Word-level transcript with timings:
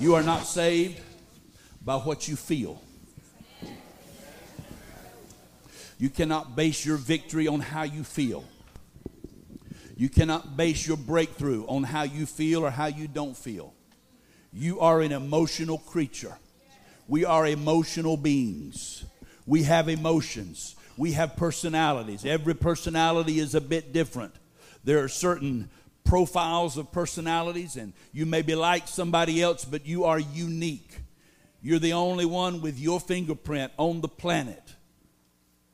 You 0.00 0.14
are 0.14 0.22
not 0.22 0.46
saved 0.46 1.00
by 1.84 1.96
what 1.96 2.28
you 2.28 2.36
feel. 2.36 2.80
You 5.98 6.08
cannot 6.08 6.54
base 6.54 6.86
your 6.86 6.96
victory 6.96 7.48
on 7.48 7.58
how 7.58 7.82
you 7.82 8.04
feel. 8.04 8.44
You 9.96 10.08
cannot 10.08 10.56
base 10.56 10.86
your 10.86 10.96
breakthrough 10.96 11.66
on 11.66 11.82
how 11.82 12.02
you 12.02 12.26
feel 12.26 12.64
or 12.64 12.70
how 12.70 12.86
you 12.86 13.08
don't 13.08 13.36
feel. 13.36 13.74
You 14.52 14.78
are 14.78 15.00
an 15.00 15.10
emotional 15.10 15.78
creature. 15.78 16.38
We 17.08 17.24
are 17.24 17.44
emotional 17.44 18.16
beings. 18.16 19.04
We 19.46 19.64
have 19.64 19.88
emotions. 19.88 20.76
We 20.96 21.12
have 21.12 21.34
personalities. 21.34 22.24
Every 22.24 22.54
personality 22.54 23.40
is 23.40 23.56
a 23.56 23.60
bit 23.60 23.92
different. 23.92 24.34
There 24.84 25.02
are 25.02 25.08
certain 25.08 25.70
profiles 26.08 26.78
of 26.78 26.90
personalities, 26.90 27.76
and 27.76 27.92
you 28.12 28.24
may 28.24 28.40
be 28.40 28.54
like 28.54 28.88
somebody 28.88 29.42
else, 29.42 29.66
but 29.66 29.84
you 29.84 30.04
are 30.04 30.18
unique. 30.18 31.00
You're 31.60 31.78
the 31.78 31.92
only 31.92 32.24
one 32.24 32.62
with 32.62 32.78
your 32.78 32.98
fingerprint 32.98 33.72
on 33.76 34.00
the 34.00 34.08
planet 34.08 34.62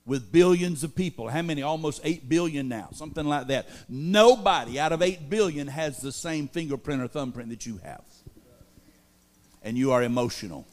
with 0.04 0.32
billions 0.32 0.82
of 0.82 0.96
people. 0.96 1.28
How 1.28 1.42
many? 1.42 1.62
Almost 1.62 2.00
8 2.02 2.28
billion 2.28 2.68
now, 2.68 2.88
something 2.92 3.24
like 3.24 3.46
that. 3.46 3.68
Nobody 3.88 4.80
out 4.80 4.90
of 4.90 5.02
8 5.02 5.30
billion 5.30 5.68
has 5.68 5.98
the 5.98 6.10
same 6.10 6.48
fingerprint 6.48 7.00
or 7.00 7.06
thumbprint 7.06 7.50
that 7.50 7.64
you 7.64 7.78
have. 7.84 8.04
And 9.62 9.78
you 9.78 9.92
are 9.92 10.02
emotional. 10.02 10.66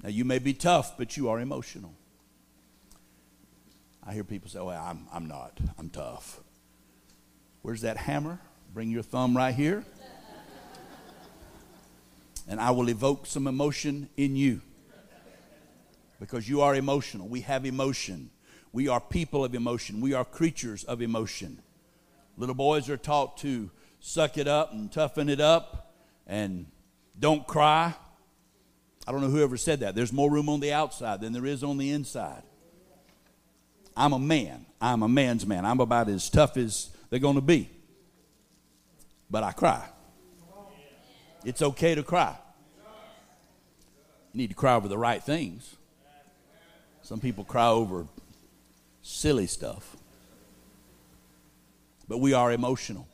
Now, 0.00 0.10
you 0.10 0.24
may 0.24 0.38
be 0.38 0.54
tough, 0.54 0.96
but 0.96 1.16
you 1.16 1.28
are 1.28 1.40
emotional. 1.40 1.92
I 4.06 4.14
hear 4.14 4.24
people 4.24 4.48
say, 4.48 4.60
Oh, 4.60 4.68
I'm, 4.68 5.08
I'm 5.12 5.26
not. 5.26 5.58
I'm 5.76 5.90
tough. 5.90 6.40
Where's 7.62 7.82
that 7.82 7.96
hammer? 7.96 8.38
Bring 8.72 8.90
your 8.90 9.02
thumb 9.02 9.36
right 9.36 9.54
here. 9.54 9.84
And 12.48 12.60
I 12.60 12.70
will 12.70 12.88
evoke 12.88 13.26
some 13.26 13.46
emotion 13.46 14.08
in 14.16 14.34
you 14.34 14.60
because 16.18 16.48
you 16.48 16.62
are 16.62 16.74
emotional. 16.74 17.28
We 17.28 17.42
have 17.42 17.64
emotion. 17.64 18.30
We 18.72 18.88
are 18.88 19.00
people 19.00 19.44
of 19.44 19.54
emotion. 19.54 20.00
We 20.00 20.14
are 20.14 20.24
creatures 20.24 20.84
of 20.84 21.02
emotion. 21.02 21.62
Little 22.36 22.54
boys 22.54 22.88
are 22.88 22.96
taught 22.96 23.36
to 23.38 23.70
suck 24.00 24.38
it 24.38 24.48
up 24.48 24.72
and 24.72 24.90
toughen 24.90 25.28
it 25.28 25.40
up 25.40 25.92
and 26.26 26.66
don't 27.18 27.46
cry. 27.46 27.94
I 29.06 29.12
don't 29.12 29.20
know 29.20 29.30
whoever 29.30 29.56
said 29.56 29.80
that. 29.80 29.94
There's 29.94 30.12
more 30.12 30.30
room 30.30 30.48
on 30.48 30.60
the 30.60 30.72
outside 30.72 31.20
than 31.20 31.32
there 31.32 31.46
is 31.46 31.62
on 31.62 31.78
the 31.78 31.90
inside. 31.90 32.42
I'm 33.96 34.12
a 34.12 34.18
man. 34.18 34.66
I'm 34.80 35.02
a 35.02 35.08
man's 35.08 35.46
man. 35.46 35.64
I'm 35.66 35.80
about 35.80 36.08
as 36.08 36.30
tough 36.30 36.56
as 36.56 36.90
they're 37.10 37.18
going 37.18 37.34
to 37.34 37.40
be. 37.40 37.68
But 39.28 39.42
I 39.42 39.52
cry. 39.52 39.86
It's 41.44 41.62
okay 41.62 41.94
to 41.94 42.02
cry. 42.02 42.36
You 44.32 44.38
need 44.38 44.50
to 44.50 44.56
cry 44.56 44.74
over 44.74 44.88
the 44.88 44.98
right 44.98 45.22
things. 45.22 45.76
Some 47.02 47.20
people 47.20 47.44
cry 47.44 47.68
over 47.68 48.06
silly 49.02 49.46
stuff. 49.46 49.96
But 52.06 52.18
we 52.18 52.32
are 52.32 52.52
emotional. 52.52 53.08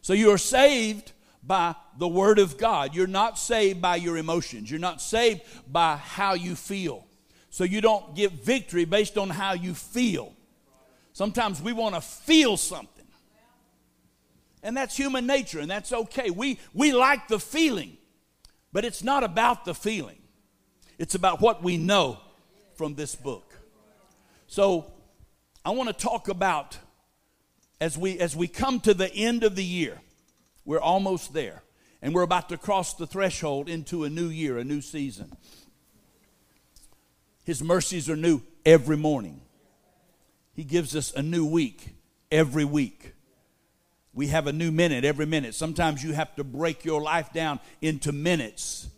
So 0.00 0.12
you 0.12 0.30
are 0.30 0.38
saved 0.38 1.12
by 1.42 1.74
the 1.98 2.08
Word 2.08 2.38
of 2.38 2.58
God. 2.58 2.94
You're 2.94 3.06
not 3.06 3.38
saved 3.38 3.80
by 3.80 3.96
your 3.96 4.16
emotions. 4.16 4.70
You're 4.70 4.80
not 4.80 5.00
saved 5.00 5.42
by 5.70 5.96
how 5.96 6.34
you 6.34 6.54
feel. 6.54 7.06
So 7.50 7.64
you 7.64 7.80
don't 7.80 8.14
get 8.14 8.32
victory 8.32 8.84
based 8.84 9.16
on 9.16 9.30
how 9.30 9.54
you 9.54 9.74
feel. 9.74 10.32
Sometimes 11.12 11.62
we 11.62 11.72
want 11.72 11.94
to 11.94 12.00
feel 12.00 12.56
something. 12.56 12.95
And 14.66 14.76
that's 14.76 14.96
human 14.96 15.28
nature, 15.28 15.60
and 15.60 15.70
that's 15.70 15.92
okay. 15.92 16.28
We, 16.30 16.58
we 16.74 16.92
like 16.92 17.28
the 17.28 17.38
feeling, 17.38 17.98
but 18.72 18.84
it's 18.84 19.04
not 19.04 19.22
about 19.22 19.64
the 19.64 19.74
feeling, 19.74 20.18
it's 20.98 21.14
about 21.14 21.40
what 21.40 21.62
we 21.62 21.76
know 21.76 22.18
from 22.74 22.96
this 22.96 23.14
book. 23.14 23.54
So 24.48 24.92
I 25.64 25.70
want 25.70 25.88
to 25.88 25.92
talk 25.92 26.26
about 26.26 26.78
as 27.80 27.96
we 27.96 28.18
as 28.18 28.34
we 28.34 28.48
come 28.48 28.80
to 28.80 28.92
the 28.92 29.12
end 29.14 29.44
of 29.44 29.54
the 29.54 29.62
year. 29.62 30.00
We're 30.64 30.80
almost 30.80 31.32
there. 31.32 31.62
And 32.02 32.12
we're 32.12 32.22
about 32.22 32.48
to 32.48 32.58
cross 32.58 32.94
the 32.94 33.06
threshold 33.06 33.68
into 33.68 34.02
a 34.02 34.10
new 34.10 34.26
year, 34.26 34.58
a 34.58 34.64
new 34.64 34.80
season. 34.80 35.32
His 37.44 37.62
mercies 37.62 38.10
are 38.10 38.16
new 38.16 38.42
every 38.64 38.96
morning. 38.96 39.42
He 40.54 40.64
gives 40.64 40.96
us 40.96 41.12
a 41.14 41.22
new 41.22 41.46
week 41.46 41.94
every 42.32 42.64
week. 42.64 43.15
We 44.16 44.28
have 44.28 44.46
a 44.46 44.52
new 44.52 44.72
minute 44.72 45.04
every 45.04 45.26
minute. 45.26 45.54
Sometimes 45.54 46.02
you 46.02 46.14
have 46.14 46.34
to 46.36 46.42
break 46.42 46.86
your 46.86 47.02
life 47.02 47.34
down 47.34 47.60
into 47.82 48.12
minutes 48.12 48.88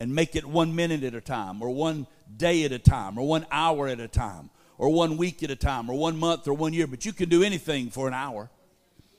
and 0.00 0.14
make 0.14 0.34
it 0.36 0.44
one 0.46 0.74
minute 0.74 1.02
at 1.02 1.14
a 1.14 1.20
time, 1.20 1.60
or 1.60 1.68
one 1.68 2.06
day 2.34 2.64
at 2.64 2.72
a 2.72 2.78
time, 2.78 3.18
or 3.18 3.26
one 3.26 3.44
hour 3.50 3.88
at 3.88 4.00
a 4.00 4.08
time, 4.08 4.48
or 4.78 4.88
one 4.88 5.18
week 5.18 5.42
at 5.42 5.50
a 5.50 5.56
time, 5.56 5.90
or 5.90 5.98
one 5.98 6.16
month, 6.16 6.48
or 6.48 6.54
one 6.54 6.72
year. 6.72 6.86
But 6.86 7.04
you 7.04 7.12
can 7.12 7.28
do 7.28 7.42
anything 7.42 7.90
for 7.90 8.08
an 8.08 8.14
hour. 8.14 8.48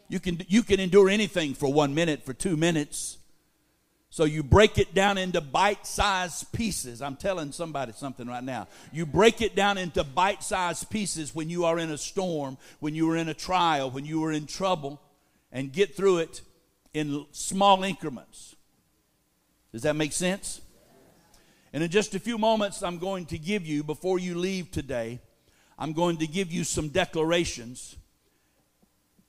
You 0.07 0.19
can, 0.19 0.41
you 0.47 0.63
can 0.63 0.79
endure 0.79 1.09
anything 1.09 1.53
for 1.53 1.71
one 1.71 1.93
minute, 1.93 2.25
for 2.25 2.33
two 2.33 2.57
minutes. 2.57 3.19
So 4.09 4.23
you 4.23 4.41
break 4.41 4.79
it 4.79 4.95
down 4.95 5.19
into 5.19 5.41
bite 5.41 5.85
sized 5.85 6.51
pieces. 6.53 7.03
I'm 7.03 7.17
telling 7.17 7.51
somebody 7.51 7.91
something 7.91 8.25
right 8.25 8.43
now. 8.43 8.67
You 8.91 9.05
break 9.05 9.43
it 9.43 9.55
down 9.55 9.77
into 9.77 10.03
bite 10.03 10.41
sized 10.41 10.89
pieces 10.89 11.35
when 11.35 11.51
you 11.51 11.65
are 11.65 11.77
in 11.77 11.91
a 11.91 11.99
storm, 11.99 12.57
when 12.79 12.95
you 12.95 13.11
are 13.11 13.15
in 13.17 13.29
a 13.29 13.35
trial, 13.35 13.91
when 13.91 14.05
you 14.05 14.23
are 14.23 14.31
in 14.31 14.47
trouble, 14.47 14.99
and 15.51 15.71
get 15.71 15.95
through 15.95 16.19
it 16.19 16.41
in 16.93 17.25
small 17.31 17.83
increments. 17.83 18.55
Does 19.71 19.83
that 19.83 19.95
make 19.95 20.13
sense? 20.13 20.61
And 21.71 21.83
in 21.83 21.89
just 21.91 22.15
a 22.15 22.19
few 22.19 22.37
moments, 22.37 22.81
I'm 22.81 22.97
going 22.97 23.25
to 23.27 23.37
give 23.37 23.65
you, 23.65 23.83
before 23.83 24.17
you 24.17 24.35
leave 24.35 24.71
today, 24.71 25.19
I'm 25.77 25.93
going 25.93 26.17
to 26.17 26.27
give 26.27 26.51
you 26.51 26.63
some 26.63 26.89
declarations. 26.89 27.95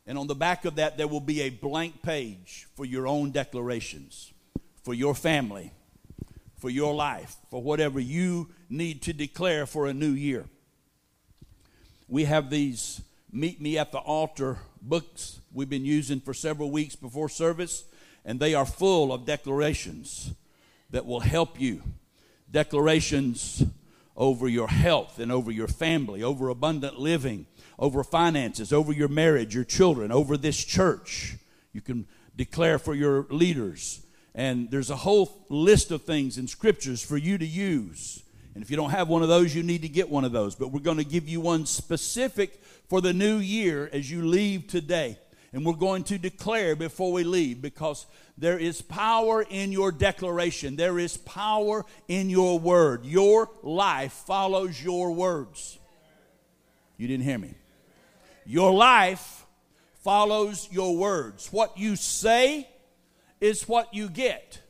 And 0.06 0.16
on 0.16 0.26
the 0.26 0.34
back 0.34 0.64
of 0.64 0.76
that, 0.76 0.96
there 0.96 1.06
will 1.06 1.20
be 1.20 1.42
a 1.42 1.50
blank 1.50 2.02
page 2.02 2.66
for 2.74 2.84
your 2.84 3.06
own 3.06 3.30
declarations, 3.30 4.32
for 4.82 4.94
your 4.94 5.14
family, 5.14 5.72
for 6.58 6.70
your 6.70 6.94
life, 6.94 7.36
for 7.50 7.62
whatever 7.62 8.00
you 8.00 8.48
need 8.70 9.02
to 9.02 9.12
declare 9.12 9.66
for 9.66 9.86
a 9.86 9.94
new 9.94 10.10
year. 10.10 10.46
We 12.08 12.24
have 12.24 12.50
these 12.50 13.02
Meet 13.30 13.60
Me 13.60 13.78
at 13.78 13.92
the 13.92 13.98
Altar 13.98 14.58
books 14.82 15.40
we've 15.52 15.70
been 15.70 15.84
using 15.84 16.20
for 16.20 16.34
several 16.34 16.70
weeks 16.70 16.96
before 16.96 17.28
service, 17.28 17.84
and 18.24 18.38
they 18.38 18.54
are 18.54 18.66
full 18.66 19.12
of 19.12 19.26
declarations 19.26 20.34
that 20.90 21.06
will 21.06 21.20
help 21.20 21.60
you 21.60 21.82
declarations 22.50 23.64
over 24.16 24.48
your 24.48 24.68
health 24.68 25.18
and 25.18 25.30
over 25.32 25.50
your 25.50 25.68
family, 25.68 26.22
over 26.22 26.48
abundant 26.48 26.98
living, 26.98 27.46
over 27.78 28.04
finances, 28.04 28.72
over 28.72 28.92
your 28.92 29.08
marriage, 29.08 29.54
your 29.54 29.64
children, 29.64 30.12
over 30.12 30.36
this 30.36 30.62
church. 30.62 31.36
You 31.72 31.80
can 31.80 32.06
declare 32.36 32.78
for 32.78 32.94
your 32.94 33.26
leaders. 33.30 34.04
And 34.34 34.70
there's 34.70 34.90
a 34.90 34.96
whole 34.96 35.46
list 35.48 35.90
of 35.90 36.02
things 36.02 36.38
in 36.38 36.48
scriptures 36.48 37.02
for 37.02 37.16
you 37.16 37.38
to 37.38 37.46
use. 37.46 38.22
And 38.60 38.64
if 38.66 38.70
you 38.70 38.76
don't 38.76 38.90
have 38.90 39.08
one 39.08 39.22
of 39.22 39.30
those, 39.30 39.54
you 39.54 39.62
need 39.62 39.80
to 39.80 39.88
get 39.88 40.10
one 40.10 40.22
of 40.22 40.32
those. 40.32 40.54
But 40.54 40.68
we're 40.68 40.80
going 40.80 40.98
to 40.98 41.04
give 41.04 41.26
you 41.26 41.40
one 41.40 41.64
specific 41.64 42.62
for 42.90 43.00
the 43.00 43.14
new 43.14 43.38
year 43.38 43.88
as 43.90 44.10
you 44.10 44.26
leave 44.26 44.66
today. 44.66 45.16
And 45.54 45.64
we're 45.64 45.72
going 45.72 46.04
to 46.04 46.18
declare 46.18 46.76
before 46.76 47.10
we 47.10 47.24
leave 47.24 47.62
because 47.62 48.04
there 48.36 48.58
is 48.58 48.82
power 48.82 49.40
in 49.48 49.72
your 49.72 49.90
declaration. 49.90 50.76
There 50.76 50.98
is 50.98 51.16
power 51.16 51.86
in 52.06 52.28
your 52.28 52.58
word. 52.58 53.06
Your 53.06 53.48
life 53.62 54.12
follows 54.12 54.84
your 54.84 55.10
words. 55.12 55.78
You 56.98 57.08
didn't 57.08 57.24
hear 57.24 57.38
me. 57.38 57.54
Your 58.44 58.74
life 58.74 59.46
follows 60.04 60.68
your 60.70 60.98
words. 60.98 61.50
What 61.50 61.78
you 61.78 61.96
say 61.96 62.68
is 63.40 63.66
what 63.66 63.94
you 63.94 64.10
get. 64.10 64.60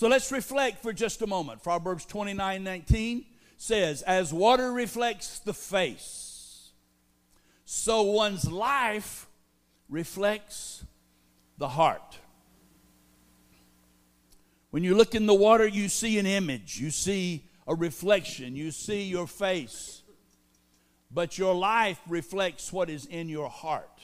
So 0.00 0.08
let's 0.08 0.32
reflect 0.32 0.82
for 0.82 0.94
just 0.94 1.20
a 1.20 1.26
moment. 1.26 1.62
Proverbs 1.62 2.06
29 2.06 2.64
19 2.64 3.26
says, 3.58 4.00
As 4.00 4.32
water 4.32 4.72
reflects 4.72 5.40
the 5.40 5.52
face, 5.52 6.70
so 7.66 8.00
one's 8.00 8.50
life 8.50 9.28
reflects 9.90 10.86
the 11.58 11.68
heart. 11.68 12.16
When 14.70 14.84
you 14.84 14.94
look 14.94 15.14
in 15.14 15.26
the 15.26 15.34
water, 15.34 15.66
you 15.66 15.90
see 15.90 16.18
an 16.18 16.24
image, 16.24 16.80
you 16.80 16.90
see 16.90 17.44
a 17.66 17.74
reflection, 17.74 18.56
you 18.56 18.70
see 18.70 19.02
your 19.02 19.26
face. 19.26 20.02
But 21.10 21.36
your 21.36 21.54
life 21.54 22.00
reflects 22.08 22.72
what 22.72 22.88
is 22.88 23.04
in 23.04 23.28
your 23.28 23.50
heart. 23.50 24.00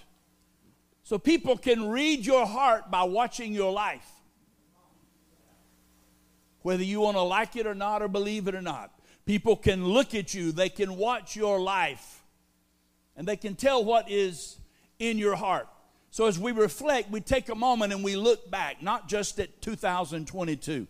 So 1.05 1.17
people 1.19 1.57
can 1.57 1.89
read 1.89 2.27
your 2.27 2.45
heart 2.45 2.91
by 2.91 3.05
watching 3.05 3.55
your 3.55 3.73
life. 3.73 4.16
Whether 6.67 6.83
you 6.83 6.99
want 6.99 7.17
to 7.17 7.23
like 7.23 7.55
it 7.55 7.65
or 7.65 7.77
not, 7.77 8.03
or 8.03 8.09
believe 8.09 8.49
it 8.49 8.55
or 8.57 8.61
not, 8.61 8.91
people 9.25 9.55
can 9.55 9.87
look 9.87 10.17
at 10.17 10.35
you, 10.35 10.51
they 10.51 10.69
can 10.69 10.97
watch 10.97 11.37
your 11.37 11.61
life, 11.61 12.25
and 13.17 13.25
they 13.25 13.37
can 13.37 13.55
tell 13.55 13.85
what 13.85 14.11
is 14.11 14.59
in 14.99 15.17
your 15.17 15.37
heart. 15.37 15.69
So 16.11 16.27
as 16.27 16.41
we 16.41 16.51
reflect, 16.51 17.09
we 17.09 17.21
take 17.21 17.51
a 17.51 17.55
moment 17.55 17.93
and 17.93 18.03
we 18.03 18.17
look 18.17 18.51
back, 18.51 18.83
not 18.83 19.07
just 19.07 19.39
at 19.39 19.63
2022, 19.63 20.89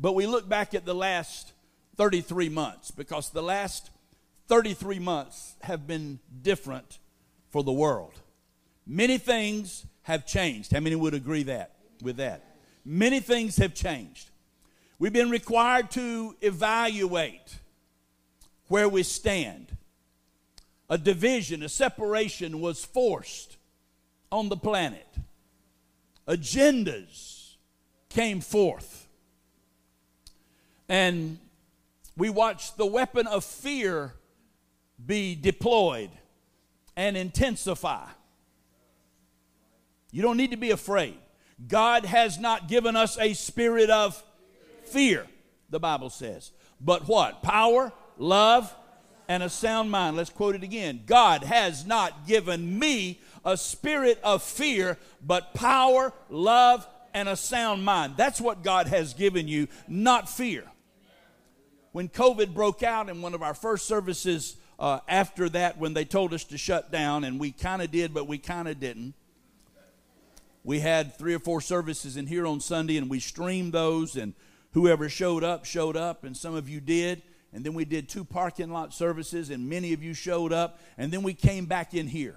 but 0.00 0.14
we 0.14 0.26
look 0.26 0.48
back 0.48 0.72
at 0.72 0.86
the 0.86 0.94
last 0.94 1.52
33 1.98 2.48
months 2.48 2.90
because 2.90 3.28
the 3.28 3.42
last 3.42 3.90
33 4.48 5.00
months 5.00 5.54
have 5.60 5.86
been 5.86 6.18
different 6.40 6.98
for 7.50 7.62
the 7.62 7.74
world. 7.74 8.14
Many 8.86 9.18
things 9.18 9.84
have 10.04 10.24
changed. 10.24 10.72
How 10.72 10.80
many 10.80 10.96
would 10.96 11.12
agree 11.12 11.42
that 11.42 11.72
with 12.00 12.16
that? 12.16 12.53
Many 12.84 13.20
things 13.20 13.56
have 13.56 13.74
changed. 13.74 14.30
We've 14.98 15.12
been 15.12 15.30
required 15.30 15.90
to 15.92 16.36
evaluate 16.40 17.58
where 18.68 18.88
we 18.88 19.02
stand. 19.02 19.76
A 20.90 20.98
division, 20.98 21.62
a 21.62 21.68
separation 21.68 22.60
was 22.60 22.84
forced 22.84 23.56
on 24.30 24.48
the 24.48 24.56
planet. 24.56 25.06
Agendas 26.28 27.54
came 28.08 28.40
forth. 28.40 29.08
And 30.88 31.38
we 32.16 32.30
watched 32.30 32.76
the 32.76 32.86
weapon 32.86 33.26
of 33.26 33.44
fear 33.44 34.14
be 35.04 35.34
deployed 35.34 36.10
and 36.96 37.16
intensify. 37.16 38.06
You 40.12 40.22
don't 40.22 40.36
need 40.36 40.52
to 40.52 40.56
be 40.56 40.70
afraid. 40.70 41.16
God 41.68 42.04
has 42.04 42.38
not 42.38 42.68
given 42.68 42.96
us 42.96 43.18
a 43.18 43.32
spirit 43.34 43.90
of 43.90 44.22
fear, 44.84 45.26
the 45.70 45.80
Bible 45.80 46.10
says. 46.10 46.50
But 46.80 47.08
what? 47.08 47.42
Power, 47.42 47.92
love, 48.18 48.74
and 49.28 49.42
a 49.42 49.48
sound 49.48 49.90
mind. 49.90 50.16
Let's 50.16 50.30
quote 50.30 50.54
it 50.54 50.62
again. 50.62 51.02
God 51.06 51.42
has 51.44 51.86
not 51.86 52.26
given 52.26 52.78
me 52.78 53.20
a 53.44 53.56
spirit 53.56 54.20
of 54.22 54.42
fear, 54.42 54.98
but 55.24 55.54
power, 55.54 56.12
love, 56.28 56.86
and 57.12 57.28
a 57.28 57.36
sound 57.36 57.84
mind. 57.84 58.14
That's 58.16 58.40
what 58.40 58.62
God 58.62 58.88
has 58.88 59.14
given 59.14 59.48
you, 59.48 59.68
not 59.88 60.28
fear. 60.28 60.64
When 61.92 62.08
COVID 62.08 62.52
broke 62.54 62.82
out 62.82 63.08
in 63.08 63.22
one 63.22 63.34
of 63.34 63.42
our 63.42 63.54
first 63.54 63.86
services 63.86 64.56
uh, 64.78 64.98
after 65.08 65.48
that, 65.50 65.78
when 65.78 65.94
they 65.94 66.04
told 66.04 66.34
us 66.34 66.44
to 66.44 66.58
shut 66.58 66.90
down, 66.90 67.22
and 67.22 67.38
we 67.38 67.52
kind 67.52 67.80
of 67.80 67.90
did, 67.90 68.12
but 68.12 68.26
we 68.26 68.38
kind 68.38 68.66
of 68.66 68.80
didn't 68.80 69.14
we 70.64 70.80
had 70.80 71.16
three 71.16 71.34
or 71.34 71.38
four 71.38 71.60
services 71.60 72.16
in 72.16 72.26
here 72.26 72.46
on 72.46 72.58
Sunday, 72.58 72.96
and 72.96 73.10
we 73.10 73.20
streamed 73.20 73.74
those, 73.74 74.16
and 74.16 74.32
whoever 74.72 75.08
showed 75.08 75.44
up, 75.44 75.66
showed 75.66 75.96
up, 75.96 76.24
and 76.24 76.34
some 76.36 76.54
of 76.54 76.68
you 76.68 76.80
did. 76.80 77.22
And 77.52 77.62
then 77.64 77.74
we 77.74 77.84
did 77.84 78.08
two 78.08 78.24
parking 78.24 78.72
lot 78.72 78.92
services, 78.92 79.50
and 79.50 79.68
many 79.68 79.92
of 79.92 80.02
you 80.02 80.12
showed 80.12 80.52
up. 80.52 80.80
And 80.98 81.12
then 81.12 81.22
we 81.22 81.34
came 81.34 81.66
back 81.66 81.94
in 81.94 82.08
here. 82.08 82.36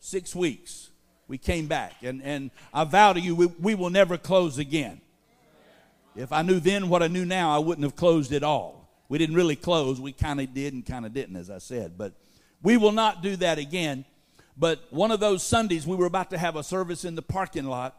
Six 0.00 0.34
weeks. 0.34 0.88
We 1.28 1.36
came 1.36 1.66
back. 1.66 1.92
And, 2.02 2.22
and 2.22 2.50
I 2.72 2.84
vow 2.84 3.12
to 3.12 3.20
you, 3.20 3.34
we, 3.34 3.46
we 3.46 3.74
will 3.74 3.90
never 3.90 4.16
close 4.16 4.56
again. 4.56 5.02
If 6.14 6.32
I 6.32 6.40
knew 6.40 6.60
then 6.60 6.88
what 6.88 7.02
I 7.02 7.08
knew 7.08 7.26
now, 7.26 7.54
I 7.54 7.58
wouldn't 7.58 7.84
have 7.84 7.96
closed 7.96 8.32
at 8.32 8.42
all. 8.42 8.88
We 9.10 9.18
didn't 9.18 9.36
really 9.36 9.56
close. 9.56 10.00
We 10.00 10.12
kind 10.12 10.40
of 10.40 10.54
did 10.54 10.72
and 10.72 10.86
kind 10.86 11.04
of 11.04 11.12
didn't, 11.12 11.36
as 11.36 11.50
I 11.50 11.58
said. 11.58 11.98
But 11.98 12.14
we 12.62 12.78
will 12.78 12.92
not 12.92 13.22
do 13.22 13.36
that 13.36 13.58
again. 13.58 14.06
But 14.56 14.86
one 14.90 15.10
of 15.10 15.20
those 15.20 15.42
Sundays, 15.42 15.86
we 15.86 15.96
were 15.96 16.06
about 16.06 16.30
to 16.30 16.38
have 16.38 16.56
a 16.56 16.62
service 16.62 17.04
in 17.04 17.14
the 17.14 17.22
parking 17.22 17.66
lot, 17.66 17.94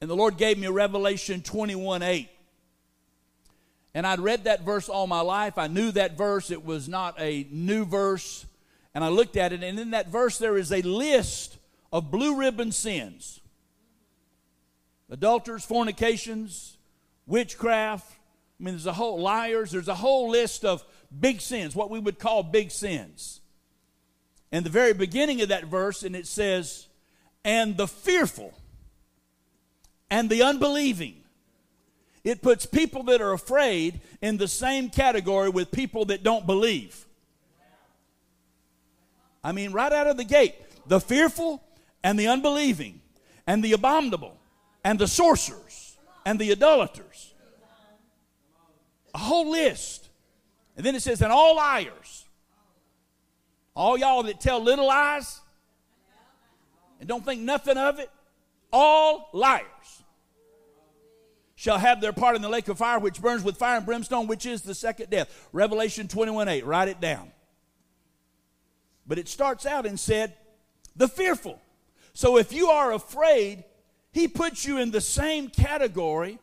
and 0.00 0.10
the 0.10 0.16
Lord 0.16 0.36
gave 0.36 0.58
me 0.58 0.66
Revelation 0.66 1.42
21 1.42 2.02
8. 2.02 2.28
And 3.94 4.06
I'd 4.06 4.20
read 4.20 4.44
that 4.44 4.62
verse 4.62 4.88
all 4.88 5.06
my 5.06 5.20
life. 5.20 5.58
I 5.58 5.66
knew 5.68 5.92
that 5.92 6.16
verse, 6.16 6.50
it 6.50 6.64
was 6.64 6.88
not 6.88 7.14
a 7.20 7.46
new 7.50 7.84
verse. 7.84 8.46
And 8.94 9.04
I 9.04 9.08
looked 9.08 9.36
at 9.36 9.52
it, 9.52 9.62
and 9.62 9.78
in 9.78 9.90
that 9.90 10.08
verse, 10.08 10.38
there 10.38 10.56
is 10.56 10.72
a 10.72 10.82
list 10.82 11.58
of 11.92 12.10
blue 12.10 12.36
ribbon 12.36 12.72
sins 12.72 13.38
adulterers, 15.10 15.64
fornications, 15.64 16.78
witchcraft. 17.26 18.10
I 18.58 18.64
mean, 18.64 18.74
there's 18.74 18.86
a 18.86 18.94
whole 18.94 19.20
liars, 19.20 19.70
there's 19.70 19.88
a 19.88 19.94
whole 19.94 20.30
list 20.30 20.64
of 20.64 20.82
big 21.20 21.42
sins, 21.42 21.76
what 21.76 21.90
we 21.90 21.98
would 21.98 22.18
call 22.18 22.42
big 22.42 22.70
sins 22.70 23.41
in 24.52 24.62
the 24.62 24.70
very 24.70 24.92
beginning 24.92 25.40
of 25.40 25.48
that 25.48 25.64
verse, 25.64 26.02
and 26.02 26.14
it 26.14 26.26
says, 26.26 26.86
and 27.44 27.76
the 27.76 27.88
fearful 27.88 28.52
and 30.10 30.28
the 30.28 30.42
unbelieving. 30.42 31.16
It 32.22 32.42
puts 32.42 32.66
people 32.66 33.02
that 33.04 33.20
are 33.20 33.32
afraid 33.32 34.00
in 34.20 34.36
the 34.36 34.46
same 34.46 34.90
category 34.90 35.48
with 35.48 35.72
people 35.72 36.04
that 36.04 36.22
don't 36.22 36.46
believe. 36.46 37.06
I 39.42 39.50
mean, 39.50 39.72
right 39.72 39.92
out 39.92 40.06
of 40.06 40.16
the 40.16 40.24
gate, 40.24 40.54
the 40.86 41.00
fearful 41.00 41.62
and 42.04 42.18
the 42.18 42.28
unbelieving, 42.28 43.00
and 43.46 43.64
the 43.64 43.72
abominable, 43.72 44.38
and 44.84 44.98
the 44.98 45.08
sorcerers, 45.08 45.96
and 46.24 46.38
the 46.38 46.52
idolaters. 46.52 47.34
A 49.14 49.18
whole 49.18 49.50
list. 49.50 50.10
And 50.76 50.86
then 50.86 50.94
it 50.94 51.02
says, 51.02 51.22
and 51.22 51.32
all 51.32 51.56
liars 51.56 52.21
all 53.74 53.96
y'all 53.98 54.22
that 54.24 54.40
tell 54.40 54.62
little 54.62 54.86
lies 54.86 55.40
and 57.00 57.08
don't 57.08 57.24
think 57.24 57.40
nothing 57.40 57.76
of 57.76 57.98
it, 57.98 58.10
all 58.72 59.28
liars 59.32 59.66
shall 61.54 61.78
have 61.78 62.00
their 62.00 62.12
part 62.12 62.36
in 62.36 62.42
the 62.42 62.48
lake 62.48 62.68
of 62.68 62.78
fire 62.78 62.98
which 62.98 63.20
burns 63.20 63.42
with 63.44 63.56
fire 63.56 63.76
and 63.76 63.86
brimstone, 63.86 64.26
which 64.26 64.46
is 64.46 64.62
the 64.62 64.74
second 64.74 65.10
death. 65.10 65.48
Revelation 65.52 66.08
21 66.08 66.48
8. 66.48 66.66
Write 66.66 66.88
it 66.88 67.00
down. 67.00 67.30
But 69.06 69.18
it 69.18 69.28
starts 69.28 69.66
out 69.66 69.86
and 69.86 69.98
said, 69.98 70.34
the 70.96 71.08
fearful. 71.08 71.60
So 72.14 72.36
if 72.36 72.52
you 72.52 72.68
are 72.68 72.92
afraid, 72.92 73.64
he 74.12 74.28
puts 74.28 74.64
you 74.64 74.78
in 74.78 74.90
the 74.90 75.00
same 75.00 75.48
category 75.48 76.38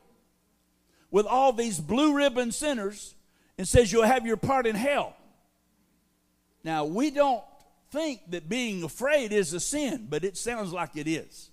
with 1.12 1.26
all 1.26 1.54
these 1.54 1.80
blue 1.80 2.16
ribbon 2.16 2.52
sinners 2.52 3.16
and 3.58 3.68
says 3.68 3.92
you'll 3.92 4.04
have 4.04 4.26
your 4.26 4.38
part 4.38 4.66
in 4.66 4.76
hell. 4.76 5.16
Now, 6.64 6.86
we 6.86 7.12
don't 7.12 7.44
think 7.92 8.22
that 8.32 8.50
being 8.50 8.84
afraid 8.84 9.32
is 9.32 9.54
a 9.54 9.60
sin, 9.60 10.08
but 10.10 10.24
it 10.24 10.38
sounds 10.38 10.72
like 10.72 10.96
it 10.96 11.08
is. 11.08 11.50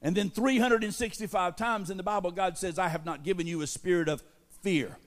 And 0.00 0.16
then 0.16 0.30
365 0.30 1.56
times 1.56 1.90
in 1.90 1.96
the 1.96 2.02
Bible, 2.02 2.32
God 2.32 2.58
says, 2.58 2.78
I 2.78 2.88
have 2.88 3.04
not 3.04 3.22
given 3.22 3.46
you 3.46 3.62
a 3.62 3.66
spirit 3.66 4.08
of 4.08 4.22
fear. 4.62 4.98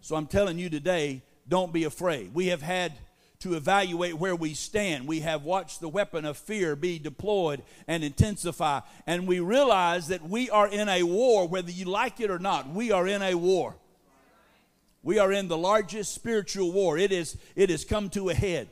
So 0.00 0.16
I'm 0.16 0.26
telling 0.26 0.58
you 0.58 0.68
today, 0.68 1.22
don't 1.48 1.72
be 1.72 1.84
afraid. 1.84 2.34
We 2.34 2.48
have 2.48 2.62
had 2.62 2.92
to 3.40 3.54
evaluate 3.54 4.14
where 4.14 4.36
we 4.36 4.52
stand. 4.54 5.06
We 5.06 5.20
have 5.20 5.44
watched 5.44 5.80
the 5.80 5.88
weapon 5.88 6.24
of 6.24 6.36
fear 6.36 6.76
be 6.76 6.98
deployed 6.98 7.62
and 7.88 8.04
intensify. 8.04 8.80
And 9.06 9.26
we 9.26 9.40
realize 9.40 10.08
that 10.08 10.28
we 10.28 10.50
are 10.50 10.68
in 10.68 10.88
a 10.88 11.02
war, 11.02 11.48
whether 11.48 11.70
you 11.70 11.86
like 11.86 12.20
it 12.20 12.30
or 12.30 12.38
not. 12.38 12.68
We 12.68 12.92
are 12.92 13.06
in 13.06 13.22
a 13.22 13.34
war. 13.34 13.76
We 15.02 15.18
are 15.18 15.32
in 15.32 15.48
the 15.48 15.56
largest 15.56 16.14
spiritual 16.14 16.72
war. 16.72 16.98
It 16.98 17.12
is 17.12 17.36
it 17.56 17.70
has 17.70 17.84
come 17.84 18.10
to 18.10 18.28
a 18.28 18.34
head. 18.34 18.68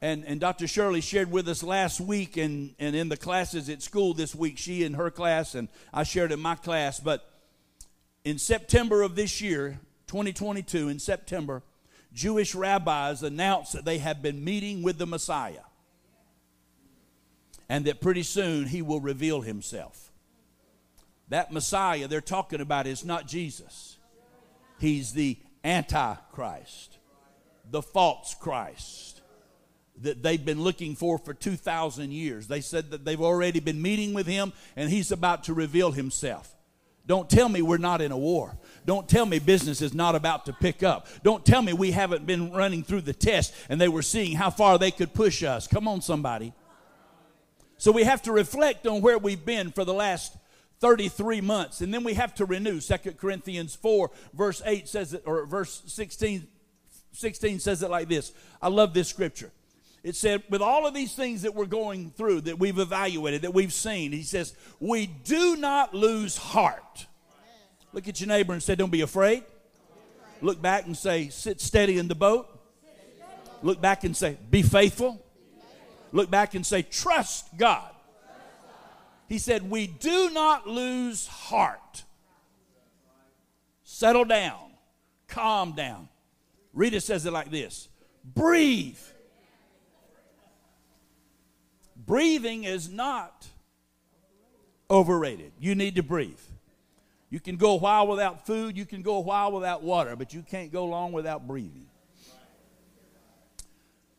And, 0.00 0.24
and 0.24 0.40
Dr. 0.40 0.66
Shirley 0.66 1.00
shared 1.00 1.30
with 1.30 1.48
us 1.48 1.62
last 1.62 2.00
week 2.00 2.36
and, 2.36 2.74
and 2.80 2.96
in 2.96 3.08
the 3.08 3.16
classes 3.16 3.68
at 3.68 3.82
school 3.82 4.14
this 4.14 4.34
week, 4.34 4.58
she 4.58 4.82
in 4.82 4.94
her 4.94 5.12
class, 5.12 5.54
and 5.54 5.68
I 5.94 6.02
shared 6.02 6.32
in 6.32 6.40
my 6.40 6.56
class. 6.56 6.98
But 6.98 7.24
in 8.24 8.38
September 8.38 9.02
of 9.02 9.14
this 9.14 9.40
year, 9.40 9.78
2022, 10.08 10.88
in 10.88 10.98
September, 10.98 11.62
Jewish 12.12 12.52
rabbis 12.54 13.22
announced 13.22 13.74
that 13.74 13.84
they 13.84 13.98
have 13.98 14.22
been 14.22 14.42
meeting 14.42 14.82
with 14.82 14.98
the 14.98 15.06
Messiah 15.06 15.64
and 17.68 17.84
that 17.84 18.00
pretty 18.00 18.22
soon 18.22 18.66
he 18.66 18.82
will 18.82 19.00
reveal 19.00 19.40
himself. 19.40 20.10
That 21.28 21.52
Messiah 21.52 22.08
they're 22.08 22.20
talking 22.20 22.60
about 22.60 22.86
is 22.86 23.04
not 23.04 23.26
Jesus. 23.26 23.96
He's 24.82 25.12
the 25.12 25.38
Antichrist, 25.62 26.98
the 27.70 27.80
false 27.80 28.34
Christ 28.34 29.22
that 30.00 30.24
they've 30.24 30.44
been 30.44 30.60
looking 30.60 30.96
for 30.96 31.18
for 31.18 31.32
2,000 31.32 32.10
years. 32.10 32.48
They 32.48 32.60
said 32.60 32.90
that 32.90 33.04
they've 33.04 33.20
already 33.20 33.60
been 33.60 33.80
meeting 33.80 34.12
with 34.12 34.26
him 34.26 34.52
and 34.74 34.90
he's 34.90 35.12
about 35.12 35.44
to 35.44 35.54
reveal 35.54 35.92
himself. 35.92 36.56
Don't 37.06 37.30
tell 37.30 37.48
me 37.48 37.62
we're 37.62 37.78
not 37.78 38.00
in 38.00 38.10
a 38.10 38.18
war. 38.18 38.58
Don't 38.84 39.08
tell 39.08 39.24
me 39.24 39.38
business 39.38 39.82
is 39.82 39.94
not 39.94 40.16
about 40.16 40.46
to 40.46 40.52
pick 40.52 40.82
up. 40.82 41.06
Don't 41.22 41.46
tell 41.46 41.62
me 41.62 41.72
we 41.72 41.92
haven't 41.92 42.26
been 42.26 42.50
running 42.52 42.82
through 42.82 43.02
the 43.02 43.12
test 43.12 43.54
and 43.68 43.80
they 43.80 43.86
were 43.88 44.02
seeing 44.02 44.34
how 44.34 44.50
far 44.50 44.78
they 44.78 44.90
could 44.90 45.14
push 45.14 45.44
us. 45.44 45.68
Come 45.68 45.86
on, 45.86 46.00
somebody. 46.00 46.52
So 47.78 47.92
we 47.92 48.02
have 48.02 48.22
to 48.22 48.32
reflect 48.32 48.84
on 48.88 49.00
where 49.00 49.18
we've 49.18 49.44
been 49.44 49.70
for 49.70 49.84
the 49.84 49.94
last 49.94 50.36
33 50.82 51.40
months. 51.40 51.80
And 51.80 51.94
then 51.94 52.02
we 52.02 52.14
have 52.14 52.34
to 52.34 52.44
renew. 52.44 52.80
Second 52.80 53.16
Corinthians 53.16 53.74
4, 53.76 54.10
verse 54.34 54.60
8 54.66 54.88
says 54.88 55.14
it, 55.14 55.22
or 55.24 55.46
verse 55.46 55.82
16, 55.86 56.46
16 57.12 57.60
says 57.60 57.82
it 57.82 57.90
like 57.90 58.08
this. 58.08 58.32
I 58.60 58.68
love 58.68 58.92
this 58.92 59.08
scripture. 59.08 59.52
It 60.02 60.16
said, 60.16 60.42
with 60.50 60.60
all 60.60 60.84
of 60.84 60.92
these 60.92 61.14
things 61.14 61.42
that 61.42 61.54
we're 61.54 61.66
going 61.66 62.10
through, 62.10 62.42
that 62.42 62.58
we've 62.58 62.80
evaluated, 62.80 63.42
that 63.42 63.54
we've 63.54 63.72
seen, 63.72 64.10
he 64.10 64.24
says, 64.24 64.54
we 64.80 65.06
do 65.06 65.56
not 65.56 65.94
lose 65.94 66.36
heart. 66.36 67.06
Look 67.92 68.08
at 68.08 68.20
your 68.20 68.26
neighbor 68.26 68.52
and 68.52 68.60
say, 68.60 68.74
don't 68.74 68.90
be 68.90 69.02
afraid. 69.02 69.44
Look 70.40 70.60
back 70.60 70.86
and 70.86 70.96
say, 70.96 71.28
sit 71.28 71.60
steady 71.60 71.98
in 71.98 72.08
the 72.08 72.16
boat. 72.16 72.48
Look 73.62 73.80
back 73.80 74.02
and 74.02 74.16
say, 74.16 74.36
be 74.50 74.62
faithful. 74.62 75.24
Look 76.10 76.30
back 76.30 76.54
and 76.54 76.64
say, 76.64 76.82
Trust 76.82 77.56
God. 77.56 77.91
He 79.32 79.38
said, 79.38 79.70
We 79.70 79.86
do 79.86 80.28
not 80.28 80.66
lose 80.66 81.26
heart. 81.26 82.04
Settle 83.82 84.26
down, 84.26 84.58
calm 85.26 85.72
down. 85.72 86.10
Rita 86.74 87.00
says 87.00 87.24
it 87.24 87.32
like 87.32 87.50
this 87.50 87.88
breathe. 88.22 88.98
Breathing 91.96 92.64
is 92.64 92.90
not 92.90 93.46
overrated. 94.90 95.52
You 95.58 95.76
need 95.76 95.94
to 95.94 96.02
breathe. 96.02 96.36
You 97.30 97.40
can 97.40 97.56
go 97.56 97.70
a 97.70 97.76
while 97.76 98.06
without 98.06 98.44
food, 98.44 98.76
you 98.76 98.84
can 98.84 99.00
go 99.00 99.14
a 99.14 99.20
while 99.20 99.50
without 99.50 99.82
water, 99.82 100.14
but 100.14 100.34
you 100.34 100.42
can't 100.42 100.70
go 100.70 100.84
long 100.84 101.10
without 101.10 101.48
breathing. 101.48 101.86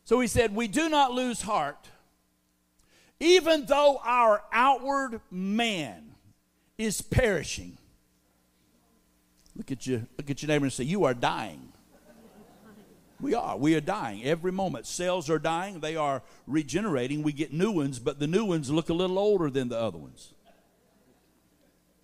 So 0.02 0.18
he 0.18 0.26
said, 0.26 0.56
We 0.56 0.66
do 0.66 0.88
not 0.88 1.12
lose 1.12 1.40
heart, 1.40 1.88
even 3.20 3.66
though 3.66 4.00
our 4.04 4.42
outward 4.52 5.20
man 5.30 6.14
is 6.78 7.00
perishing. 7.00 7.78
Look 9.56 9.70
at 9.70 9.86
you, 9.86 10.06
look 10.18 10.30
at 10.30 10.42
your 10.42 10.48
neighbor 10.48 10.64
and 10.64 10.72
say, 10.72 10.84
You 10.84 11.04
are 11.04 11.14
dying. 11.14 11.72
We 13.20 13.32
are. 13.32 13.56
We 13.56 13.74
are 13.74 13.80
dying 13.80 14.24
every 14.24 14.52
moment. 14.52 14.86
Cells 14.86 15.30
are 15.30 15.38
dying. 15.38 15.80
They 15.80 15.96
are 15.96 16.22
regenerating. 16.46 17.22
We 17.22 17.32
get 17.32 17.52
new 17.52 17.70
ones, 17.70 17.98
but 17.98 18.18
the 18.18 18.26
new 18.26 18.44
ones 18.44 18.70
look 18.70 18.90
a 18.90 18.92
little 18.92 19.18
older 19.18 19.48
than 19.48 19.68
the 19.68 19.78
other 19.78 19.96
ones. 19.96 20.34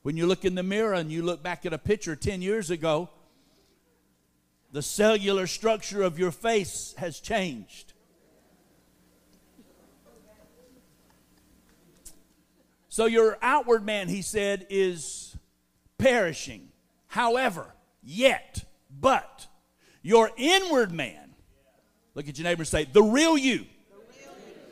When 0.02 0.16
you 0.16 0.26
look 0.26 0.44
in 0.44 0.54
the 0.54 0.62
mirror 0.62 0.94
and 0.94 1.12
you 1.12 1.22
look 1.22 1.42
back 1.42 1.66
at 1.66 1.74
a 1.74 1.78
picture 1.78 2.16
10 2.16 2.40
years 2.40 2.70
ago, 2.70 3.10
the 4.72 4.80
cellular 4.82 5.46
structure 5.46 6.02
of 6.02 6.18
your 6.18 6.30
face 6.30 6.94
has 6.96 7.20
changed. 7.20 7.92
So 12.90 13.06
your 13.06 13.38
outward 13.40 13.86
man, 13.86 14.08
he 14.08 14.20
said, 14.20 14.66
is 14.68 15.36
perishing. 15.96 16.70
However, 17.06 17.72
yet, 18.02 18.64
but, 18.90 19.46
your 20.02 20.32
inward 20.36 20.90
man, 20.90 21.34
look 22.16 22.28
at 22.28 22.36
your 22.36 22.44
neighbor 22.44 22.62
and 22.62 22.68
say, 22.68 22.84
the 22.84 23.02
real 23.02 23.38
you. 23.38 23.64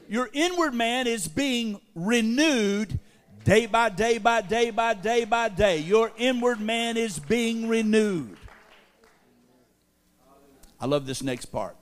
Your 0.09 0.29
inward 0.33 0.75
man 0.75 1.07
is 1.07 1.29
being 1.29 1.81
renewed 1.95 2.99
day 3.45 3.67
by 3.67 3.89
day 3.89 4.19
by 4.19 4.41
day 4.41 4.71
by 4.71 4.95
day 4.95 5.25
by 5.25 5.49
day. 5.49 5.79
Your 5.79 6.11
inward 6.17 6.61
man 6.61 6.97
is 6.97 7.21
being 7.21 7.69
renewed. 7.69 8.37
I 10.81 10.87
love 10.87 11.07
this 11.07 11.23
next 11.23 11.47
part. 11.47 11.77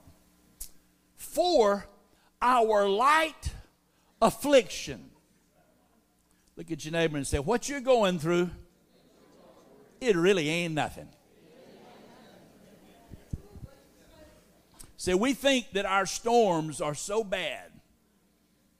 For 1.15 1.87
our 2.41 2.87
light 2.87 3.53
affliction. 4.21 5.06
Look 6.57 6.71
at 6.71 6.83
your 6.83 6.91
neighbor 6.91 7.15
and 7.15 7.25
say, 7.25 7.39
What 7.39 7.69
you're 7.69 7.79
going 7.79 8.19
through, 8.19 8.49
it 10.01 10.15
really 10.15 10.49
ain't 10.49 10.73
nothing. 10.73 11.07
Say, 14.99 15.13
we 15.13 15.35
think 15.35 15.71
that 15.73 15.85
our 15.85 16.07
storms 16.07 16.81
are 16.81 16.95
so 16.95 17.23
bad. 17.23 17.71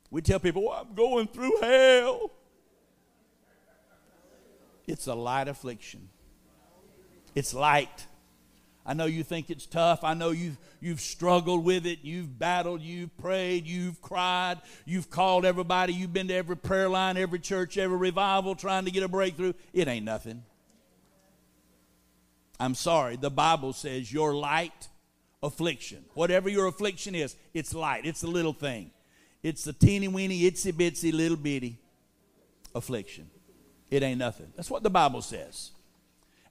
We 0.09 0.21
tell 0.21 0.39
people, 0.39 0.63
well, 0.63 0.85
I'm 0.87 0.95
going 0.95 1.27
through 1.27 1.61
hell. 1.61 2.31
It's 4.87 5.05
a 5.05 5.13
light 5.13 5.47
affliction. 5.47 6.09
It's 7.35 7.53
light. 7.53 8.06
I 8.89 8.93
know 8.93 9.05
you 9.05 9.23
think 9.23 9.49
it's 9.49 9.65
tough. 9.65 10.05
I 10.05 10.13
know 10.13 10.31
you've, 10.31 10.57
you've 10.79 11.01
struggled 11.01 11.65
with 11.65 11.85
it. 11.85 11.99
You've 12.03 12.39
battled. 12.39 12.81
You've 12.81 13.15
prayed. 13.17 13.67
You've 13.67 14.01
cried. 14.01 14.61
You've 14.85 15.09
called 15.09 15.43
everybody. 15.43 15.91
You've 15.91 16.13
been 16.13 16.29
to 16.29 16.33
every 16.33 16.55
prayer 16.55 16.87
line, 16.87 17.17
every 17.17 17.39
church, 17.39 17.77
every 17.77 17.97
revival 17.97 18.55
trying 18.55 18.85
to 18.85 18.91
get 18.91 19.03
a 19.03 19.09
breakthrough. 19.09 19.51
It 19.73 19.89
ain't 19.89 20.05
nothing. 20.05 20.41
I'm 22.61 22.75
sorry. 22.75 23.17
The 23.17 23.29
Bible 23.29 23.73
says 23.73 24.11
your 24.11 24.33
light 24.33 24.87
affliction, 25.43 26.05
whatever 26.13 26.47
your 26.47 26.67
affliction 26.67 27.13
is, 27.13 27.35
it's 27.53 27.73
light. 27.73 28.05
It's 28.05 28.23
a 28.23 28.27
little 28.27 28.53
thing. 28.53 28.91
It's 29.43 29.67
a 29.67 29.73
teeny 29.73 30.07
weeny, 30.07 30.49
itsy 30.49 30.71
bitsy, 30.71 31.13
little 31.13 31.37
bitty 31.37 31.77
affliction. 32.73 33.29
It 33.91 34.01
ain't 34.01 34.19
nothing. 34.19 34.47
That's 34.55 34.69
what 34.71 34.83
the 34.83 34.89
Bible 34.89 35.21
says. 35.21 35.71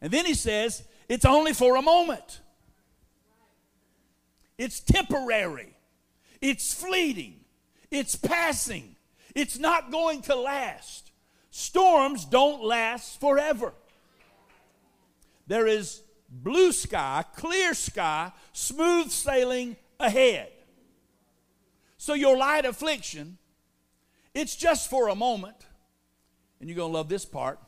And 0.01 0.13
then 0.13 0.27
he 0.27 0.35
says, 0.35 0.83
it's 1.09 1.25
only 1.25 1.53
for 1.53 1.77
a 1.77 1.83
moment. 1.83 2.41
It's 4.59 4.81
temporary. 4.81 5.75
It's 6.41 6.73
fleeting. 6.73 7.41
It's 7.91 8.17
passing. 8.17 8.97
It's 9.35 9.59
not 9.59 9.91
going 9.91 10.23
to 10.23 10.35
last. 10.35 11.11
Storms 11.51 12.25
don't 12.25 12.63
last 12.63 13.21
forever. 13.21 13.73
There 15.47 15.67
is 15.67 16.03
blue 16.29 16.73
sky, 16.73 17.25
clear 17.37 17.75
sky, 17.75 18.33
smooth 18.53 19.11
sailing 19.11 19.77
ahead. 20.01 20.49
So 21.99 22.15
your 22.15 22.37
light 22.37 22.65
affliction, 22.65 23.39
it's 24.35 24.57
just 24.57 24.91
for 24.91 25.09
a 25.09 25.15
moment 25.15 25.67
and 26.61 26.69
you're 26.69 26.77
going 26.77 26.93
to 26.93 26.97
love 26.97 27.09
this 27.09 27.25
part, 27.25 27.59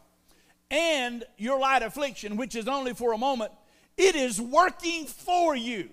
and 0.71 1.25
your 1.37 1.59
light 1.59 1.83
affliction, 1.83 2.37
which 2.37 2.55
is 2.55 2.69
only 2.69 2.95
for 2.95 3.13
a 3.13 3.19
moment, 3.19 3.53
it 3.97 4.15
is 4.15 4.41
working 4.41 5.07
for 5.07 5.57
you. 5.57 5.91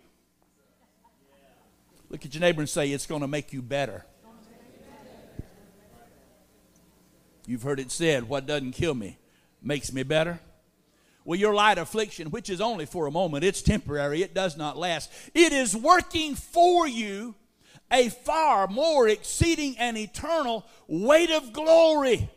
Look 2.09 2.25
at 2.25 2.33
your 2.33 2.41
neighbor 2.41 2.61
and 2.61 2.69
say, 2.69 2.91
It's 2.91 3.07
going 3.07 3.21
to 3.21 3.27
make 3.27 3.53
you 3.53 3.61
better. 3.61 4.05
You've 7.47 7.63
heard 7.63 7.79
it 7.79 7.91
said, 7.91 8.27
What 8.27 8.45
doesn't 8.45 8.71
kill 8.71 8.93
me 8.93 9.17
makes 9.61 9.91
me 9.91 10.03
better. 10.03 10.39
Well, 11.23 11.39
your 11.39 11.55
light 11.55 11.79
affliction, 11.79 12.29
which 12.29 12.51
is 12.51 12.61
only 12.61 12.85
for 12.85 13.07
a 13.07 13.11
moment, 13.11 13.43
it's 13.43 13.63
temporary, 13.63 14.21
it 14.21 14.35
does 14.35 14.55
not 14.55 14.77
last. 14.77 15.11
It 15.33 15.53
is 15.53 15.75
working 15.75 16.35
for 16.35 16.87
you 16.87 17.33
a 17.91 18.09
far 18.09 18.67
more 18.67 19.07
exceeding 19.07 19.75
and 19.79 19.97
eternal 19.97 20.65
weight 20.87 21.31
of 21.31 21.51
glory. 21.51 22.29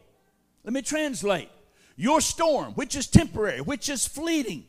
Let 0.65 0.73
me 0.73 0.83
translate. 0.83 1.51
Your 1.99 2.21
storm, 2.21 2.75
which 2.75 2.95
is 2.95 3.09
temporary, 3.09 3.61
which 3.61 3.89
is 3.89 4.07
fleeting, 4.07 4.65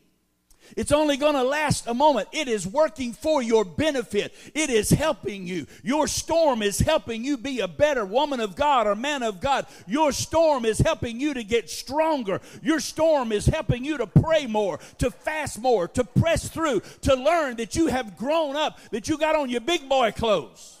it's 0.76 0.92
only 0.92 1.16
going 1.16 1.34
to 1.34 1.42
last 1.42 1.86
a 1.86 1.94
moment. 1.94 2.28
It 2.32 2.48
is 2.48 2.66
working 2.66 3.12
for 3.12 3.42
your 3.42 3.64
benefit. 3.64 4.34
It 4.54 4.70
is 4.70 4.90
helping 4.90 5.46
you. 5.46 5.66
Your 5.82 6.06
storm 6.06 6.62
is 6.62 6.78
helping 6.78 7.24
you 7.24 7.36
be 7.36 7.60
a 7.60 7.68
better 7.68 8.04
woman 8.04 8.40
of 8.40 8.56
God 8.56 8.86
or 8.86 8.94
man 8.94 9.22
of 9.22 9.40
God. 9.40 9.66
Your 9.86 10.12
storm 10.12 10.64
is 10.64 10.78
helping 10.78 11.20
you 11.20 11.34
to 11.34 11.42
get 11.42 11.70
stronger. 11.70 12.40
Your 12.62 12.80
storm 12.80 13.32
is 13.32 13.46
helping 13.46 13.84
you 13.84 13.98
to 13.98 14.06
pray 14.06 14.46
more, 14.46 14.78
to 14.98 15.10
fast 15.10 15.60
more, 15.60 15.88
to 15.88 16.04
press 16.04 16.48
through, 16.48 16.82
to 17.02 17.14
learn 17.14 17.56
that 17.56 17.74
you 17.74 17.88
have 17.88 18.16
grown 18.16 18.56
up, 18.56 18.78
that 18.90 19.08
you 19.08 19.18
got 19.18 19.36
on 19.36 19.50
your 19.50 19.60
big 19.60 19.88
boy 19.88 20.12
clothes. 20.12 20.79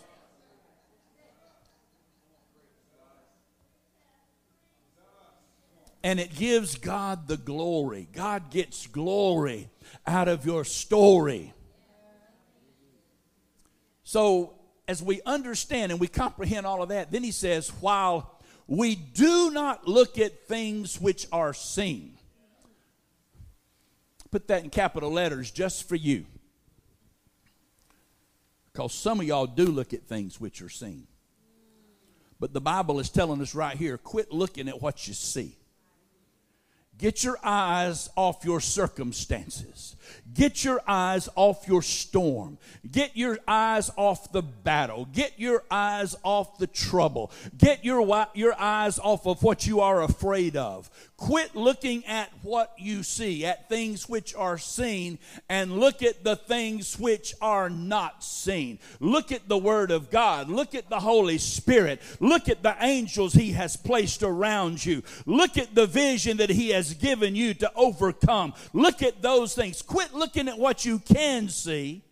And 6.02 6.18
it 6.18 6.34
gives 6.34 6.76
God 6.76 7.28
the 7.28 7.36
glory. 7.36 8.08
God 8.12 8.50
gets 8.50 8.86
glory 8.86 9.68
out 10.06 10.28
of 10.28 10.46
your 10.46 10.64
story. 10.64 11.52
So, 14.02 14.54
as 14.88 15.02
we 15.02 15.20
understand 15.24 15.92
and 15.92 16.00
we 16.00 16.08
comprehend 16.08 16.66
all 16.66 16.82
of 16.82 16.88
that, 16.88 17.12
then 17.12 17.22
he 17.22 17.30
says, 17.30 17.68
while 17.80 18.40
we 18.66 18.94
do 18.94 19.50
not 19.50 19.86
look 19.86 20.18
at 20.18 20.46
things 20.46 21.00
which 21.00 21.26
are 21.32 21.52
seen. 21.52 22.16
Put 24.30 24.46
that 24.46 24.62
in 24.62 24.70
capital 24.70 25.10
letters 25.10 25.50
just 25.50 25.88
for 25.88 25.96
you. 25.96 26.24
Because 28.72 28.94
some 28.94 29.18
of 29.18 29.26
y'all 29.26 29.48
do 29.48 29.66
look 29.66 29.92
at 29.92 30.04
things 30.04 30.40
which 30.40 30.62
are 30.62 30.68
seen. 30.68 31.08
But 32.38 32.52
the 32.52 32.60
Bible 32.60 33.00
is 33.00 33.10
telling 33.10 33.42
us 33.42 33.54
right 33.54 33.76
here 33.76 33.98
quit 33.98 34.32
looking 34.32 34.68
at 34.68 34.80
what 34.80 35.08
you 35.08 35.14
see. 35.14 35.56
Get 37.00 37.24
your 37.24 37.38
eyes 37.42 38.10
off 38.14 38.44
your 38.44 38.60
circumstances. 38.60 39.96
Get 40.34 40.64
your 40.64 40.80
eyes 40.86 41.28
off 41.34 41.66
your 41.66 41.82
storm. 41.82 42.58
Get 42.90 43.16
your 43.16 43.38
eyes 43.48 43.90
off 43.96 44.30
the 44.32 44.42
battle. 44.42 45.08
Get 45.12 45.32
your 45.38 45.64
eyes 45.70 46.14
off 46.22 46.58
the 46.58 46.66
trouble. 46.66 47.32
Get 47.56 47.84
your, 47.84 48.26
your 48.34 48.54
eyes 48.58 48.98
off 48.98 49.26
of 49.26 49.42
what 49.42 49.66
you 49.66 49.80
are 49.80 50.02
afraid 50.02 50.56
of. 50.56 50.90
Quit 51.16 51.54
looking 51.54 52.04
at 52.06 52.30
what 52.42 52.72
you 52.78 53.02
see, 53.02 53.44
at 53.44 53.68
things 53.68 54.08
which 54.08 54.34
are 54.34 54.56
seen, 54.56 55.18
and 55.48 55.78
look 55.78 56.02
at 56.02 56.24
the 56.24 56.36
things 56.36 56.98
which 56.98 57.34
are 57.42 57.68
not 57.68 58.24
seen. 58.24 58.78
Look 59.00 59.30
at 59.32 59.48
the 59.48 59.58
Word 59.58 59.90
of 59.90 60.10
God. 60.10 60.48
Look 60.48 60.74
at 60.74 60.88
the 60.88 61.00
Holy 61.00 61.38
Spirit. 61.38 62.00
Look 62.20 62.48
at 62.48 62.62
the 62.62 62.74
angels 62.80 63.34
He 63.34 63.52
has 63.52 63.76
placed 63.76 64.22
around 64.22 64.84
you. 64.84 65.02
Look 65.26 65.58
at 65.58 65.74
the 65.74 65.86
vision 65.86 66.38
that 66.38 66.50
He 66.50 66.70
has 66.70 66.89
given 66.94 67.34
you 67.34 67.54
to 67.54 67.72
overcome. 67.74 68.54
Look 68.72 69.02
at 69.02 69.22
those 69.22 69.54
things. 69.54 69.82
Quit 69.82 70.14
looking 70.14 70.48
at 70.48 70.58
what 70.58 70.84
you 70.84 70.98
can 70.98 71.48
see 71.48 72.02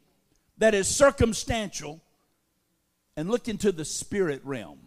that 0.59 0.75
is 0.75 0.89
circumstantial 0.89 2.01
and 3.17 3.31
look 3.31 3.49
into 3.49 3.73
the 3.73 3.85
spirit 3.85 4.41
realm, 4.45 4.79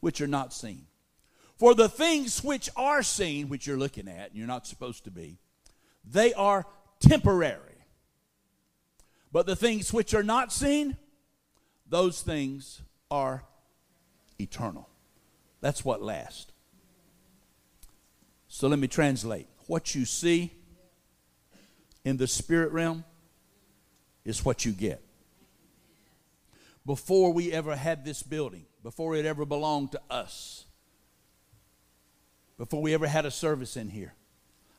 which 0.00 0.20
are 0.20 0.26
not 0.26 0.52
seen. 0.52 0.86
For 1.56 1.74
the 1.74 1.88
things 1.88 2.44
which 2.44 2.70
are 2.76 3.02
seen, 3.02 3.48
which 3.48 3.66
you're 3.66 3.78
looking 3.78 4.08
at, 4.08 4.30
and 4.30 4.36
you're 4.36 4.46
not 4.46 4.66
supposed 4.66 5.04
to 5.04 5.10
be, 5.10 5.38
they 6.04 6.32
are 6.34 6.66
temporary. 7.00 7.60
But 9.32 9.46
the 9.46 9.56
things 9.56 9.92
which 9.92 10.14
are 10.14 10.22
not 10.22 10.52
seen, 10.52 10.96
those 11.88 12.22
things 12.22 12.82
are 13.10 13.44
eternal. 14.38 14.88
That's 15.60 15.84
what 15.84 16.02
lasts. 16.02 16.52
So 18.48 18.66
let 18.66 18.78
me 18.78 18.88
translate. 18.88 19.46
What 19.66 19.94
you 19.94 20.04
see 20.04 20.52
in 22.04 22.16
the 22.16 22.26
spirit 22.26 22.72
realm 22.72 23.04
is 24.24 24.44
what 24.44 24.64
you 24.64 24.72
get. 24.72 25.02
Before 26.84 27.32
we 27.32 27.52
ever 27.52 27.76
had 27.76 28.04
this 28.04 28.22
building, 28.22 28.64
before 28.82 29.14
it 29.14 29.26
ever 29.26 29.44
belonged 29.44 29.92
to 29.92 30.00
us, 30.10 30.64
before 32.56 32.80
we 32.80 32.94
ever 32.94 33.06
had 33.06 33.26
a 33.26 33.30
service 33.30 33.76
in 33.76 33.90
here, 33.90 34.14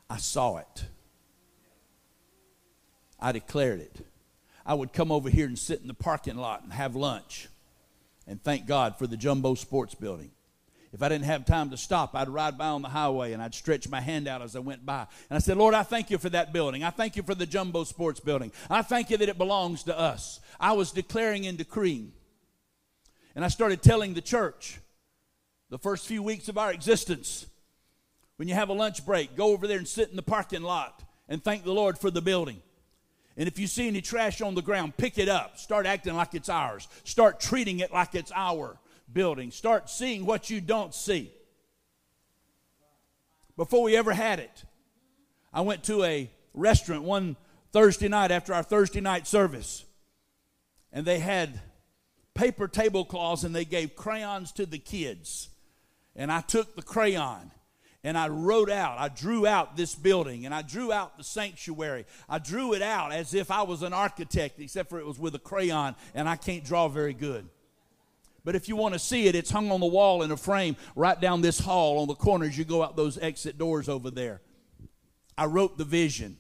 I 0.10 0.18
saw 0.18 0.58
it. 0.58 0.86
I 3.20 3.32
declared 3.32 3.80
it. 3.80 3.96
I 4.66 4.74
would 4.74 4.92
come 4.92 5.12
over 5.12 5.30
here 5.30 5.46
and 5.46 5.58
sit 5.58 5.82
in 5.82 5.88
the 5.88 5.94
parking 5.94 6.36
lot 6.36 6.64
and 6.64 6.74
have 6.74 6.96
lunch 6.96 7.48
and 8.28 8.44
thank 8.44 8.66
God 8.68 8.98
for 8.98 9.08
the 9.08 9.18
Jumbo 9.18 9.56
Sports 9.56 9.96
Building. 9.96 10.32
If 10.92 11.04
I 11.04 11.10
didn't 11.10 11.26
have 11.26 11.46
time 11.46 11.70
to 11.70 11.78
stop, 11.78 12.16
I'd 12.16 12.30
ride 12.30 12.58
by 12.58 12.68
on 12.68 12.82
the 12.82 12.90
highway 12.90 13.34
and 13.34 13.42
I'd 13.42 13.54
stretch 13.54 13.88
my 13.90 14.02
hand 14.02 14.28
out 14.28 14.42
as 14.42 14.56
I 14.56 14.60
went 14.60 14.86
by. 14.86 15.06
And 15.30 15.38
I 15.38 15.40
said, 15.40 15.58
Lord, 15.58 15.76
I 15.76 15.84
thank 15.84 16.10
you 16.10 16.18
for 16.18 16.30
that 16.30 16.52
building. 16.52 16.84
I 16.84 16.90
thank 16.90 17.16
you 17.16 17.22
for 17.22 17.36
the 17.36 17.46
Jumbo 17.46 17.84
Sports 17.84 18.20
Building. 18.20 18.52
I 18.70 18.82
thank 18.82 19.12
you 19.12 19.18
that 19.18 19.30
it 19.30 19.38
belongs 19.38 19.84
to 19.84 19.98
us. 19.98 20.40
I 20.60 20.74
was 20.74 20.92
declaring 20.92 21.46
and 21.46 21.58
decreeing. 21.58 22.12
And 23.36 23.46
I 23.46 23.50
started 23.50 23.84
telling 23.84 24.16
the 24.16 24.22
church 24.22 24.80
the 25.70 25.78
first 25.78 26.08
few 26.08 26.24
weeks 26.24 26.50
of 26.50 26.58
our 26.58 26.74
existence 26.74 27.46
when 28.38 28.48
you 28.48 28.56
have 28.56 28.70
a 28.70 28.74
lunch 28.74 29.06
break, 29.06 29.36
go 29.36 29.48
over 29.52 29.68
there 29.68 29.78
and 29.78 29.88
sit 29.88 30.10
in 30.10 30.16
the 30.16 30.24
parking 30.24 30.64
lot 30.64 31.04
and 31.28 31.44
thank 31.44 31.66
the 31.66 31.74
Lord 31.74 32.00
for 32.00 32.10
the 32.10 32.22
building. 32.22 32.62
And 33.38 33.48
if 33.48 33.60
you 33.60 33.68
see 33.68 33.88
any 33.88 34.02
trash 34.02 34.42
on 34.42 34.56
the 34.56 34.62
ground, 34.62 34.98
pick 34.98 35.18
it 35.18 35.30
up. 35.30 35.58
Start 35.60 35.86
acting 35.86 36.16
like 36.16 36.34
it's 36.34 36.50
ours. 36.50 36.88
Start 37.04 37.40
treating 37.40 37.80
it 37.80 37.94
like 37.94 38.16
it's 38.16 38.32
our 38.34 38.78
building. 39.14 39.52
Start 39.52 39.90
seeing 39.90 40.26
what 40.26 40.50
you 40.50 40.62
don't 40.62 40.94
see. 40.94 41.32
Before 43.56 43.84
we 43.84 43.96
ever 43.98 44.14
had 44.14 44.40
it, 44.40 44.64
I 45.52 45.62
went 45.62 45.84
to 45.86 46.04
a 46.04 46.30
restaurant 46.54 47.04
one 47.04 47.36
Thursday 47.72 48.08
night 48.08 48.32
after 48.32 48.54
our 48.54 48.64
Thursday 48.64 49.02
night 49.02 49.28
service, 49.28 49.84
and 50.92 51.06
they 51.06 51.20
had 51.20 51.60
paper 52.34 52.70
tablecloths 52.70 53.44
and 53.44 53.54
they 53.54 53.66
gave 53.66 53.96
crayons 53.96 54.54
to 54.54 54.66
the 54.66 54.78
kids. 54.78 55.50
And 56.16 56.32
I 56.32 56.42
took 56.42 56.76
the 56.76 56.82
crayon 56.82 57.52
and 58.02 58.18
I 58.18 58.30
wrote 58.30 58.70
out, 58.70 58.98
I 58.98 59.10
drew 59.10 59.46
out 59.46 59.76
this 59.76 59.94
building 59.94 60.46
and 60.46 60.56
I 60.56 60.62
drew 60.62 60.92
out 60.92 61.18
the 61.18 61.24
sanctuary. 61.24 62.06
I 62.30 62.40
drew 62.40 62.74
it 62.74 62.82
out 62.82 63.12
as 63.12 63.34
if 63.34 63.52
I 63.52 63.64
was 63.64 63.84
an 63.84 63.92
architect, 63.92 64.60
except 64.60 64.90
for 64.90 65.00
it 65.00 65.06
was 65.06 65.20
with 65.20 65.36
a 65.36 65.40
crayon 65.40 65.96
and 66.16 66.30
I 66.30 66.38
can't 66.38 66.64
draw 66.64 66.88
very 66.88 67.14
good. 67.14 67.50
But 68.44 68.56
if 68.56 68.68
you 68.68 68.76
want 68.76 68.94
to 68.94 69.00
see 69.00 69.28
it, 69.28 69.36
it's 69.36 69.52
hung 69.52 69.72
on 69.72 69.80
the 69.80 69.86
wall 69.86 70.24
in 70.24 70.32
a 70.32 70.38
frame 70.38 70.76
right 70.96 71.20
down 71.20 71.42
this 71.42 71.60
hall 71.60 72.00
on 72.00 72.08
the 72.08 72.16
corners. 72.16 72.58
You 72.58 72.66
go 72.66 72.84
out 72.84 72.96
those 72.96 73.18
exit 73.18 73.58
doors 73.58 73.90
over 73.90 74.10
there. 74.10 74.42
I 75.38 75.46
wrote 75.46 75.78
the 75.78 75.86
vision. 75.86 76.38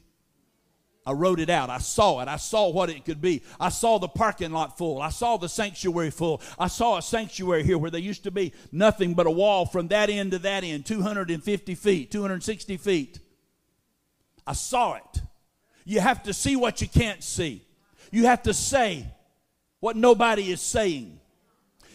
I 1.06 1.14
wrote 1.14 1.40
it 1.40 1.50
out. 1.50 1.70
I 1.70 1.80
saw 1.80 2.20
it. 2.22 2.28
I 2.28 2.36
saw 2.36 2.70
what 2.70 2.90
it 2.90 3.04
could 3.06 3.22
be. 3.22 3.42
I 3.60 3.70
saw 3.70 3.98
the 3.98 4.08
parking 4.08 4.52
lot 4.52 4.78
full. 4.78 5.02
I 5.02 5.10
saw 5.10 5.38
the 5.38 5.50
sanctuary 5.50 6.12
full. 6.12 6.42
I 6.58 6.68
saw 6.68 6.98
a 6.98 7.02
sanctuary 7.02 7.64
here 7.64 7.78
where 7.78 7.90
there 7.90 8.00
used 8.00 8.24
to 8.26 8.32
be 8.32 8.54
nothing 8.72 9.14
but 9.14 9.26
a 9.26 9.32
wall 9.32 9.66
from 9.66 9.88
that 9.88 10.10
end 10.10 10.32
to 10.32 10.40
that 10.40 10.64
end, 10.64 10.86
250 10.86 11.76
feet, 11.76 12.12
260 12.12 12.78
feet. 12.78 13.20
I 14.46 14.54
saw 14.54 14.96
it. 14.96 15.22
You 15.86 16.00
have 16.00 16.24
to 16.24 16.34
see 16.34 16.56
what 16.56 16.82
you 16.82 16.88
can't 16.88 17.24
see. 17.24 17.66
You 18.12 18.26
have 18.26 18.44
to 18.44 18.54
say 18.54 19.08
what 19.80 19.96
nobody 19.96 20.52
is 20.52 20.62
saying. 20.62 21.20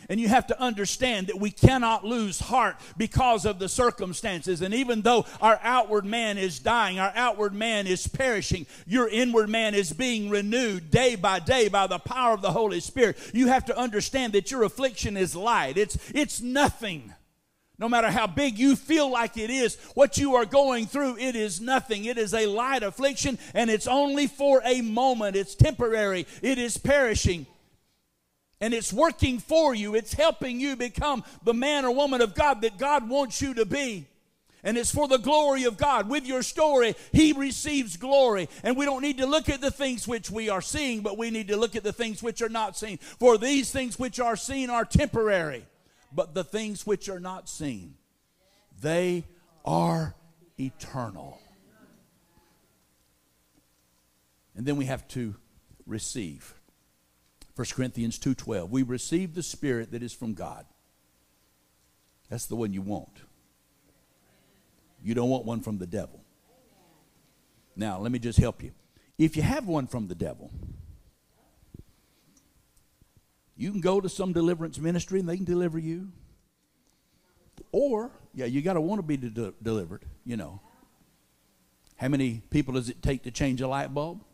And 0.09 0.21
you 0.21 0.29
have 0.29 0.47
to 0.49 0.61
understand 0.61 1.29
that 1.29 1.39
we 1.39 1.51
cannot 1.51 2.05
lose 2.05 2.41
heart 2.41 2.77
because 2.97 3.45
of 3.45 3.59
the 3.59 3.69
circumstances. 3.69 4.61
And 4.63 4.75
even 4.75 5.03
though 5.03 5.27
our 5.41 5.59
outward 5.63 6.05
man 6.05 6.39
is 6.39 6.59
dying, 6.59 6.99
our 6.99 7.13
outward 7.15 7.55
man 7.55 7.87
is 7.87 8.07
perishing, 8.07 8.67
your 8.87 9.09
inward 9.09 9.49
man 9.49 9.75
is 9.75 9.93
being 9.93 10.31
renewed 10.31 10.91
day 10.91 11.17
by 11.17 11.39
day 11.39 11.69
by 11.69 11.87
the 11.87 11.99
power 11.99 12.35
of 12.35 12.43
the 12.43 12.53
Holy 12.53 12.81
Spirit. 12.81 13.19
You 13.33 13.49
have 13.49 13.65
to 13.67 13.79
understand 13.79 14.33
that 14.35 14.51
your 14.51 14.63
affliction 14.65 15.17
is 15.17 15.35
light. 15.35 15.77
It's, 15.77 15.99
it's 16.15 16.41
nothing. 16.41 17.13
No 17.77 17.89
matter 17.89 18.11
how 18.11 18.29
big 18.29 18.57
you 18.57 18.77
feel 18.77 19.11
like 19.11 19.37
it 19.37 19.51
is, 19.51 19.77
what 19.95 20.17
you 20.17 20.37
are 20.37 20.47
going 20.47 20.87
through, 20.87 21.19
it 21.19 21.35
is 21.35 21.61
nothing. 21.61 22.05
It 22.05 22.19
is 22.19 22.33
a 22.33 22.47
light 22.47 22.85
affliction, 22.85 23.37
and 23.53 23.69
it's 23.69 23.89
only 23.89 24.29
for 24.29 24.63
a 24.65 24.81
moment. 24.81 25.35
It's 25.35 25.57
temporary. 25.57 26.27
It 26.41 26.59
is 26.59 26.79
perishing 26.79 27.47
and 28.65 28.73
it's 28.73 28.95
working 28.95 29.39
for 29.39 29.75
you. 29.75 29.95
It's 29.95 30.15
helping 30.15 30.59
you 30.59 30.75
become 30.75 31.23
the 31.43 31.53
man 31.53 31.85
or 31.85 31.95
woman 31.95 32.23
of 32.23 32.35
God 32.35 32.63
that 32.63 32.79
God 32.79 33.07
wants 33.11 33.43
you 33.43 33.53
to 33.53 33.67
be. 33.67 34.07
And 34.63 34.79
it's 34.79 34.91
for 34.91 35.07
the 35.07 35.19
glory 35.19 35.65
of 35.65 35.77
God. 35.77 36.09
With 36.09 36.25
your 36.25 36.43
story, 36.43 36.97
He 37.13 37.35
receives 37.35 37.99
glory. 37.99 38.49
And 38.63 38.75
we 38.75 38.87
don't 38.87 39.03
need 39.03 39.19
to 39.19 39.27
look 39.27 39.51
at 39.51 39.61
the 39.61 39.71
things 39.71 40.09
which 40.09 40.31
we 40.31 40.49
are 40.49 40.63
seeing, 40.63 41.03
but 41.03 41.19
we 41.19 41.31
need 41.31 41.49
to 41.49 41.59
look 41.59 41.77
at 41.77 41.85
the 41.85 41.93
things 41.93 42.23
which 42.23 42.41
are 42.41 42.49
not 42.49 42.75
seen. 42.75 42.97
For 42.97 43.37
these 43.37 43.71
things 43.71 43.99
which 43.99 44.19
are 44.19 44.35
seen 44.35 44.71
are 44.71 44.87
temporary, 44.87 45.67
but 46.11 46.33
the 46.33 46.43
things 46.43 46.87
which 46.87 47.11
are 47.11 47.21
not 47.21 47.51
seen, 47.51 47.97
they 48.81 49.25
are 49.67 50.15
eternal. 50.59 51.39
And 54.57 54.65
then 54.65 54.77
we 54.77 54.87
have 54.87 55.07
to 55.09 55.35
receive. 55.85 56.55
1 57.57 57.67
Corinthians 57.75 58.19
2:12. 58.19 58.71
We 58.71 58.83
receive 58.83 59.35
the 59.35 59.43
spirit 59.43 59.93
that 59.93 60.03
is 60.03 60.13
from 60.13 60.35
God. 60.35 60.67
That's 62.29 62.47
the 62.47 62.57
one 62.57 62.73
you 62.73 62.83
want. 62.83 63.23
You 65.03 65.15
don't 65.15 65.29
want 65.29 65.45
one 65.45 65.61
from 65.61 65.79
the 65.79 65.87
devil. 65.87 66.25
Now, 67.77 67.99
let 67.99 68.11
me 68.11 68.19
just 68.19 68.39
help 68.39 68.63
you. 68.63 68.73
If 69.19 69.37
you 69.37 69.43
have 69.43 69.67
one 69.67 69.87
from 69.87 70.09
the 70.09 70.15
devil, 70.15 70.51
you 73.57 73.71
can 73.71 73.81
go 73.81 74.01
to 74.01 74.09
some 74.09 74.33
deliverance 74.33 74.79
ministry 74.79 75.21
and 75.21 75.29
they 75.29 75.37
can 75.37 75.45
deliver 75.45 75.79
you. 75.79 76.11
Or, 77.71 78.11
yeah, 78.35 78.47
you 78.47 78.63
got 78.63 78.75
to 78.75 78.81
want 78.81 78.99
to 78.99 79.03
be 79.03 79.17
de- 79.17 79.55
delivered, 79.63 80.05
you 80.25 80.37
know. 80.37 80.61
How 81.97 82.09
many 82.09 82.43
people 82.51 82.75
does 82.75 82.89
it 82.89 83.03
take 83.03 83.23
to 83.25 83.31
change 83.31 83.61
a 83.61 83.69
light 83.69 83.93
bulb? 83.95 84.25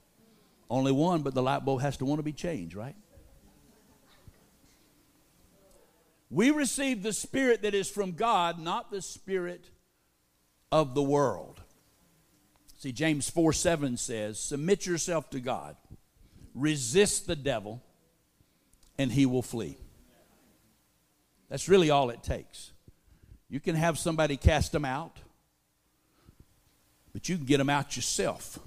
Only 0.70 0.92
one, 0.92 1.22
but 1.22 1.34
the 1.34 1.42
light 1.42 1.64
bulb 1.64 1.80
has 1.82 1.96
to 1.98 2.04
want 2.04 2.18
to 2.18 2.22
be 2.22 2.32
changed, 2.32 2.74
right? 2.74 2.94
We 6.30 6.52
receive 6.52 7.02
the 7.02 7.12
Spirit 7.12 7.62
that 7.62 7.74
is 7.74 7.90
from 7.90 8.12
God, 8.12 8.60
not 8.60 8.90
the 8.90 9.02
Spirit 9.02 9.68
of 10.70 10.94
the 10.94 11.02
world. 11.02 11.60
See, 12.76 12.92
James 12.92 13.28
4 13.28 13.52
7 13.52 13.96
says, 13.96 14.38
Submit 14.38 14.86
yourself 14.86 15.28
to 15.30 15.40
God, 15.40 15.76
resist 16.54 17.26
the 17.26 17.36
devil, 17.36 17.82
and 18.96 19.10
he 19.10 19.26
will 19.26 19.42
flee. 19.42 19.76
That's 21.48 21.68
really 21.68 21.90
all 21.90 22.10
it 22.10 22.22
takes. 22.22 22.70
You 23.48 23.58
can 23.58 23.74
have 23.74 23.98
somebody 23.98 24.36
cast 24.36 24.70
them 24.70 24.84
out, 24.84 25.18
but 27.12 27.28
you 27.28 27.36
can 27.36 27.44
get 27.44 27.58
them 27.58 27.68
out 27.70 27.96
yourself 27.96 28.60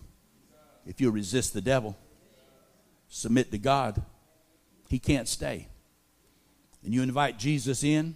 if 0.85 0.99
you 0.99 1.09
resist 1.11 1.53
the 1.53 1.61
devil, 1.61 1.97
submit 3.07 3.51
to 3.51 3.57
God. 3.57 4.01
He 4.89 4.99
can't 4.99 5.29
stay 5.29 5.69
and 6.83 6.93
you 6.93 7.01
invite 7.01 7.39
Jesus 7.39 7.83
in, 7.83 8.15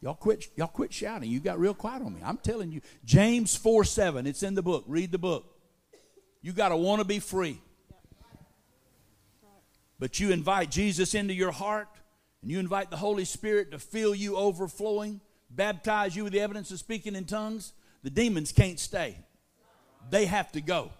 y'all 0.00 0.14
quit, 0.14 0.46
y'all 0.56 0.68
quit 0.68 0.92
shouting. 0.92 1.30
You 1.30 1.40
got 1.40 1.58
real 1.58 1.74
quiet 1.74 2.02
on 2.02 2.14
me. 2.14 2.20
I'm 2.24 2.38
telling 2.38 2.70
you, 2.70 2.80
James 3.04 3.56
4 3.56 3.84
7, 3.84 4.26
it's 4.26 4.42
in 4.42 4.54
the 4.54 4.62
book. 4.62 4.84
Read 4.86 5.12
the 5.12 5.18
book. 5.18 5.52
You 6.42 6.52
got 6.52 6.68
to 6.68 6.76
want 6.76 7.00
to 7.00 7.04
be 7.06 7.18
free. 7.18 7.60
But 9.98 10.20
you 10.20 10.30
invite 10.30 10.70
Jesus 10.70 11.14
into 11.14 11.34
your 11.34 11.52
heart, 11.52 11.88
and 12.42 12.50
you 12.50 12.58
invite 12.58 12.90
the 12.90 12.98
Holy 12.98 13.24
Spirit 13.24 13.70
to 13.70 13.78
fill 13.78 14.14
you 14.14 14.36
overflowing, 14.36 15.20
baptize 15.50 16.14
you 16.14 16.24
with 16.24 16.34
the 16.34 16.40
evidence 16.40 16.70
of 16.70 16.78
speaking 16.78 17.16
in 17.16 17.24
tongues. 17.24 17.72
The 18.02 18.10
demons 18.10 18.52
can't 18.52 18.78
stay, 18.78 19.16
they 20.10 20.26
have 20.26 20.52
to 20.52 20.60
go. 20.60 20.90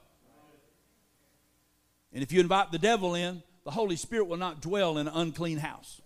And 2.12 2.22
if 2.22 2.33
you 2.33 2.40
invite 2.40 2.72
the 2.72 2.79
devil 2.79 3.14
in, 3.14 3.42
the 3.64 3.70
Holy 3.70 3.96
Spirit 3.96 4.26
will 4.26 4.38
not 4.38 4.62
dwell 4.62 4.96
in 4.96 5.07
an 5.07 5.12
unclean 5.14 5.59
house. 5.59 6.00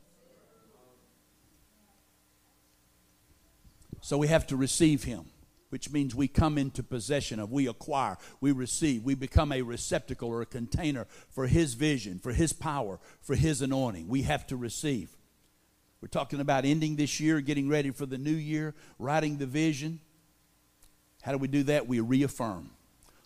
So 4.00 4.18
we 4.18 4.28
have 4.28 4.46
to 4.48 4.56
receive 4.56 5.04
him. 5.04 5.26
which 5.70 5.90
means 5.90 6.14
we 6.14 6.28
come 6.28 6.58
into 6.58 6.82
possession 6.82 7.38
of, 7.40 7.50
we 7.50 7.68
acquire, 7.68 8.18
we 8.40 8.52
receive, 8.52 9.04
we 9.04 9.14
become 9.14 9.52
a 9.52 9.62
receptacle 9.62 10.28
or 10.28 10.42
a 10.42 10.46
container 10.46 11.06
for 11.30 11.46
His 11.46 11.74
vision, 11.74 12.18
for 12.18 12.32
His 12.32 12.52
power, 12.52 12.98
for 13.20 13.36
His 13.36 13.62
anointing. 13.62 14.08
We 14.08 14.22
have 14.22 14.46
to 14.48 14.56
receive. 14.56 15.10
We're 16.00 16.08
talking 16.08 16.40
about 16.40 16.64
ending 16.64 16.96
this 16.96 17.20
year, 17.20 17.40
getting 17.40 17.68
ready 17.68 17.90
for 17.90 18.06
the 18.06 18.18
new 18.18 18.34
year, 18.34 18.74
writing 18.98 19.38
the 19.38 19.46
vision. 19.46 20.00
How 21.22 21.32
do 21.32 21.38
we 21.38 21.48
do 21.48 21.62
that? 21.64 21.86
We 21.86 22.00
reaffirm. 22.00 22.70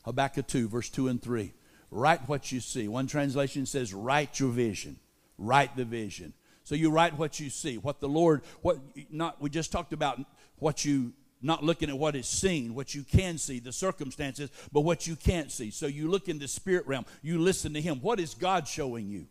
Habakkuk 0.04 0.46
2, 0.46 0.68
verse 0.68 0.90
2 0.90 1.08
and 1.08 1.22
3. 1.22 1.52
Write 1.90 2.28
what 2.28 2.52
you 2.52 2.60
see. 2.60 2.88
One 2.88 3.06
translation 3.06 3.66
says, 3.66 3.94
Write 3.94 4.38
your 4.38 4.50
vision. 4.50 4.98
Write 5.38 5.76
the 5.76 5.84
vision. 5.84 6.34
So 6.64 6.74
you 6.74 6.90
write 6.90 7.18
what 7.18 7.38
you 7.38 7.50
see, 7.50 7.76
what 7.76 8.00
the 8.00 8.08
Lord, 8.08 8.42
what 8.62 8.78
not 9.10 9.40
we 9.40 9.50
just 9.50 9.70
talked 9.70 9.92
about 9.92 10.18
what 10.58 10.84
you 10.84 11.12
not 11.44 11.62
looking 11.62 11.90
at 11.90 11.98
what 11.98 12.16
is 12.16 12.26
seen, 12.26 12.74
what 12.74 12.94
you 12.94 13.02
can 13.02 13.36
see, 13.36 13.58
the 13.58 13.72
circumstances, 13.72 14.50
but 14.72 14.80
what 14.80 15.06
you 15.06 15.14
can't 15.14 15.52
see. 15.52 15.70
So 15.70 15.86
you 15.86 16.10
look 16.10 16.28
in 16.28 16.38
the 16.38 16.48
spirit 16.48 16.86
realm, 16.86 17.04
you 17.22 17.38
listen 17.38 17.74
to 17.74 17.80
Him. 17.82 17.98
What 18.00 18.18
is 18.18 18.34
God 18.34 18.66
showing 18.66 19.08
you? 19.08 19.26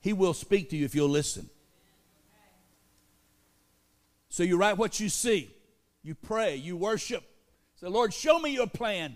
He 0.00 0.12
will 0.12 0.34
speak 0.34 0.70
to 0.70 0.76
you 0.76 0.84
if 0.84 0.94
you'll 0.94 1.08
listen. 1.08 1.48
So 4.30 4.42
you 4.42 4.56
write 4.56 4.78
what 4.78 4.98
you 4.98 5.08
see, 5.08 5.50
you 6.02 6.14
pray, 6.14 6.56
you 6.56 6.76
worship. 6.76 7.22
Say, 7.76 7.86
Lord, 7.86 8.12
show 8.12 8.38
me 8.38 8.50
your 8.50 8.66
plan. 8.66 9.14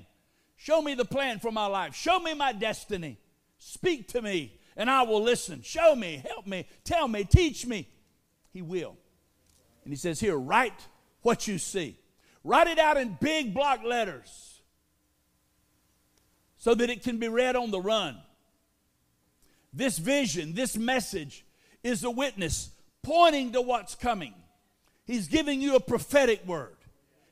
Show 0.56 0.80
me 0.80 0.94
the 0.94 1.04
plan 1.04 1.40
for 1.40 1.50
my 1.50 1.66
life. 1.66 1.94
Show 1.94 2.20
me 2.20 2.34
my 2.34 2.52
destiny. 2.52 3.18
Speak 3.58 4.08
to 4.08 4.22
me, 4.22 4.58
and 4.76 4.88
I 4.88 5.02
will 5.02 5.22
listen. 5.22 5.62
Show 5.62 5.96
me, 5.96 6.22
help 6.28 6.46
me, 6.46 6.66
tell 6.84 7.08
me, 7.08 7.24
teach 7.24 7.66
me. 7.66 7.88
He 8.52 8.62
will. 8.62 8.96
And 9.84 9.92
he 9.92 9.96
says, 9.96 10.20
Here, 10.20 10.36
write 10.36 10.86
what 11.22 11.46
you 11.46 11.58
see. 11.58 11.98
Write 12.42 12.66
it 12.66 12.78
out 12.78 12.96
in 12.96 13.16
big 13.20 13.54
block 13.54 13.82
letters 13.84 14.60
so 16.56 16.74
that 16.74 16.90
it 16.90 17.02
can 17.02 17.18
be 17.18 17.28
read 17.28 17.56
on 17.56 17.70
the 17.70 17.80
run. 17.80 18.16
This 19.72 19.98
vision, 19.98 20.54
this 20.54 20.76
message 20.76 21.44
is 21.82 22.04
a 22.04 22.10
witness 22.10 22.70
pointing 23.02 23.52
to 23.52 23.60
what's 23.60 23.94
coming. 23.94 24.34
He's 25.04 25.28
giving 25.28 25.60
you 25.60 25.76
a 25.76 25.80
prophetic 25.80 26.46
word. 26.46 26.76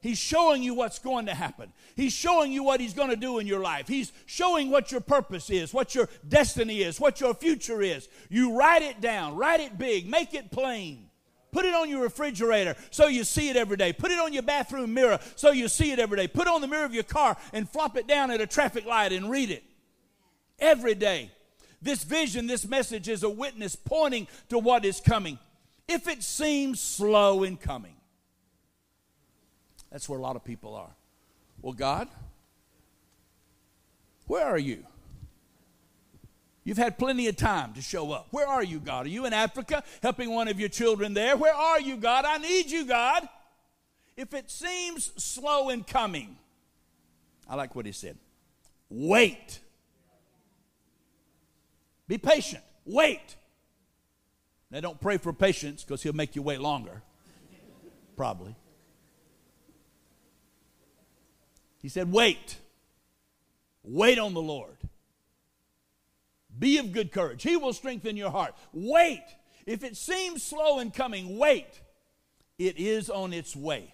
He's 0.01 0.19
showing 0.19 0.65
you 0.65 0.75
what's 0.75 0.99
going 0.99 1.27
to 1.27 1.35
happen. 1.35 1.73
He's 1.95 2.13
showing 2.13 2.51
you 2.51 2.65
what 2.65 2.81
He's 2.81 2.93
going 2.93 3.11
to 3.11 3.17
do 3.17 3.39
in 3.39 3.47
your 3.47 3.61
life. 3.61 3.87
He's 3.87 4.13
showing 4.27 4.69
what 4.69 4.91
your 4.91 5.01
purpose 5.01 5.49
is, 5.49 5.73
what 5.73 5.95
your 5.95 6.09
destiny 6.29 6.83
is, 6.83 6.99
what 6.99 7.21
your 7.21 7.35
future 7.35 7.81
is. 7.81 8.09
You 8.29 8.59
write 8.59 8.83
it 8.83 9.01
down, 9.01 9.37
write 9.37 9.61
it 9.61 9.79
big, 9.79 10.11
make 10.11 10.35
it 10.35 10.51
plain. 10.51 11.09
Put 11.53 11.67
it 11.67 11.75
on 11.75 11.91
your 11.91 12.03
refrigerator 12.03 12.75
so 12.91 13.07
you 13.09 13.25
see 13.25 13.51
it 13.51 13.57
every 13.57 13.77
day. 13.77 13.93
Put 13.93 14.11
it 14.11 14.19
on 14.19 14.33
your 14.33 14.43
bathroom 14.43 14.95
mirror 14.95 15.19
so 15.37 15.53
you 15.53 15.69
see 15.69 15.93
it 15.93 15.99
every 15.99 16.17
day. 16.17 16.27
Put 16.27 16.47
it 16.47 16.53
on 16.53 16.63
the 16.63 16.67
mirror 16.67 16.87
of 16.87 16.95
your 16.95 17.03
car 17.03 17.37
and 17.53 17.69
flop 17.69 17.97
it 17.99 18.07
down 18.07 18.31
at 18.31 18.41
a 18.41 18.47
traffic 18.47 18.87
light 18.87 19.13
and 19.13 19.31
read 19.31 19.51
it 19.51 19.63
every 20.59 20.95
day. 20.95 21.31
This 21.83 22.05
vision, 22.05 22.47
this 22.47 22.67
message 22.67 23.07
is 23.07 23.23
a 23.23 23.29
witness 23.29 23.77
pointing 23.77 24.29
to 24.49 24.59
what 24.59 24.87
is 24.87 24.99
coming 24.99 25.39
if 25.89 26.09
it 26.09 26.23
seems 26.23 26.81
slow 26.81 27.43
in 27.43 27.59
coming. 27.59 27.97
That's 29.91 30.09
where 30.09 30.19
a 30.19 30.23
lot 30.23 30.37
of 30.37 30.45
people 30.45 30.75
are. 30.75 30.95
Well, 31.61 31.75
God, 31.75 32.09
where 34.27 34.47
are 34.47 34.59
you? 34.59 34.87
You've 36.65 36.79
had 36.79 36.97
plenty 36.97 37.27
of 37.27 37.37
time 37.37 37.73
to 37.75 37.83
show 37.83 38.13
up. 38.13 38.29
Where 38.31 38.47
are 38.47 38.63
you, 38.63 38.79
God? 38.79 39.07
Are 39.07 39.09
you 39.09 39.27
in 39.27 39.33
Africa 39.33 39.83
helping 40.01 40.31
one 40.31 40.47
of 40.47 40.61
your 40.61 40.69
children 40.69 41.13
there? 41.13 41.37
Where 41.37 41.55
are 41.55 41.81
you, 41.81 41.97
God? 41.97 42.25
I 42.25 42.39
need 42.39 42.71
you, 42.71 42.85
God. 42.85 43.29
If 44.17 44.33
it 44.33 44.51
seems 44.51 45.11
slow 45.23 45.71
in 45.71 45.83
coming, 45.83 46.37
I 47.49 47.57
like 47.57 47.75
what 47.75 47.87
he 47.87 47.93
said. 47.93 48.17
Wait. 48.89 49.59
Be 52.07 52.19
patient. 52.19 52.63
Wait. 52.85 53.37
Now, 54.71 54.81
don't 54.81 55.01
pray 55.01 55.17
for 55.17 55.33
patience 55.33 55.83
because 55.83 56.03
he'll 56.03 56.13
make 56.13 56.37
you 56.37 56.43
wait 56.43 56.61
longer. 56.61 57.03
Probably. 58.17 58.55
He 61.81 61.89
said, 61.89 62.13
Wait. 62.13 62.59
Wait 63.83 64.19
on 64.19 64.33
the 64.33 64.41
Lord. 64.41 64.77
Be 66.63 66.79
of 66.79 66.93
good 66.93 67.11
courage. 67.11 67.43
He 67.43 67.57
will 67.57 67.73
strengthen 67.73 68.17
your 68.17 68.31
heart. 68.31 68.55
Wait. 68.73 69.25
If 69.67 69.83
it 69.83 69.97
seems 69.97 70.45
slow 70.45 70.79
in 70.79 70.93
coming, 70.93 71.37
wait. 71.37 71.81
It 72.57 72.79
is 72.79 73.11
on 73.11 73.33
its 73.33 73.57
way. 73.57 73.93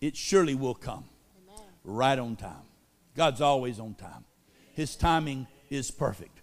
It 0.00 0.16
surely 0.16 0.54
will 0.54 0.74
come. 0.74 1.04
Amen. 1.46 1.66
Right 1.84 2.18
on 2.18 2.36
time. 2.36 2.64
God's 3.14 3.42
always 3.42 3.78
on 3.78 3.96
time. 3.96 4.24
His 4.72 4.96
timing 4.96 5.46
is 5.68 5.90
perfect. 5.90 6.40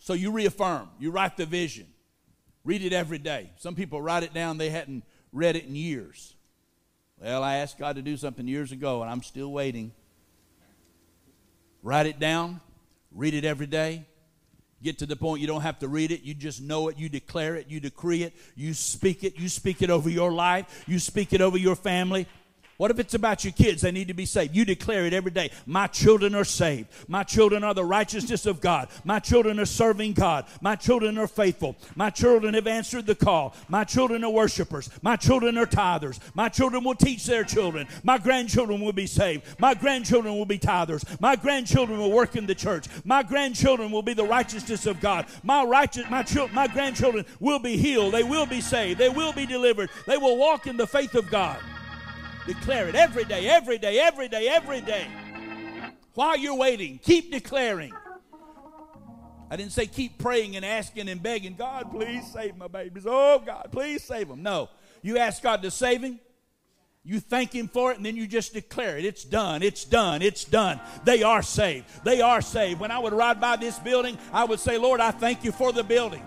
So 0.00 0.12
you 0.12 0.32
reaffirm, 0.32 0.88
you 0.98 1.12
write 1.12 1.36
the 1.36 1.46
vision, 1.46 1.86
read 2.64 2.82
it 2.82 2.92
every 2.92 3.18
day. 3.18 3.52
Some 3.58 3.76
people 3.76 4.02
write 4.02 4.24
it 4.24 4.34
down, 4.34 4.58
they 4.58 4.70
hadn't 4.70 5.04
read 5.32 5.54
it 5.54 5.66
in 5.66 5.76
years. 5.76 6.34
Well, 7.20 7.44
I 7.44 7.58
asked 7.58 7.78
God 7.78 7.94
to 7.94 8.02
do 8.02 8.16
something 8.16 8.48
years 8.48 8.72
ago, 8.72 9.02
and 9.02 9.10
I'm 9.10 9.22
still 9.22 9.52
waiting. 9.52 9.92
Write 11.84 12.06
it 12.06 12.18
down, 12.18 12.62
read 13.12 13.34
it 13.34 13.44
every 13.44 13.66
day. 13.66 14.06
Get 14.82 14.98
to 15.00 15.06
the 15.06 15.16
point 15.16 15.42
you 15.42 15.46
don't 15.46 15.60
have 15.60 15.78
to 15.80 15.88
read 15.88 16.10
it. 16.12 16.22
You 16.22 16.32
just 16.32 16.62
know 16.62 16.88
it. 16.88 16.98
You 16.98 17.10
declare 17.10 17.56
it. 17.56 17.68
You 17.68 17.78
decree 17.78 18.22
it. 18.22 18.34
You 18.54 18.72
speak 18.72 19.22
it. 19.22 19.38
You 19.38 19.50
speak 19.50 19.82
it 19.82 19.90
over 19.90 20.08
your 20.08 20.32
life. 20.32 20.84
You 20.86 20.98
speak 20.98 21.34
it 21.34 21.40
over 21.42 21.58
your 21.58 21.76
family. 21.76 22.26
What 22.76 22.90
if 22.90 22.98
it's 22.98 23.14
about 23.14 23.44
your 23.44 23.52
kids? 23.52 23.82
They 23.82 23.92
need 23.92 24.08
to 24.08 24.14
be 24.14 24.26
saved. 24.26 24.54
You 24.54 24.64
declare 24.64 25.06
it 25.06 25.12
every 25.12 25.30
day. 25.30 25.50
My 25.66 25.86
children 25.86 26.34
are 26.34 26.44
saved. 26.44 26.88
My 27.06 27.22
children 27.22 27.62
are 27.62 27.74
the 27.74 27.84
righteousness 27.84 28.46
of 28.46 28.60
God. 28.60 28.88
My 29.04 29.20
children 29.20 29.60
are 29.60 29.64
serving 29.64 30.14
God. 30.14 30.46
My 30.60 30.74
children 30.74 31.16
are 31.18 31.28
faithful. 31.28 31.76
My 31.94 32.10
children 32.10 32.54
have 32.54 32.66
answered 32.66 33.06
the 33.06 33.14
call. 33.14 33.54
My 33.68 33.84
children 33.84 34.24
are 34.24 34.30
worshipers. 34.30 34.90
My 35.02 35.16
children 35.16 35.56
are 35.56 35.66
tithers. 35.66 36.18
My 36.34 36.48
children 36.48 36.82
will 36.82 36.94
teach 36.94 37.26
their 37.26 37.44
children. 37.44 37.86
My 38.02 38.18
grandchildren 38.18 38.80
will 38.80 38.92
be 38.92 39.06
saved. 39.06 39.44
My 39.58 39.74
grandchildren 39.74 40.36
will 40.36 40.46
be 40.46 40.58
tithers. 40.58 41.20
My 41.20 41.36
grandchildren 41.36 41.98
will 41.98 42.12
work 42.12 42.34
in 42.34 42.46
the 42.46 42.54
church. 42.54 42.88
My 43.04 43.22
grandchildren 43.22 43.92
will 43.92 44.02
be 44.02 44.14
the 44.14 44.24
righteousness 44.24 44.86
of 44.86 45.00
God. 45.00 45.26
My 45.42 45.64
righteous 45.64 46.10
my 46.10 46.22
children, 46.22 46.54
my 46.54 46.66
grandchildren 46.66 47.24
will 47.40 47.58
be 47.58 47.76
healed. 47.76 48.14
They 48.14 48.24
will 48.24 48.46
be 48.46 48.60
saved. 48.60 48.98
They 48.98 49.08
will 49.08 49.32
be 49.32 49.46
delivered. 49.46 49.90
They 50.06 50.16
will 50.16 50.36
walk 50.36 50.66
in 50.66 50.76
the 50.76 50.86
faith 50.86 51.14
of 51.14 51.30
God. 51.30 51.58
Declare 52.46 52.88
it 52.88 52.94
every 52.94 53.24
day, 53.24 53.48
every 53.48 53.78
day, 53.78 53.98
every 53.98 54.28
day, 54.28 54.48
every 54.48 54.80
day. 54.80 55.06
While 56.14 56.36
you're 56.36 56.56
waiting, 56.56 56.98
keep 57.02 57.32
declaring. 57.32 57.92
I 59.50 59.56
didn't 59.56 59.72
say 59.72 59.86
keep 59.86 60.18
praying 60.18 60.56
and 60.56 60.64
asking 60.64 61.08
and 61.08 61.22
begging, 61.22 61.54
God, 61.54 61.90
please 61.90 62.26
save 62.32 62.56
my 62.56 62.68
babies. 62.68 63.04
Oh, 63.06 63.42
God, 63.44 63.68
please 63.70 64.02
save 64.02 64.28
them. 64.28 64.42
No. 64.42 64.68
You 65.02 65.18
ask 65.18 65.42
God 65.42 65.62
to 65.62 65.70
save 65.70 66.02
him, 66.02 66.18
you 67.06 67.20
thank 67.20 67.54
Him 67.54 67.68
for 67.68 67.92
it, 67.92 67.98
and 67.98 68.06
then 68.06 68.16
you 68.16 68.26
just 68.26 68.54
declare 68.54 68.96
it. 68.96 69.04
It's 69.04 69.24
done. 69.24 69.62
It's 69.62 69.84
done. 69.84 70.22
It's 70.22 70.44
done. 70.44 70.80
They 71.04 71.22
are 71.22 71.42
saved. 71.42 71.84
They 72.02 72.22
are 72.22 72.40
saved. 72.40 72.80
When 72.80 72.90
I 72.90 72.98
would 72.98 73.12
ride 73.12 73.40
by 73.40 73.56
this 73.56 73.78
building, 73.78 74.16
I 74.32 74.44
would 74.44 74.58
say, 74.58 74.78
Lord, 74.78 75.00
I 75.00 75.10
thank 75.10 75.44
you 75.44 75.52
for 75.52 75.70
the 75.70 75.84
building. 75.84 76.22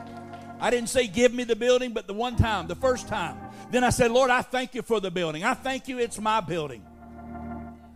I 0.60 0.70
didn't 0.70 0.90
say 0.90 1.08
give 1.08 1.34
me 1.34 1.46
the 1.46 1.56
building, 1.56 1.94
but 1.94 2.06
the 2.06 2.14
one 2.14 2.36
time, 2.36 2.68
the 2.68 2.76
first 2.76 3.08
time, 3.08 3.38
then 3.72 3.84
I 3.84 3.90
said, 3.90 4.12
Lord, 4.12 4.30
I 4.30 4.42
thank 4.42 4.76
you 4.76 4.82
for 4.82 5.00
the 5.00 5.12
building. 5.12 5.44
I 5.44 5.54
thank 5.54 5.88
you, 5.88 6.00
it's 6.00 6.20
my 6.20 6.42
building. 6.42 6.86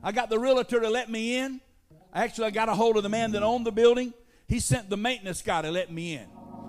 I 0.04 0.12
got 0.12 0.30
the 0.30 0.40
realtor 0.40 0.80
to 0.80 0.90
let 0.90 1.10
me 1.10 1.38
in. 1.38 1.62
Actually, 2.14 2.48
I 2.48 2.52
got 2.52 2.70
a 2.70 2.76
hold 2.76 2.98
of 2.98 3.04
the 3.04 3.10
man 3.10 3.32
that 3.32 3.44
owned 3.44 3.66
the 3.66 3.72
building. 3.72 4.14
He 4.48 4.60
sent 4.60 4.90
the 4.90 4.98
maintenance 4.98 5.42
guy 5.42 5.62
to 5.62 5.72
let 5.72 5.92
me 5.92 6.16
in. 6.16 6.28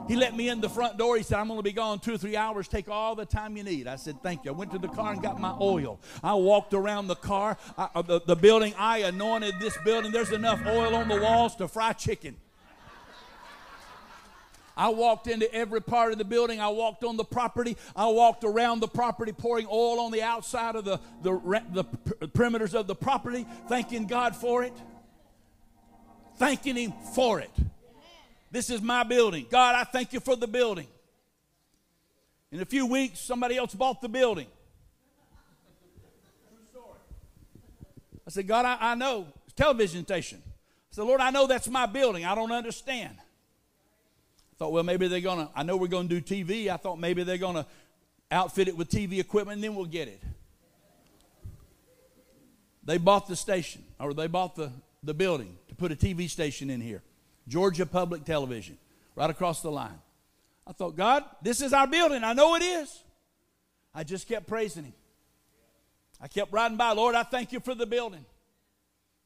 He 0.09 0.17
let 0.17 0.37
me 0.37 0.49
in 0.49 0.61
the 0.61 0.69
front 0.69 0.99
door. 0.99 1.17
He 1.17 1.23
said, 1.23 1.39
I'm 1.39 1.47
going 1.47 1.59
to 1.59 1.63
be 1.63 1.73
gone 1.73 2.01
two 2.01 2.15
or 2.15 2.19
three 2.19 2.37
hours. 2.37 2.69
Take 2.69 2.89
all 2.89 3.15
the 3.15 3.25
time 3.25 3.57
you 3.57 3.63
need. 3.63 3.87
I 3.87 3.97
said, 3.97 4.23
Thank 4.23 4.45
you. 4.45 4.51
I 4.51 4.55
went 4.55 4.73
to 4.73 4.79
the 4.79 4.89
car 4.89 5.13
and 5.13 5.23
got 5.23 5.41
my 5.41 5.55
oil. 5.61 6.01
I 6.23 6.35
walked 6.35 6.75
around 6.75 7.07
the 7.07 7.15
car, 7.15 7.57
I, 7.79 7.89
uh, 7.95 8.03
the, 8.03 8.21
the 8.21 8.37
building. 8.37 8.75
I 8.77 8.99
anointed 8.99 9.55
this 9.61 9.77
building. 9.85 10.13
There's 10.13 10.33
enough 10.33 10.61
oil 10.67 10.95
on 10.95 11.09
the 11.09 11.21
walls 11.21 11.57
to 11.57 11.69
fry 11.69 11.93
chicken. 11.93 12.37
I 14.77 14.89
walked 14.89 15.27
into 15.27 15.53
every 15.53 15.81
part 15.81 16.13
of 16.13 16.19
the 16.19 16.25
building. 16.25 16.61
I 16.61 16.69
walked 16.69 17.05
on 17.05 17.17
the 17.17 17.25
property. 17.25 17.77
I 17.95 18.07
walked 18.07 18.45
around 18.45 18.81
the 18.81 18.89
property, 18.89 19.33
pouring 19.33 19.67
oil 19.71 20.01
on 20.01 20.13
the 20.13 20.23
outside 20.23 20.77
of 20.77 20.85
the, 20.85 20.99
the, 21.23 21.33
the 21.73 21.85
perimeters 22.29 22.75
of 22.75 22.87
the 22.87 22.95
property, 22.95 23.47
thanking 23.69 24.07
God 24.07 24.35
for 24.35 24.65
it. 24.65 24.73
Thanking 26.37 26.77
Him 26.77 26.93
for 27.15 27.41
it. 27.41 27.51
This 28.51 28.71
is 28.71 28.83
my 28.83 29.03
building. 29.03 29.47
God, 29.51 29.75
I 29.75 29.85
thank 29.85 30.13
you 30.13 30.21
for 30.21 30.37
the 30.37 30.47
building. 30.47 30.87
In 32.51 32.61
a 32.61 32.67
few 32.67 32.87
weeks, 32.87 33.19
somebody 33.19 33.57
else 33.57 33.75
bought 33.75 34.03
the 34.03 34.09
building. 34.09 34.47
I 38.27 38.31
said, 38.31 38.47
God, 38.47 38.65
I, 38.65 38.93
I 38.93 38.95
know. 38.95 39.27
Television 39.57 40.05
station. 40.05 40.43
I 40.47 40.95
said, 40.95 41.05
Lord, 41.05 41.21
I 41.21 41.31
know 41.31 41.47
that's 41.47 41.69
my 41.69 41.87
building. 41.87 42.25
I 42.25 42.35
don't 42.35 42.53
understand. 42.53 43.17
Thought, 44.63 44.71
well, 44.71 44.85
maybe 44.85 45.09
they're 45.09 45.19
going 45.19 45.45
to, 45.45 45.53
I 45.57 45.65
know 45.65 45.77
we're 45.77 45.89
going 45.89 46.09
to 46.09 46.21
do 46.21 46.45
TV. 46.45 46.69
I 46.69 46.77
thought 46.77 46.95
maybe 46.97 47.25
they're 47.25 47.37
going 47.37 47.57
to 47.57 47.67
outfit 48.31 48.69
it 48.69 48.77
with 48.77 48.89
TV 48.89 49.19
equipment, 49.19 49.57
and 49.57 49.65
then 49.65 49.75
we'll 49.75 49.87
get 49.87 50.07
it. 50.07 50.23
They 52.85 52.97
bought 52.97 53.27
the 53.27 53.35
station, 53.35 53.83
or 53.99 54.15
they 54.15 54.29
bought 54.29 54.55
the, 54.55 54.71
the 55.03 55.15
building 55.15 55.59
to 55.67 55.75
put 55.75 55.91
a 55.91 55.97
TV 55.97 56.31
station 56.31 56.71
in 56.71 56.81
here. 56.81 57.03
Georgia 57.49 57.85
Public 57.85 58.25
Television, 58.25 58.79
right 59.17 59.29
across 59.29 59.63
the 59.63 59.71
line. 59.73 59.99
I 60.65 60.71
thought, 60.71 60.95
God, 60.95 61.25
this 61.43 61.61
is 61.61 61.73
our 61.73 61.89
building. 61.89 62.23
I 62.23 62.33
know 62.33 62.55
it 62.55 62.63
is. 62.63 63.03
I 63.93 64.05
just 64.05 64.29
kept 64.29 64.47
praising 64.47 64.85
Him. 64.85 64.95
I 66.21 66.29
kept 66.29 66.53
riding 66.53 66.77
by, 66.77 66.93
Lord, 66.93 67.17
I 67.17 67.25
thank 67.25 67.51
you 67.51 67.59
for 67.59 67.75
the 67.75 67.85
building. 67.85 68.25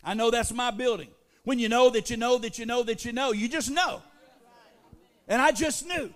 I 0.02 0.14
know 0.14 0.30
that's 0.30 0.54
my 0.54 0.70
building. 0.70 1.10
When 1.44 1.58
you 1.58 1.68
know 1.68 1.90
that 1.90 2.08
you 2.08 2.16
know 2.16 2.38
that 2.38 2.58
you 2.58 2.64
know 2.64 2.82
that 2.84 3.04
you 3.04 3.12
know, 3.12 3.32
you 3.32 3.50
just 3.50 3.70
know. 3.70 4.00
And 5.28 5.42
I 5.42 5.52
just 5.52 5.86
knew. 5.86 6.10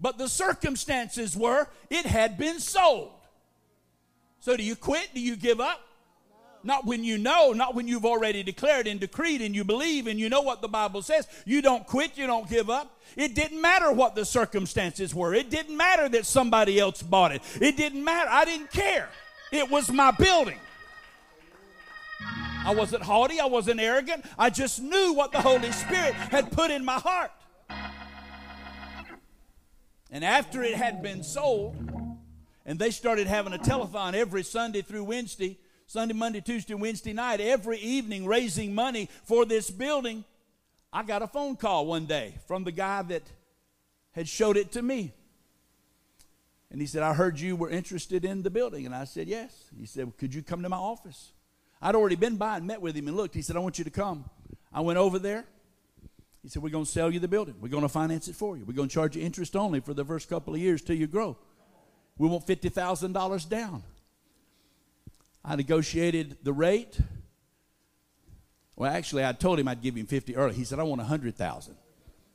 But 0.00 0.18
the 0.18 0.28
circumstances 0.28 1.36
were 1.36 1.68
it 1.90 2.06
had 2.06 2.36
been 2.36 2.60
sold. 2.60 3.12
So 4.40 4.56
do 4.56 4.62
you 4.62 4.76
quit? 4.76 5.10
Do 5.14 5.20
you 5.20 5.36
give 5.36 5.60
up? 5.60 5.80
Not 6.62 6.86
when 6.86 7.04
you 7.04 7.18
know, 7.18 7.52
not 7.52 7.74
when 7.74 7.86
you've 7.86 8.06
already 8.06 8.42
declared 8.42 8.86
and 8.86 8.98
decreed 8.98 9.42
and 9.42 9.54
you 9.54 9.64
believe 9.64 10.06
and 10.06 10.18
you 10.18 10.30
know 10.30 10.40
what 10.40 10.62
the 10.62 10.68
Bible 10.68 11.02
says. 11.02 11.28
You 11.44 11.60
don't 11.60 11.86
quit, 11.86 12.16
you 12.16 12.26
don't 12.26 12.48
give 12.48 12.70
up. 12.70 12.98
It 13.16 13.34
didn't 13.34 13.60
matter 13.60 13.92
what 13.92 14.14
the 14.14 14.24
circumstances 14.24 15.14
were. 15.14 15.34
It 15.34 15.50
didn't 15.50 15.76
matter 15.76 16.08
that 16.08 16.24
somebody 16.24 16.80
else 16.80 17.02
bought 17.02 17.32
it. 17.32 17.42
It 17.60 17.76
didn't 17.76 18.02
matter. 18.02 18.30
I 18.30 18.46
didn't 18.46 18.70
care. 18.70 19.10
It 19.52 19.70
was 19.70 19.92
my 19.92 20.10
building. 20.10 20.58
I 22.66 22.74
wasn't 22.74 23.02
haughty, 23.02 23.40
I 23.40 23.46
wasn't 23.46 23.78
arrogant. 23.78 24.24
I 24.38 24.48
just 24.48 24.80
knew 24.80 25.12
what 25.12 25.32
the 25.32 25.42
Holy 25.42 25.70
Spirit 25.70 26.14
had 26.14 26.50
put 26.50 26.70
in 26.70 26.82
my 26.82 26.98
heart. 26.98 27.30
And 30.14 30.24
after 30.24 30.62
it 30.62 30.76
had 30.76 31.02
been 31.02 31.24
sold, 31.24 31.76
and 32.64 32.78
they 32.78 32.92
started 32.92 33.26
having 33.26 33.52
a 33.52 33.58
telethon 33.58 34.14
every 34.14 34.44
Sunday 34.44 34.80
through 34.80 35.02
Wednesday, 35.02 35.58
Sunday, 35.88 36.14
Monday, 36.14 36.40
Tuesday, 36.40 36.74
Wednesday 36.74 37.12
night, 37.12 37.40
every 37.40 37.78
evening 37.78 38.24
raising 38.24 38.76
money 38.76 39.08
for 39.24 39.44
this 39.44 39.72
building. 39.72 40.24
I 40.92 41.02
got 41.02 41.22
a 41.22 41.26
phone 41.26 41.56
call 41.56 41.86
one 41.86 42.06
day 42.06 42.36
from 42.46 42.62
the 42.62 42.70
guy 42.70 43.02
that 43.02 43.24
had 44.12 44.28
showed 44.28 44.56
it 44.56 44.70
to 44.72 44.82
me. 44.82 45.12
And 46.70 46.80
he 46.80 46.86
said, 46.86 47.02
I 47.02 47.12
heard 47.12 47.40
you 47.40 47.56
were 47.56 47.68
interested 47.68 48.24
in 48.24 48.42
the 48.42 48.50
building. 48.50 48.86
And 48.86 48.94
I 48.94 49.06
said, 49.06 49.26
Yes. 49.26 49.64
He 49.76 49.84
said, 49.84 50.16
Could 50.16 50.32
you 50.32 50.44
come 50.44 50.62
to 50.62 50.68
my 50.68 50.76
office? 50.76 51.32
I'd 51.82 51.96
already 51.96 52.16
been 52.16 52.36
by 52.36 52.58
and 52.58 52.68
met 52.68 52.80
with 52.80 52.94
him 52.94 53.08
and 53.08 53.16
looked. 53.16 53.34
He 53.34 53.42
said, 53.42 53.56
I 53.56 53.58
want 53.58 53.78
you 53.78 53.84
to 53.84 53.90
come. 53.90 54.30
I 54.72 54.80
went 54.80 54.98
over 55.00 55.18
there. 55.18 55.44
He 56.44 56.50
said, 56.50 56.62
We're 56.62 56.68
going 56.68 56.84
to 56.84 56.90
sell 56.90 57.10
you 57.10 57.18
the 57.18 57.26
building. 57.26 57.54
We're 57.58 57.70
going 57.70 57.84
to 57.84 57.88
finance 57.88 58.28
it 58.28 58.36
for 58.36 58.58
you. 58.58 58.66
We're 58.66 58.74
going 58.74 58.90
to 58.90 58.94
charge 58.94 59.16
you 59.16 59.22
interest 59.22 59.56
only 59.56 59.80
for 59.80 59.94
the 59.94 60.04
first 60.04 60.28
couple 60.28 60.54
of 60.54 60.60
years 60.60 60.82
till 60.82 60.94
you 60.94 61.06
grow. 61.06 61.38
We 62.18 62.28
want 62.28 62.46
$50,000 62.46 63.48
down. 63.48 63.82
I 65.42 65.56
negotiated 65.56 66.36
the 66.42 66.52
rate. 66.52 66.98
Well, 68.76 68.92
actually, 68.92 69.24
I 69.24 69.32
told 69.32 69.58
him 69.58 69.68
I'd 69.68 69.80
give 69.80 69.96
him 69.96 70.04
50 70.04 70.36
early. 70.36 70.54
He 70.54 70.64
said, 70.64 70.78
I 70.78 70.82
want 70.82 70.98
100,000. 70.98 71.76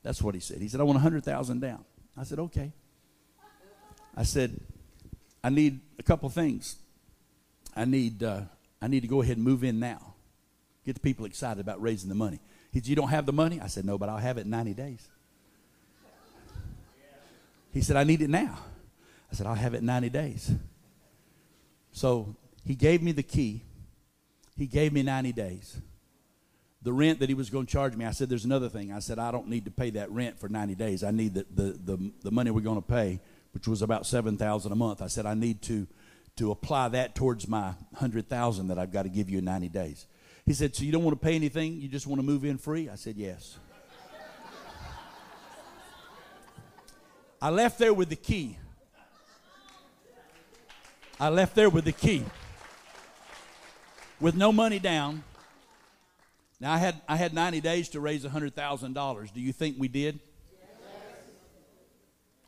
That's 0.02 0.22
what 0.24 0.34
he 0.34 0.42
said. 0.42 0.58
He 0.58 0.68
said, 0.68 0.80
I 0.80 0.84
want 0.84 0.96
100,000 0.96 1.60
down. 1.60 1.86
I 2.18 2.24
said, 2.24 2.40
okay. 2.40 2.74
I 4.18 4.24
said, 4.24 4.60
I 5.44 5.50
need 5.50 5.82
a 6.00 6.04
couple 6.04 6.28
things. 6.30 6.78
I 7.76 7.86
need, 7.86 8.24
uh, 8.24 8.42
I 8.82 8.88
need 8.88 9.02
to 9.02 9.08
go 9.08 9.22
ahead 9.22 9.38
and 9.38 9.46
move 9.46 9.64
in 9.64 9.80
now. 9.80 10.16
Get 10.84 10.96
the 10.96 11.00
people 11.00 11.26
excited 11.26 11.62
about 11.62 11.80
raising 11.80 12.10
the 12.10 12.16
money. 12.16 12.40
He 12.72 12.80
said, 12.80 12.88
You 12.88 12.96
don't 12.96 13.10
have 13.10 13.26
the 13.26 13.34
money? 13.34 13.60
I 13.62 13.68
said, 13.68 13.86
No, 13.86 13.98
but 13.98 14.10
I'll 14.10 14.18
have 14.18 14.38
it 14.38 14.42
in 14.42 14.50
90 14.50 14.74
days. 14.74 15.08
He 17.72 17.82
said, 17.82 17.98
I 17.98 18.04
need 18.04 18.22
it 18.22 18.30
now. 18.30 18.58
I 19.32 19.36
said, 19.36 19.46
I'll 19.46 19.56
have 19.56 19.74
it 19.74 19.80
in 19.80 19.86
90 19.86 20.10
days. 20.10 20.52
So 21.92 22.36
he 22.66 22.76
gave 22.76 23.02
me 23.02 23.12
the 23.12 23.24
key. 23.24 23.64
He 24.58 24.66
gave 24.66 24.92
me 24.92 25.04
90 25.04 25.32
days. 25.34 25.78
The 26.82 26.94
rent 26.94 27.20
that 27.20 27.30
he 27.30 27.36
was 27.36 27.50
going 27.50 27.66
to 27.66 27.72
charge 27.72 27.96
me, 27.96 28.06
I 28.06 28.12
said, 28.12 28.30
There's 28.30 28.46
another 28.46 28.70
thing. 28.70 28.92
I 28.92 29.00
said, 29.00 29.20
I 29.20 29.32
don't 29.32 29.48
need 29.48 29.66
to 29.66 29.72
pay 29.72 29.90
that 29.92 30.12
rent 30.12 30.40
for 30.40 30.50
90 30.50 30.76
days. 30.76 31.04
I 31.04 31.12
need 31.12 31.34
the, 31.34 31.46
the, 31.54 31.64
the, 31.84 32.12
the 32.24 32.32
money 32.32 32.52
we're 32.52 32.62
going 32.62 32.82
to 32.82 32.88
pay, 32.88 33.20
which 33.54 33.68
was 33.68 33.82
about 33.82 34.06
7000 34.06 34.72
a 34.72 34.76
month. 34.76 35.02
I 35.02 35.08
said, 35.08 35.26
I 35.26 35.34
need 35.34 35.62
to, 35.64 35.88
to 36.38 36.52
apply 36.52 36.90
that 36.90 37.16
towards 37.16 37.48
my 37.48 37.74
100000 37.98 38.68
that 38.68 38.80
I've 38.80 38.92
got 38.92 39.04
to 39.04 39.10
give 39.10 39.30
you 39.30 39.40
in 39.40 39.46
90 39.46 39.70
days. 39.70 40.08
He 40.46 40.54
said, 40.54 40.76
So 40.76 40.84
you 40.84 40.92
don't 40.92 41.04
want 41.04 41.20
to 41.20 41.26
pay 41.26 41.36
anything? 41.36 41.80
You 41.82 41.88
just 41.88 42.08
want 42.08 42.20
to 42.20 42.26
move 42.26 42.46
in 42.46 42.58
free? 42.58 42.90
I 42.90 42.96
said, 42.96 43.16
Yes. 43.16 43.58
I 47.42 47.50
left 47.50 47.80
there 47.80 47.94
with 47.94 48.10
the 48.10 48.16
key. 48.16 48.58
I 51.20 51.30
left 51.30 51.56
there 51.56 51.70
with 51.70 51.86
the 51.86 51.92
key. 51.92 52.24
With 54.20 54.36
no 54.36 54.52
money 54.52 54.80
down. 54.80 55.24
Now 56.60 56.74
I 56.74 56.78
had 56.78 57.02
I 57.08 57.16
had 57.16 57.34
90 57.34 57.62
days 57.62 57.90
to 57.90 58.00
raise 58.00 58.26
$100,000. 58.26 59.34
Do 59.34 59.40
you 59.40 59.54
think 59.54 59.76
we 59.80 59.88
did? 59.88 60.20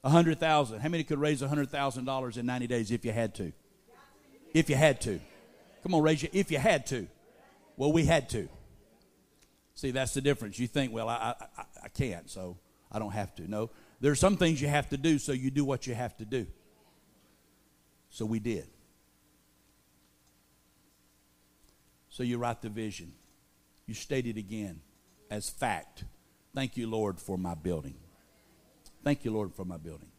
A 0.03 0.09
hundred 0.09 0.39
thousand. 0.39 0.79
How 0.79 0.89
many 0.89 1.03
could 1.03 1.19
raise 1.19 1.41
a 1.41 1.47
hundred 1.47 1.69
thousand 1.69 2.05
dollars 2.05 2.37
in 2.37 2.45
ninety 2.45 2.65
days 2.65 2.89
if 2.89 3.05
you 3.05 3.11
had 3.11 3.35
to? 3.35 3.51
If 4.53 4.69
you 4.69 4.75
had 4.75 4.99
to. 5.01 5.19
Come 5.83 5.93
on, 5.93 6.01
raise 6.01 6.23
your 6.23 6.31
if 6.33 6.51
you 6.51 6.57
had 6.57 6.87
to. 6.87 7.07
Well, 7.77 7.91
we 7.91 8.05
had 8.05 8.29
to. 8.29 8.49
See, 9.75 9.91
that's 9.91 10.13
the 10.13 10.21
difference. 10.21 10.59
You 10.59 10.67
think, 10.67 10.93
well, 10.93 11.09
I, 11.09 11.33
I, 11.57 11.63
I 11.83 11.87
can't, 11.87 12.29
so 12.29 12.57
I 12.91 12.99
don't 12.99 13.11
have 13.11 13.33
to. 13.35 13.49
No, 13.49 13.71
there 13.99 14.11
are 14.11 14.15
some 14.15 14.37
things 14.37 14.61
you 14.61 14.67
have 14.67 14.89
to 14.89 14.97
do, 14.97 15.17
so 15.17 15.31
you 15.31 15.49
do 15.49 15.65
what 15.65 15.87
you 15.87 15.95
have 15.95 16.15
to 16.17 16.25
do. 16.25 16.45
So 18.09 18.25
we 18.25 18.39
did. 18.39 18.67
So 22.09 22.23
you 22.23 22.37
write 22.37 22.61
the 22.61 22.69
vision. 22.69 23.13
You 23.87 23.93
state 23.93 24.27
it 24.27 24.37
again 24.37 24.81
as 25.29 25.49
fact. 25.49 26.03
Thank 26.53 26.77
you, 26.77 26.87
Lord, 26.87 27.19
for 27.19 27.37
my 27.37 27.55
building. 27.55 27.95
Thank 29.03 29.25
you, 29.25 29.31
Lord, 29.31 29.55
for 29.55 29.65
my 29.65 29.77
building. 29.77 30.11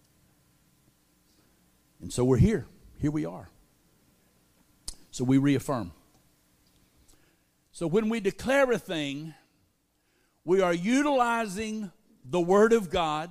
And 2.01 2.13
so 2.13 2.25
we're 2.25 2.39
here. 2.39 2.67
Here 2.99 3.11
we 3.11 3.27
are. 3.27 3.49
So 5.11 5.23
we 5.25 5.39
reaffirm. 5.39 5.93
So 7.73 7.87
when 7.87 8.11
we 8.11 8.21
declare 8.21 8.71
a 8.71 8.79
thing, 8.79 9.33
we 10.45 10.61
are 10.61 10.75
utilizing 10.75 11.91
the 12.23 12.41
Word 12.41 12.75
of 12.75 12.91
God 12.91 13.31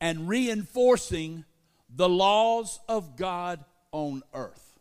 and 0.00 0.28
reinforcing 0.28 1.44
the 1.88 2.08
laws 2.08 2.80
of 2.88 3.16
God 3.16 3.64
on 3.92 4.24
earth. 4.34 4.76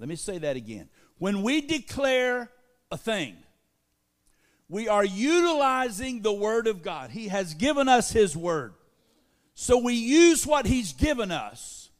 Let 0.00 0.08
me 0.08 0.16
say 0.16 0.38
that 0.38 0.56
again. 0.56 0.88
When 1.18 1.42
we 1.42 1.60
declare 1.60 2.50
a 2.90 2.96
thing, 2.96 3.36
we 4.68 4.88
are 4.88 5.04
utilizing 5.04 6.22
the 6.22 6.32
Word 6.32 6.66
of 6.66 6.82
God. 6.82 7.10
He 7.10 7.28
has 7.28 7.54
given 7.54 7.88
us 7.88 8.10
His 8.10 8.36
Word. 8.36 8.74
So 9.54 9.78
we 9.78 9.94
use 9.94 10.44
what 10.44 10.66
He's 10.66 10.92
given 10.92 11.30
us. 11.30 11.90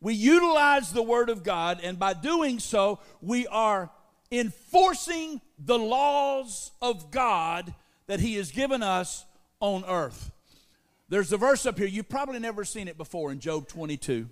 We 0.00 0.14
utilize 0.14 0.92
the 0.92 1.02
Word 1.02 1.28
of 1.28 1.44
God, 1.44 1.80
and 1.82 1.98
by 1.98 2.14
doing 2.14 2.60
so, 2.60 3.00
we 3.20 3.46
are 3.48 3.90
enforcing 4.30 5.40
the 5.58 5.78
laws 5.78 6.70
of 6.80 7.10
God 7.10 7.74
that 8.06 8.20
He 8.20 8.34
has 8.34 8.50
given 8.50 8.82
us 8.82 9.24
on 9.60 9.84
earth. 9.86 10.30
There's 11.08 11.32
a 11.32 11.38
verse 11.38 11.64
up 11.64 11.78
here, 11.78 11.86
you've 11.86 12.08
probably 12.08 12.38
never 12.38 12.64
seen 12.64 12.86
it 12.86 12.98
before 12.98 13.32
in 13.32 13.40
Job 13.40 13.66
22, 13.68 14.28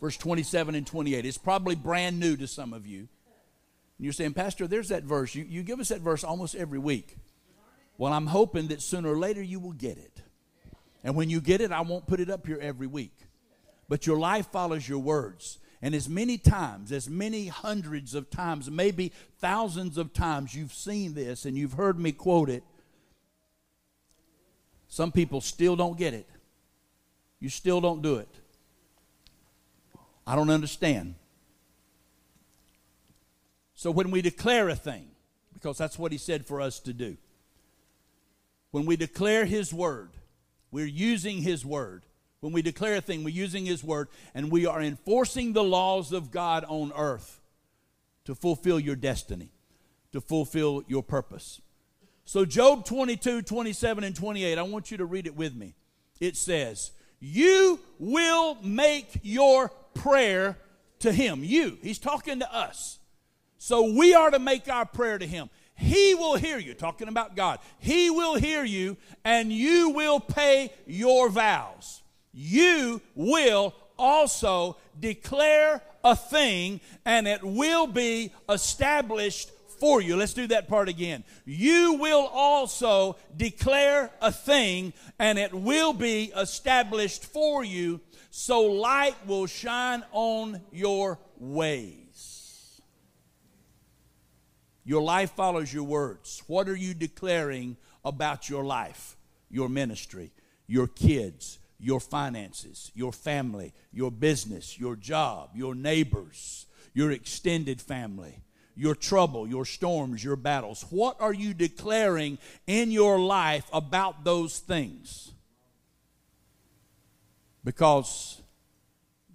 verse 0.00 0.16
27 0.16 0.74
and 0.76 0.86
28. 0.86 1.26
It's 1.26 1.38
probably 1.38 1.74
brand 1.74 2.20
new 2.20 2.36
to 2.36 2.46
some 2.46 2.72
of 2.72 2.86
you. 2.86 3.00
And 3.00 4.04
you're 4.04 4.12
saying, 4.12 4.34
Pastor, 4.34 4.68
there's 4.68 4.90
that 4.90 5.02
verse. 5.02 5.34
You, 5.34 5.44
you 5.44 5.64
give 5.64 5.80
us 5.80 5.88
that 5.88 6.00
verse 6.00 6.22
almost 6.22 6.54
every 6.54 6.78
week. 6.78 7.16
Well, 7.96 8.12
I'm 8.12 8.26
hoping 8.26 8.68
that 8.68 8.80
sooner 8.80 9.12
or 9.12 9.18
later 9.18 9.42
you 9.42 9.58
will 9.58 9.72
get 9.72 9.98
it. 9.98 10.22
And 11.02 11.16
when 11.16 11.30
you 11.30 11.40
get 11.40 11.60
it, 11.60 11.72
I 11.72 11.80
won't 11.80 12.06
put 12.06 12.20
it 12.20 12.30
up 12.30 12.46
here 12.46 12.58
every 12.60 12.86
week. 12.86 13.16
But 13.88 14.06
your 14.06 14.18
life 14.18 14.46
follows 14.52 14.88
your 14.88 15.00
words. 15.00 15.58
And 15.80 15.94
as 15.94 16.08
many 16.08 16.38
times, 16.38 16.90
as 16.90 17.08
many 17.08 17.46
hundreds 17.46 18.14
of 18.14 18.30
times, 18.30 18.70
maybe 18.70 19.12
thousands 19.38 19.96
of 19.96 20.12
times 20.12 20.54
you've 20.54 20.74
seen 20.74 21.14
this 21.14 21.44
and 21.44 21.56
you've 21.56 21.74
heard 21.74 21.98
me 21.98 22.10
quote 22.10 22.50
it, 22.50 22.64
some 24.88 25.12
people 25.12 25.40
still 25.40 25.76
don't 25.76 25.96
get 25.96 26.14
it. 26.14 26.28
You 27.38 27.48
still 27.48 27.80
don't 27.80 28.02
do 28.02 28.16
it. 28.16 28.28
I 30.26 30.34
don't 30.34 30.50
understand. 30.50 31.14
So 33.74 33.92
when 33.92 34.10
we 34.10 34.22
declare 34.22 34.68
a 34.68 34.74
thing, 34.74 35.08
because 35.54 35.78
that's 35.78 35.98
what 35.98 36.10
he 36.10 36.18
said 36.18 36.44
for 36.46 36.60
us 36.60 36.80
to 36.80 36.92
do, 36.92 37.16
when 38.72 38.86
we 38.86 38.96
declare 38.96 39.44
his 39.44 39.72
word, 39.72 40.10
we're 40.70 40.86
using 40.86 41.42
his 41.42 41.64
word. 41.64 42.02
When 42.40 42.52
we 42.52 42.62
declare 42.62 42.96
a 42.96 43.00
thing, 43.00 43.24
we're 43.24 43.30
using 43.30 43.66
his 43.66 43.82
word 43.82 44.08
and 44.34 44.50
we 44.50 44.66
are 44.66 44.80
enforcing 44.80 45.52
the 45.52 45.64
laws 45.64 46.12
of 46.12 46.30
God 46.30 46.64
on 46.68 46.92
earth 46.96 47.40
to 48.24 48.34
fulfill 48.34 48.78
your 48.78 48.96
destiny, 48.96 49.50
to 50.12 50.20
fulfill 50.20 50.84
your 50.86 51.02
purpose. 51.02 51.60
So, 52.24 52.44
Job 52.44 52.84
22, 52.84 53.42
27, 53.42 54.04
and 54.04 54.14
28, 54.14 54.58
I 54.58 54.62
want 54.62 54.90
you 54.90 54.98
to 54.98 55.04
read 55.04 55.26
it 55.26 55.34
with 55.34 55.54
me. 55.54 55.74
It 56.20 56.36
says, 56.36 56.92
you 57.20 57.80
will 57.98 58.56
make 58.62 59.18
your 59.22 59.70
prayer 59.94 60.56
to 61.00 61.12
Him. 61.12 61.40
You. 61.42 61.78
He's 61.82 61.98
talking 61.98 62.40
to 62.40 62.54
us. 62.54 62.98
So 63.58 63.92
we 63.92 64.14
are 64.14 64.30
to 64.30 64.38
make 64.38 64.68
our 64.68 64.86
prayer 64.86 65.18
to 65.18 65.26
Him. 65.26 65.50
He 65.74 66.14
will 66.14 66.36
hear 66.36 66.58
you, 66.58 66.74
talking 66.74 67.08
about 67.08 67.36
God. 67.36 67.58
He 67.78 68.10
will 68.10 68.34
hear 68.34 68.64
you, 68.64 68.96
and 69.24 69.52
you 69.52 69.90
will 69.90 70.20
pay 70.20 70.72
your 70.86 71.28
vows. 71.28 72.02
You 72.32 73.00
will 73.14 73.74
also 73.98 74.76
declare 74.98 75.82
a 76.04 76.14
thing, 76.14 76.80
and 77.04 77.26
it 77.26 77.42
will 77.42 77.86
be 77.86 78.32
established 78.48 79.50
for 79.80 80.00
you. 80.00 80.16
Let's 80.16 80.34
do 80.34 80.46
that 80.48 80.68
part 80.68 80.88
again. 80.88 81.24
You 81.44 81.94
will 81.94 82.26
also 82.26 83.16
declare 83.36 84.10
a 84.20 84.32
thing, 84.32 84.92
and 85.18 85.38
it 85.38 85.54
will 85.54 85.92
be 85.92 86.32
established 86.36 87.24
for 87.24 87.64
you, 87.64 88.00
so 88.30 88.62
light 88.62 89.16
will 89.26 89.46
shine 89.46 90.04
on 90.12 90.60
your 90.72 91.18
ways. 91.38 92.80
Your 94.84 95.02
life 95.02 95.32
follows 95.32 95.72
your 95.72 95.84
words. 95.84 96.42
What 96.46 96.68
are 96.68 96.76
you 96.76 96.94
declaring 96.94 97.76
about 98.04 98.48
your 98.48 98.64
life, 98.64 99.16
your 99.50 99.68
ministry, 99.68 100.32
your 100.66 100.86
kids, 100.86 101.58
your 101.78 102.00
finances, 102.00 102.90
your 102.94 103.12
family, 103.12 103.72
your 103.92 104.10
business, 104.10 104.78
your 104.78 104.96
job, 104.96 105.50
your 105.54 105.74
neighbors, 105.74 106.66
your 106.92 107.10
extended 107.10 107.80
family, 107.80 108.42
your 108.74 108.94
trouble, 108.94 109.46
your 109.46 109.64
storms, 109.64 110.22
your 110.22 110.36
battles? 110.36 110.84
What 110.90 111.16
are 111.20 111.32
you 111.32 111.54
declaring 111.54 112.38
in 112.66 112.90
your 112.90 113.18
life 113.18 113.66
about 113.72 114.24
those 114.24 114.58
things? 114.58 115.32
Because 117.64 118.40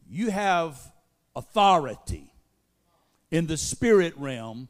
you 0.10 0.32
have 0.32 0.80
authority 1.36 2.32
in 3.32 3.48
the 3.48 3.58
spirit 3.58 4.14
realm 4.18 4.68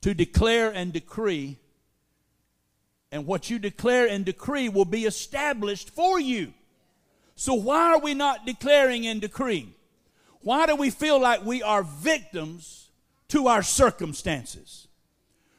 to 0.00 0.14
declare 0.14 0.70
and 0.70 0.92
decree. 0.92 1.58
And 3.12 3.26
what 3.26 3.50
you 3.50 3.58
declare 3.58 4.06
and 4.08 4.24
decree 4.24 4.68
will 4.68 4.84
be 4.84 5.04
established 5.04 5.90
for 5.90 6.18
you. 6.18 6.52
So, 7.34 7.54
why 7.54 7.92
are 7.92 8.00
we 8.00 8.14
not 8.14 8.46
declaring 8.46 9.06
and 9.06 9.20
decreeing? 9.20 9.74
Why 10.40 10.66
do 10.66 10.74
we 10.76 10.90
feel 10.90 11.20
like 11.20 11.44
we 11.44 11.62
are 11.62 11.82
victims 11.82 12.88
to 13.28 13.48
our 13.48 13.62
circumstances? 13.62 14.88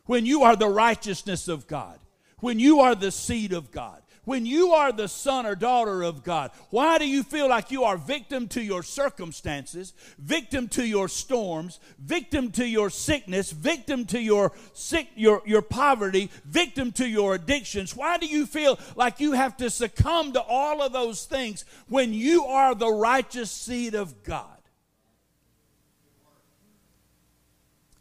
When 0.05 0.25
you 0.25 0.43
are 0.43 0.55
the 0.55 0.69
righteousness 0.69 1.47
of 1.47 1.67
God, 1.67 1.99
when 2.39 2.59
you 2.59 2.79
are 2.79 2.95
the 2.95 3.11
seed 3.11 3.53
of 3.53 3.71
God, 3.71 4.01
when 4.27 4.45
you 4.45 4.73
are 4.73 4.91
the 4.91 5.07
son 5.07 5.45
or 5.45 5.55
daughter 5.55 6.03
of 6.03 6.21
God, 6.21 6.51
why 6.69 6.97
do 6.97 7.07
you 7.07 7.23
feel 7.23 7.47
like 7.47 7.71
you 7.71 7.85
are 7.85 7.95
victim 7.95 8.49
to 8.49 8.61
your 8.61 8.83
circumstances, 8.83 9.93
victim 10.19 10.67
to 10.67 10.85
your 10.85 11.07
storms, 11.07 11.79
victim 11.97 12.51
to 12.51 12.67
your 12.67 12.89
sickness, 12.89 13.51
victim 13.51 14.03
to 14.07 14.19
your 14.19 14.51
sick 14.73 15.07
your, 15.15 15.41
your 15.45 15.61
poverty, 15.61 16.29
victim 16.43 16.91
to 16.91 17.07
your 17.07 17.35
addictions? 17.35 17.95
Why 17.95 18.17
do 18.17 18.25
you 18.25 18.45
feel 18.45 18.77
like 18.97 19.21
you 19.21 19.31
have 19.31 19.55
to 19.57 19.69
succumb 19.69 20.33
to 20.33 20.41
all 20.41 20.81
of 20.81 20.91
those 20.91 21.23
things 21.23 21.63
when 21.87 22.13
you 22.13 22.43
are 22.43 22.75
the 22.75 22.91
righteous 22.91 23.49
seed 23.49 23.95
of 23.95 24.23
God? 24.23 24.59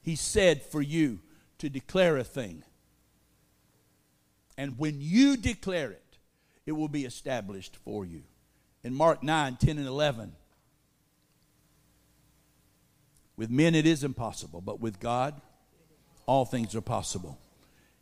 He 0.03 0.17
said 0.17 0.65
for 0.65 0.83
you 0.83 1.21
to 1.59 1.71
declare 1.71 2.17
a 2.17 2.25
thing. 2.25 2.65
And 4.59 4.77
when 4.77 4.97
you 5.01 5.37
declare 5.37 5.93
it, 5.93 6.03
it 6.67 6.73
will 6.73 6.89
be 6.89 7.05
established 7.05 7.77
for 7.85 8.05
you. 8.05 8.25
In 8.83 8.93
Mark 8.93 9.23
9, 9.23 9.57
10, 9.57 9.79
and 9.79 9.87
11, 9.87 10.33
with 13.37 13.51
men 13.51 13.75
it 13.75 13.87
is 13.87 14.05
impossible, 14.05 14.61
but 14.61 14.81
with 14.81 15.01
God, 15.01 15.41
all 16.27 16.45
things 16.45 16.75
are 16.75 16.81
possible. 16.81 17.39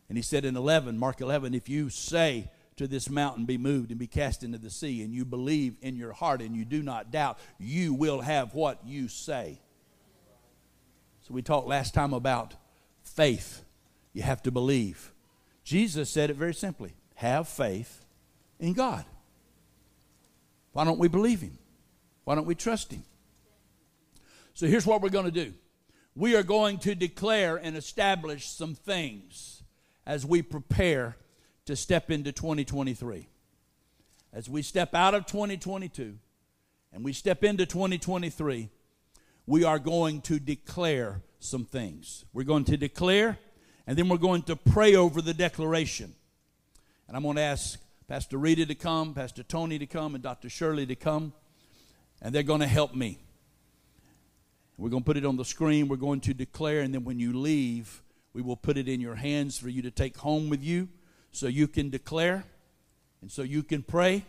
And 0.08 0.16
he 0.18 0.22
said 0.22 0.44
in 0.44 0.56
11, 0.56 0.98
Mark 0.98 1.20
11, 1.20 1.54
if 1.54 1.68
you 1.68 1.90
say 1.90 2.50
to 2.76 2.86
this 2.86 3.08
mountain, 3.08 3.44
be 3.44 3.58
moved 3.58 3.90
and 3.90 3.98
be 3.98 4.06
cast 4.06 4.42
into 4.42 4.58
the 4.58 4.70
sea, 4.70 5.02
and 5.02 5.14
you 5.14 5.24
believe 5.24 5.76
in 5.80 5.96
your 5.96 6.12
heart 6.12 6.40
and 6.40 6.56
you 6.56 6.64
do 6.64 6.82
not 6.82 7.10
doubt, 7.10 7.38
you 7.58 7.94
will 7.94 8.20
have 8.20 8.54
what 8.54 8.80
you 8.84 9.08
say. 9.08 9.60
So 11.22 11.32
we 11.32 11.42
talked 11.42 11.66
last 11.66 11.94
time 11.94 12.12
about 12.12 12.54
faith. 13.02 13.62
You 14.12 14.22
have 14.22 14.42
to 14.42 14.50
believe. 14.50 15.12
Jesus 15.62 16.10
said 16.10 16.30
it 16.30 16.36
very 16.36 16.54
simply 16.54 16.94
have 17.16 17.48
faith 17.48 18.03
in 18.58 18.72
God. 18.72 19.04
Why 20.72 20.84
don't 20.84 20.98
we 20.98 21.08
believe 21.08 21.40
Him? 21.40 21.58
Why 22.24 22.34
don't 22.34 22.46
we 22.46 22.54
trust 22.54 22.92
Him? 22.92 23.04
So 24.54 24.66
here's 24.66 24.86
what 24.86 25.02
we're 25.02 25.08
going 25.08 25.26
to 25.26 25.30
do 25.30 25.52
we 26.16 26.36
are 26.36 26.42
going 26.42 26.78
to 26.78 26.94
declare 26.94 27.56
and 27.56 27.76
establish 27.76 28.46
some 28.46 28.74
things 28.74 29.62
as 30.06 30.24
we 30.24 30.42
prepare 30.42 31.16
to 31.66 31.74
step 31.74 32.10
into 32.10 32.30
2023. 32.30 33.26
As 34.32 34.48
we 34.48 34.62
step 34.62 34.94
out 34.94 35.14
of 35.14 35.26
2022 35.26 36.18
and 36.92 37.04
we 37.04 37.12
step 37.12 37.42
into 37.42 37.66
2023, 37.66 38.68
we 39.46 39.64
are 39.64 39.78
going 39.78 40.20
to 40.22 40.38
declare 40.38 41.20
some 41.38 41.64
things. 41.64 42.24
We're 42.32 42.44
going 42.44 42.64
to 42.64 42.76
declare, 42.76 43.38
and 43.86 43.96
then 43.96 44.08
we're 44.08 44.16
going 44.16 44.42
to 44.42 44.56
pray 44.56 44.94
over 44.94 45.20
the 45.20 45.34
declaration. 45.34 46.14
And 47.06 47.16
I'm 47.16 47.22
going 47.22 47.36
to 47.36 47.42
ask 47.42 47.78
Pastor 48.06 48.36
Rita 48.36 48.66
to 48.66 48.74
come, 48.74 49.14
Pastor 49.14 49.42
Tony 49.42 49.78
to 49.78 49.86
come, 49.86 50.14
and 50.14 50.22
Dr. 50.22 50.50
Shirley 50.50 50.84
to 50.86 50.94
come, 50.94 51.32
and 52.20 52.34
they're 52.34 52.42
going 52.42 52.60
to 52.60 52.66
help 52.66 52.94
me. 52.94 53.18
We're 54.76 54.90
going 54.90 55.02
to 55.02 55.06
put 55.06 55.16
it 55.16 55.24
on 55.24 55.36
the 55.36 55.44
screen. 55.44 55.88
We're 55.88 55.96
going 55.96 56.20
to 56.22 56.34
declare, 56.34 56.80
and 56.80 56.92
then 56.92 57.04
when 57.04 57.18
you 57.18 57.32
leave, 57.32 58.02
we 58.34 58.42
will 58.42 58.56
put 58.56 58.76
it 58.76 58.88
in 58.88 59.00
your 59.00 59.14
hands 59.14 59.56
for 59.56 59.70
you 59.70 59.80
to 59.82 59.90
take 59.90 60.18
home 60.18 60.50
with 60.50 60.62
you 60.62 60.88
so 61.32 61.46
you 61.46 61.66
can 61.66 61.88
declare 61.88 62.44
and 63.22 63.30
so 63.30 63.42
you 63.42 63.62
can 63.62 63.82
pray 63.82 64.24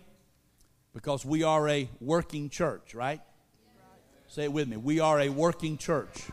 because 0.94 1.26
we 1.26 1.44
are 1.44 1.68
a 1.68 1.90
working 2.00 2.50
church, 2.50 2.96
right? 2.96 3.20
Say 4.28 4.46
it 4.46 4.54
with 4.54 4.70
me. 4.70 4.78
We 4.78 5.02
are 5.02 5.20
a 5.20 5.30
working 5.30 5.78
church. 5.78 6.24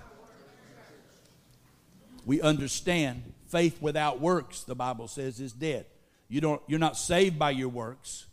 We 2.24 2.40
understand 2.40 3.32
faith 3.48 3.82
without 3.82 4.20
works, 4.20 4.62
the 4.62 4.76
Bible 4.76 5.08
says, 5.08 5.40
is 5.40 5.52
dead. 5.52 5.86
You 6.32 6.40
don't, 6.40 6.62
you're 6.66 6.78
not 6.78 6.96
saved 6.96 7.38
by 7.38 7.50
your 7.50 7.68
works. 7.68 8.24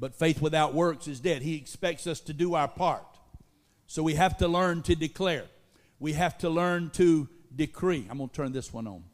But 0.00 0.16
faith 0.16 0.42
without 0.42 0.74
works 0.74 1.06
is 1.06 1.20
dead. 1.20 1.42
He 1.42 1.54
expects 1.54 2.08
us 2.08 2.18
to 2.22 2.32
do 2.32 2.54
our 2.54 2.66
part. 2.66 3.06
So 3.86 4.02
we 4.02 4.14
have 4.14 4.38
to 4.38 4.48
learn 4.48 4.82
to 4.82 4.96
declare. 4.96 5.44
We 6.00 6.14
have 6.14 6.36
to 6.38 6.50
learn 6.50 6.90
to 6.94 7.28
decree. 7.54 8.08
I'm 8.10 8.18
going 8.18 8.30
to 8.30 8.34
turn 8.34 8.50
this 8.50 8.72
one 8.72 8.88
on. 8.88 9.04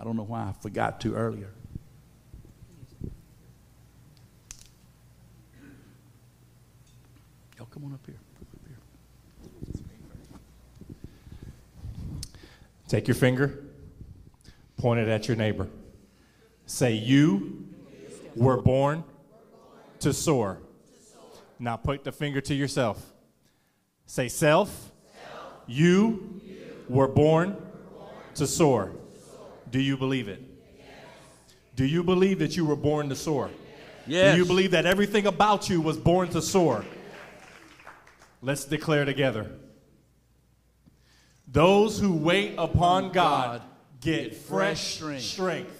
I 0.00 0.04
don't 0.04 0.16
know 0.16 0.22
why 0.22 0.40
I 0.40 0.54
forgot 0.62 1.02
to 1.02 1.14
earlier. 1.14 1.50
Y'all 7.58 7.68
come 7.70 7.84
on 7.84 7.92
up 7.92 8.06
here. 8.06 8.16
Take 12.88 13.06
your 13.06 13.16
finger, 13.16 13.66
point 14.78 14.98
it 14.98 15.08
at 15.08 15.28
your 15.28 15.36
neighbor. 15.36 15.68
Say, 16.70 16.92
You 16.92 17.66
were 18.36 18.62
born 18.62 19.02
to 19.98 20.12
soar. 20.12 20.60
Now 21.58 21.76
put 21.76 22.04
the 22.04 22.12
finger 22.12 22.40
to 22.42 22.54
yourself. 22.54 23.04
Say, 24.06 24.28
Self, 24.28 24.92
you 25.66 26.40
were 26.88 27.08
born 27.08 27.56
to 28.36 28.46
soar. 28.46 28.92
Do 29.72 29.80
you 29.80 29.96
believe 29.96 30.28
it? 30.28 30.44
Do 31.74 31.84
you 31.84 32.04
believe 32.04 32.38
that 32.38 32.56
you 32.56 32.64
were 32.64 32.76
born 32.76 33.08
to 33.08 33.16
soar? 33.16 33.50
Yes. 34.06 34.34
Do 34.34 34.38
you 34.38 34.46
believe 34.46 34.70
that 34.70 34.86
everything 34.86 35.26
about 35.26 35.68
you 35.68 35.80
was 35.80 35.96
born 35.96 36.28
to 36.30 36.40
soar? 36.40 36.84
Let's 38.42 38.64
declare 38.64 39.04
together. 39.04 39.50
Those 41.48 41.98
who 41.98 42.14
wait 42.14 42.54
upon 42.58 43.10
God 43.10 43.60
get 44.00 44.36
fresh 44.36 45.02
strength. 45.18 45.79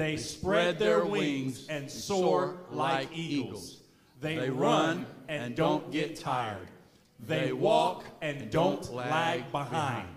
They 0.00 0.16
spread 0.16 0.78
their 0.78 1.04
wings 1.04 1.66
and 1.68 1.90
soar 1.90 2.56
like 2.70 3.10
eagles. 3.14 3.82
They 4.18 4.48
run 4.48 5.04
and 5.28 5.54
don't 5.54 5.92
get 5.92 6.16
tired. 6.16 6.68
They 7.18 7.52
walk 7.52 8.06
and 8.22 8.50
don't 8.50 8.90
lag 8.94 9.52
behind. 9.52 10.08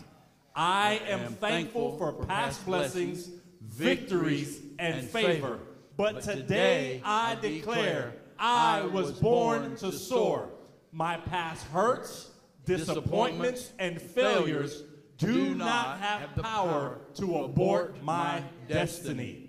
I 0.55 1.01
am 1.09 1.34
thankful 1.34 1.97
for 1.97 2.13
past 2.13 2.65
blessings, 2.65 3.29
victories, 3.61 4.61
and 4.79 5.05
favor. 5.05 5.59
But 5.97 6.21
today 6.21 7.01
I 7.03 7.36
declare 7.36 8.13
I 8.39 8.84
was 8.84 9.11
born 9.11 9.75
to 9.77 9.91
soar. 9.91 10.47
My 10.93 11.17
past 11.17 11.67
hurts, 11.67 12.31
disappointments, 12.63 13.73
and 13.79 14.01
failures 14.01 14.84
do 15.17 15.53
not 15.55 15.99
have 15.99 16.41
power 16.41 16.99
to 17.15 17.39
abort 17.39 18.01
my 18.01 18.43
destiny. 18.69 19.42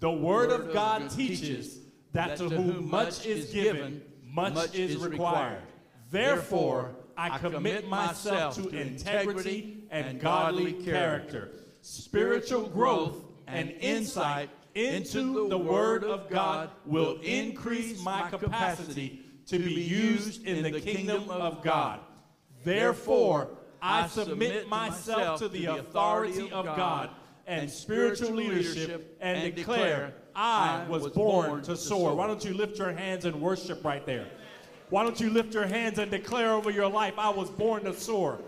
The 0.00 0.10
Word 0.10 0.50
of 0.50 0.72
God 0.72 1.10
teaches 1.10 1.78
that, 2.12 2.36
to 2.38 2.48
whom 2.48 2.90
much 2.90 3.26
is 3.26 3.50
given, 3.52 4.02
much, 4.22 4.74
is 4.74 4.96
required. 4.96 5.62
Therefore, 6.10 6.96
I 7.16 7.38
commit 7.38 7.88
myself 7.88 8.56
to 8.56 8.68
integrity 8.68 9.84
and 9.90 10.20
godly 10.20 10.74
character, 10.74 11.52
spiritual 11.80 12.68
growth 12.68 13.16
and 13.46 13.70
insight 13.80 14.50
into 14.74 15.48
the 15.48 15.56
Word 15.56 16.04
of 16.04 16.28
God 16.28 16.70
will 16.84 17.18
increase 17.22 18.02
my 18.02 18.28
capacity 18.28 19.22
to 19.46 19.58
be 19.58 19.72
used 19.72 20.44
in 20.44 20.62
the 20.62 20.80
kingdom 20.80 21.30
of 21.30 21.62
God. 21.62 22.00
Therefore, 22.64 23.48
I 23.80 24.06
submit 24.08 24.68
myself 24.68 25.38
to 25.38 25.48
the 25.48 25.66
authority 25.66 26.50
of 26.50 26.64
God 26.64 27.10
and 27.46 27.70
spiritual 27.70 28.32
leadership 28.32 29.16
and 29.20 29.54
declare 29.54 30.14
I 30.34 30.84
was 30.88 31.08
born 31.08 31.62
to 31.62 31.76
soar. 31.76 32.14
Why 32.14 32.26
don't 32.26 32.44
you 32.44 32.54
lift 32.54 32.78
your 32.78 32.92
hands 32.92 33.24
and 33.24 33.40
worship 33.40 33.84
right 33.84 34.04
there? 34.04 34.26
Why 34.90 35.02
don't 35.02 35.18
you 35.20 35.30
lift 35.30 35.54
your 35.54 35.66
hands 35.66 35.98
and 35.98 36.10
declare 36.10 36.52
over 36.52 36.70
your 36.70 36.88
life, 36.88 37.14
I 37.18 37.30
was 37.30 37.50
born 37.50 37.84
to 37.84 37.94
soar? 37.94 38.38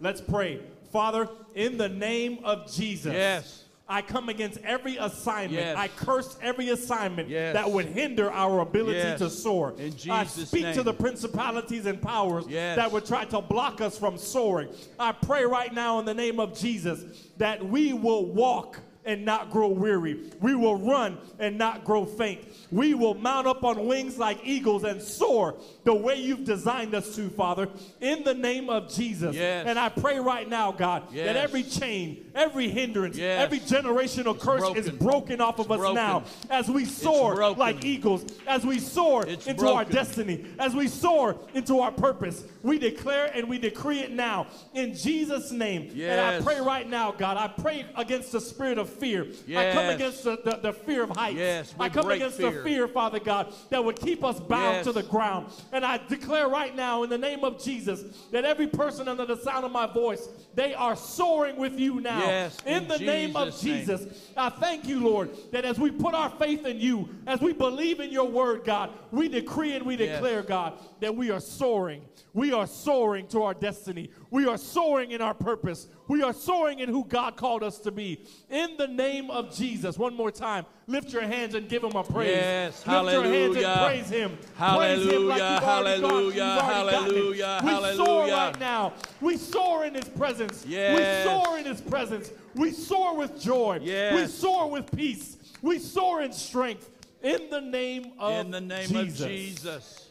Let's 0.00 0.20
pray. 0.20 0.60
Father, 0.92 1.28
in 1.54 1.76
the 1.76 1.88
name 1.88 2.38
of 2.44 2.72
Jesus. 2.72 3.12
Yes. 3.12 3.64
I 3.88 4.02
come 4.02 4.28
against 4.28 4.58
every 4.64 4.96
assignment. 4.96 5.52
Yes. 5.52 5.76
I 5.76 5.86
curse 5.88 6.36
every 6.42 6.70
assignment 6.70 7.28
Yes. 7.28 7.54
that 7.54 7.70
would 7.70 7.86
hinder 7.86 8.30
our 8.32 8.60
ability 8.60 8.98
Yes. 8.98 9.18
to 9.20 9.30
soar. 9.30 9.74
In 9.78 9.92
I 10.10 10.24
Jesus' 10.24 10.48
speak 10.48 10.74
to 10.74 10.82
the 10.82 10.92
principalities 10.92 11.86
and 11.86 12.02
powers 12.02 12.46
that 12.46 12.90
would 12.90 13.06
try 13.06 13.24
to 13.26 13.40
block 13.40 13.80
us 13.80 13.96
from 13.96 14.18
soaring. 14.18 14.68
I 14.98 15.12
pray 15.12 15.44
right 15.44 15.72
now 15.72 16.00
in 16.00 16.04
the 16.04 16.14
name 16.14 16.40
of 16.40 16.58
Jesus 16.58 17.04
that 17.38 17.64
we 17.64 17.92
will 17.92 18.26
walk 18.26 18.80
and 19.06 19.24
not 19.24 19.50
grow 19.50 19.68
weary. 19.68 20.30
We 20.40 20.54
will 20.54 20.76
run 20.76 21.16
and 21.38 21.56
not 21.56 21.84
grow 21.84 22.04
faint. 22.04 22.40
We 22.70 22.92
will 22.94 23.14
mount 23.14 23.46
up 23.46 23.62
on 23.64 23.86
wings 23.86 24.18
like 24.18 24.40
eagles 24.44 24.82
and 24.84 25.00
soar 25.00 25.54
the 25.84 25.94
way 25.94 26.16
you've 26.16 26.44
designed 26.44 26.94
us 26.94 27.14
to, 27.16 27.28
Father, 27.30 27.68
in 28.00 28.24
the 28.24 28.34
name 28.34 28.68
of 28.68 28.92
Jesus. 28.92 29.34
Yes. 29.36 29.66
And 29.68 29.78
I 29.78 29.88
pray 29.88 30.18
right 30.18 30.48
now, 30.48 30.72
God, 30.72 31.04
that 31.14 31.36
every 31.36 31.62
chain, 31.62 32.30
every 32.34 32.68
hindrance, 32.68 33.16
Yes. 33.16 33.40
every 33.42 33.60
generational 33.60 34.38
curse 34.38 34.62
is 34.76 34.90
broken. 34.90 34.96
broken 35.06 35.40
off 35.40 35.58
of 35.60 35.66
It's 35.66 35.74
us 35.74 35.78
broken. 35.78 35.94
now 35.94 36.24
as 36.50 36.68
we 36.68 36.84
soar 36.84 37.54
like 37.54 37.84
eagles, 37.84 38.24
as 38.46 38.66
we 38.66 38.78
soar 38.80 39.24
It's 39.26 39.46
into 39.46 39.68
our 39.68 39.84
destiny, 39.84 40.44
as 40.58 40.74
we 40.74 40.88
soar 40.88 41.36
into 41.54 41.78
our 41.80 41.92
purpose. 41.92 42.42
We 42.64 42.80
declare 42.80 43.30
and 43.32 43.48
we 43.48 43.58
decree 43.58 44.00
it 44.00 44.10
now 44.10 44.48
in 44.74 44.94
Jesus' 44.94 45.52
name. 45.52 45.92
And 45.96 46.20
I 46.20 46.40
pray 46.40 46.60
right 46.60 46.88
now, 46.88 47.12
God, 47.12 47.36
I 47.36 47.46
pray 47.46 47.86
against 47.96 48.32
the 48.32 48.40
spirit 48.40 48.78
of 48.78 48.90
fear. 48.98 49.26
I 49.56 49.72
come 49.72 49.86
against 49.94 50.24
the, 50.24 50.38
the, 50.44 50.56
the 50.56 50.72
fear 50.72 51.02
of 51.04 51.10
heights. 51.10 51.36
Yes, 51.36 51.74
I 51.78 51.88
come 51.88 52.10
against 52.10 52.36
fear. 52.38 52.50
the 52.50 52.62
fear, 52.62 52.88
Father 52.88 53.18
God, 53.20 53.52
that 53.70 53.84
would 53.84 53.96
keep 54.00 54.24
us 54.24 54.38
bound 54.40 54.76
Yes. 54.76 54.84
to 54.86 54.92
the 54.92 55.02
ground. 55.02 55.52
And 55.72 55.84
I 55.84 55.98
declare 56.08 56.48
right 56.48 56.74
now 56.74 57.02
in 57.02 57.10
the 57.10 57.18
name 57.18 57.44
of 57.44 57.62
Jesus 57.62 58.02
that 58.32 58.44
every 58.44 58.66
person 58.66 59.08
under 59.08 59.24
the 59.26 59.36
sound 59.36 59.64
of 59.64 59.72
my 59.72 59.86
voice, 59.86 60.28
they 60.54 60.74
are 60.74 60.96
soaring 60.96 61.56
with 61.56 61.78
you 61.78 62.00
now. 62.00 62.20
Yes, 62.26 62.56
in, 62.66 62.82
in 62.82 62.88
the 62.88 62.98
name 62.98 63.36
of 63.36 63.58
Jesus' 63.60 64.02
name. 64.02 64.14
I 64.36 64.48
thank 64.50 64.86
you, 64.86 65.00
Lord, 65.00 65.30
that 65.52 65.64
as 65.64 65.78
we 65.78 65.90
put 65.90 66.14
our 66.14 66.30
faith 66.30 66.64
in 66.66 66.80
you, 66.80 67.08
as 67.26 67.40
we 67.40 67.52
believe 67.52 68.00
in 68.00 68.10
your 68.10 68.28
word, 68.28 68.64
God, 68.64 68.90
we 69.10 69.28
decree 69.28 69.74
and 69.74 69.84
we 69.84 69.96
Yes. 69.96 70.16
declare, 70.16 70.42
God, 70.42 70.74
that 71.00 71.14
we 71.14 71.30
are 71.30 71.40
soaring. 71.40 72.02
We 72.34 72.52
are 72.52 72.66
soaring 72.66 73.26
to 73.28 73.42
our 73.44 73.54
destiny. 73.54 74.10
We 74.30 74.46
are 74.46 74.58
soaring 74.58 75.12
in 75.12 75.20
our 75.20 75.34
purpose. 75.34 75.86
We 76.08 76.22
are 76.22 76.32
soaring 76.32 76.80
in 76.80 76.88
who 76.88 77.04
God 77.04 77.36
called 77.36 77.62
us 77.62 77.78
to 77.80 77.90
be. 77.92 78.20
In 78.50 78.76
the 78.76 78.88
name 78.88 79.30
of 79.30 79.54
Jesus. 79.54 79.98
One 79.98 80.14
more 80.14 80.30
time. 80.30 80.66
Lift 80.88 81.12
your 81.12 81.22
hands 81.22 81.54
and 81.54 81.68
give 81.68 81.82
him 81.84 81.92
a 81.92 82.02
praise. 82.04 82.30
Yes, 82.30 82.86
Lift 82.86 83.12
your 83.12 83.22
hands 83.24 83.56
and 83.56 83.78
praise 83.86 84.08
him. 84.08 84.38
Praise 84.56 85.06
him 85.06 85.28
like 85.28 85.38
you've 85.38 85.68
already 85.68 86.00
got- 86.00 86.24
you've 86.24 86.34
Hallelujah, 86.34 86.42
already 86.42 86.96
hallelujah, 86.96 87.60
We 87.64 87.96
soar 87.96 88.28
right 88.28 88.60
now. 88.60 88.92
We 89.20 89.36
soar 89.36 89.84
in 89.84 89.94
his 89.94 90.08
presence. 90.08 90.64
Yes. 90.66 91.26
We 91.26 91.30
soar 91.30 91.58
in 91.58 91.64
his 91.64 91.80
presence. 91.80 92.30
We 92.54 92.70
soar 92.72 93.16
with 93.16 93.40
joy. 93.40 93.80
Yes. 93.82 94.14
We 94.14 94.26
soar 94.26 94.70
with 94.70 94.90
peace. 94.96 95.36
We 95.62 95.78
soar 95.78 96.22
in 96.22 96.32
strength. 96.32 96.90
In 97.22 97.50
the 97.50 97.60
name 97.60 98.12
of 98.18 98.44
In 98.46 98.50
the 98.52 98.60
name 98.60 98.88
Jesus. 98.88 99.20
of 99.20 99.26
Jesus. 99.28 100.08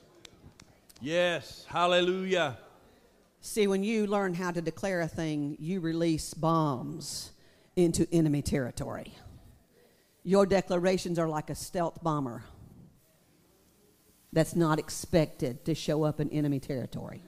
Yes. 1.02 1.66
Hallelujah. 1.68 2.58
See, 3.46 3.68
when 3.68 3.84
you 3.84 4.08
learn 4.08 4.34
how 4.34 4.50
to 4.50 4.60
declare 4.60 5.02
a 5.02 5.08
thing, 5.08 5.56
you 5.60 5.80
release 5.80 6.34
bombs 6.34 7.30
into 7.76 8.08
enemy 8.12 8.42
territory. 8.42 9.14
Your 10.24 10.48
declarations 10.48 11.20
are 11.20 11.28
like 11.28 11.52
a 11.52 11.56
stealth 11.56 12.02
bomber 12.02 12.44
that's 14.34 14.56
not 14.56 14.80
expected 14.80 15.64
to 15.66 15.76
show 15.76 16.04
up 16.04 16.20
in 16.20 16.32
enemy 16.32 16.60
territory. 16.60 17.22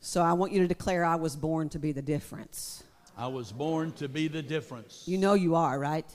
So 0.00 0.22
I 0.22 0.32
want 0.32 0.52
you 0.52 0.62
to 0.62 0.66
declare, 0.66 1.04
I 1.04 1.16
was 1.16 1.36
born 1.36 1.68
to 1.68 1.78
be 1.78 1.92
the 1.92 2.00
difference. 2.00 2.84
I 3.18 3.26
was 3.26 3.52
born 3.52 3.92
to 3.92 4.08
be 4.08 4.28
the 4.28 4.42
difference. 4.42 5.02
You 5.04 5.18
know 5.18 5.34
you 5.34 5.56
are, 5.56 5.78
right? 5.78 6.10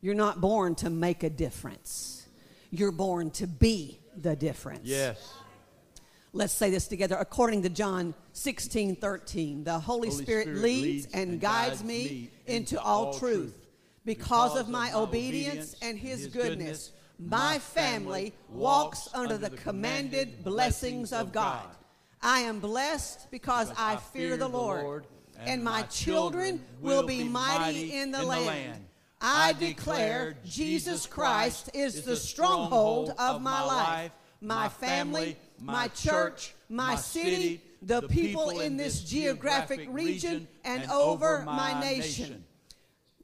You're 0.00 0.16
not 0.16 0.40
born 0.40 0.74
to 0.76 0.90
make 0.90 1.22
a 1.22 1.30
difference, 1.30 2.26
you're 2.72 2.90
born 2.90 3.30
to 3.30 3.46
be 3.46 4.00
the 4.16 4.34
difference. 4.34 4.80
Yes. 4.82 5.32
Let's 6.34 6.54
say 6.54 6.70
this 6.70 6.88
together. 6.88 7.16
According 7.16 7.62
to 7.62 7.68
John 7.68 8.14
16, 8.32 8.96
13, 8.96 9.64
the 9.64 9.78
Holy, 9.78 10.08
Holy 10.08 10.22
Spirit, 10.22 10.44
Spirit 10.44 10.62
leads 10.62 11.06
and 11.12 11.32
and 11.32 11.40
guides 11.40 11.84
me 11.84 12.30
into 12.46 12.80
all 12.80 13.18
truth. 13.18 13.66
Because, 14.04 14.54
Because 14.54 14.56
of 14.56 14.68
my 14.68 14.90
my 14.90 14.98
obedience 14.98 15.76
and 15.82 15.98
his, 15.98 16.24
his 16.24 16.32
goodness, 16.32 16.92
my 17.18 17.58
family 17.58 18.32
walks 18.50 19.08
under 19.14 19.38
the 19.38 19.50
commanded 19.50 20.42
blessings 20.42 21.12
of 21.12 21.32
God. 21.32 21.66
I 22.22 22.40
am 22.40 22.60
blessed 22.60 23.30
because 23.30 23.68
Because 23.68 23.78
I 23.78 23.96
fear 23.96 24.36
the 24.36 24.48
Lord, 24.48 25.06
and 25.38 25.62
my 25.62 25.82
children 25.82 26.64
will 26.80 27.02
be 27.02 27.24
mighty 27.24 27.94
in 27.94 28.10
the 28.10 28.24
land. 28.24 28.86
I 29.20 29.52
declare 29.52 30.36
Jesus 30.44 31.06
Christ 31.06 31.70
is 31.74 32.02
the 32.02 32.16
stronghold 32.16 33.14
of 33.18 33.40
my 33.40 33.62
life, 33.62 34.12
my 34.40 34.68
family, 34.68 35.36
my 35.62 35.88
church, 35.88 36.54
my 36.68 36.96
city, 36.96 37.62
the 37.82 38.02
people 38.08 38.50
in 38.50 38.76
this 38.76 39.02
geographic 39.02 39.86
region, 39.90 40.48
and 40.64 40.88
over 40.90 41.42
my 41.44 41.78
nation. 41.80 42.44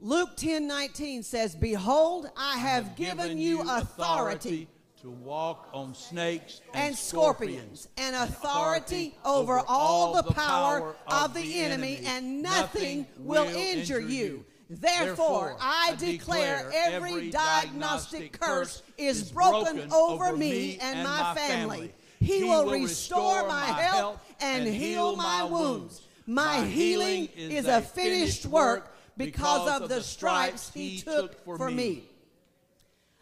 Luke 0.00 0.36
10 0.36 0.68
19 0.68 1.22
says, 1.22 1.56
Behold, 1.56 2.30
I 2.36 2.58
have 2.58 2.94
given 2.94 3.38
you 3.38 3.62
authority 3.68 4.68
to 5.00 5.10
walk 5.10 5.68
on 5.72 5.94
snakes 5.94 6.60
and, 6.74 6.88
and 6.88 6.96
scorpions, 6.96 7.88
and 7.96 8.16
authority 8.16 9.16
over 9.24 9.62
all 9.66 10.14
the 10.20 10.32
power 10.32 10.94
of 11.06 11.34
the 11.34 11.60
enemy, 11.60 12.00
and 12.04 12.42
nothing 12.42 13.06
will 13.18 13.46
injure 13.46 14.00
you. 14.00 14.44
Therefore, 14.70 15.56
I 15.60 15.94
declare 15.98 16.70
every 16.74 17.30
diagnostic 17.30 18.38
curse 18.38 18.82
is 18.98 19.32
broken 19.32 19.90
over 19.92 20.36
me 20.36 20.78
and 20.80 21.02
my 21.04 21.34
family. 21.34 21.92
He 22.20 22.44
will 22.44 22.70
restore 22.70 23.46
my 23.46 23.66
health 23.66 24.20
and 24.40 24.66
heal 24.66 25.16
my 25.16 25.44
wounds. 25.44 26.02
My 26.26 26.64
healing 26.64 27.28
is 27.36 27.66
a 27.66 27.80
finished 27.80 28.46
work 28.46 28.94
because 29.16 29.80
of 29.80 29.88
the 29.88 30.02
stripes 30.02 30.70
he 30.72 31.00
took 31.00 31.44
for 31.44 31.70
me. 31.70 32.04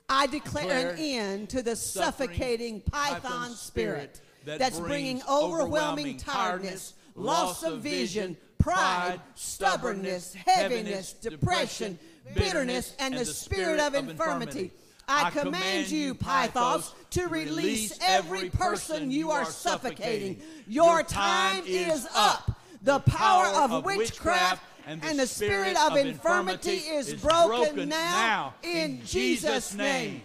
I 0.09 0.26
declare 0.26 0.90
an 0.90 0.99
end 0.99 1.49
to 1.51 1.62
the 1.62 1.74
suffocating 1.74 2.80
python 2.80 3.51
spirit 3.55 4.20
that's 4.44 4.78
bringing 4.78 5.22
overwhelming 5.28 6.16
tiredness, 6.16 6.94
loss 7.14 7.64
of 7.64 7.80
vision, 7.80 8.36
pride, 8.59 9.20
stubbornness, 9.34 10.34
heaviness, 10.34 11.12
depression, 11.12 11.99
bitterness, 12.34 12.94
and 12.99 13.14
the 13.14 13.24
spirit 13.24 13.80
of 13.80 13.94
infirmity. 13.94 14.70
I 15.09 15.30
command 15.30 15.90
you, 15.90 16.14
Python, 16.14 16.82
to 17.11 17.28
release 17.28 17.96
every 18.02 18.50
person 18.50 19.11
you 19.11 19.30
are 19.30 19.44
suffocating. 19.44 20.40
Your 20.66 21.02
time 21.02 21.62
is 21.64 22.09
up. 22.14 22.61
The 22.82 23.00
power 23.00 23.46
of 23.46 23.84
witchcraft 23.84 24.62
and 24.86 25.18
the 25.18 25.26
spirit 25.26 25.76
of 25.76 25.96
infirmity 25.96 26.76
is 26.76 27.14
broken 27.14 27.88
now 27.88 28.54
in 28.62 29.00
Jesus' 29.04 29.74
name. 29.74 30.22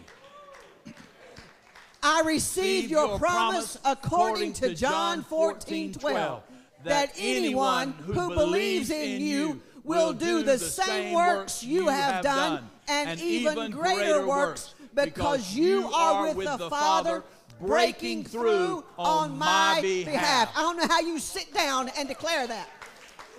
I 2.04 2.24
receive 2.26 2.90
your 2.90 3.20
promise 3.20 3.78
according 3.86 4.54
to 4.54 4.74
John 4.74 5.24
14 5.24 5.94
12 5.94 6.44
that 6.84 7.12
anyone 7.16 7.92
who 7.92 8.30
believes 8.34 8.90
in 8.90 9.22
you 9.22 9.62
will 9.84 10.12
do 10.14 10.42
the 10.42 10.58
same 10.58 11.14
works 11.14 11.64
you 11.64 11.88
have 11.90 12.24
done 12.24 12.71
and 12.88 13.20
even 13.20 13.72
greater 13.72 14.26
works 14.26 14.74
because 14.94 15.56
you 15.56 15.88
are 15.94 16.34
with 16.34 16.48
the 16.58 16.70
Father 16.70 17.24
breaking 17.60 18.24
through 18.24 18.84
on 18.98 19.38
my 19.38 19.80
behalf. 19.82 20.52
I 20.56 20.62
don't 20.62 20.78
know 20.78 20.88
how 20.88 21.00
you 21.00 21.20
sit 21.20 21.54
down 21.54 21.90
and 21.98 22.08
declare 22.08 22.48
that. 22.48 22.70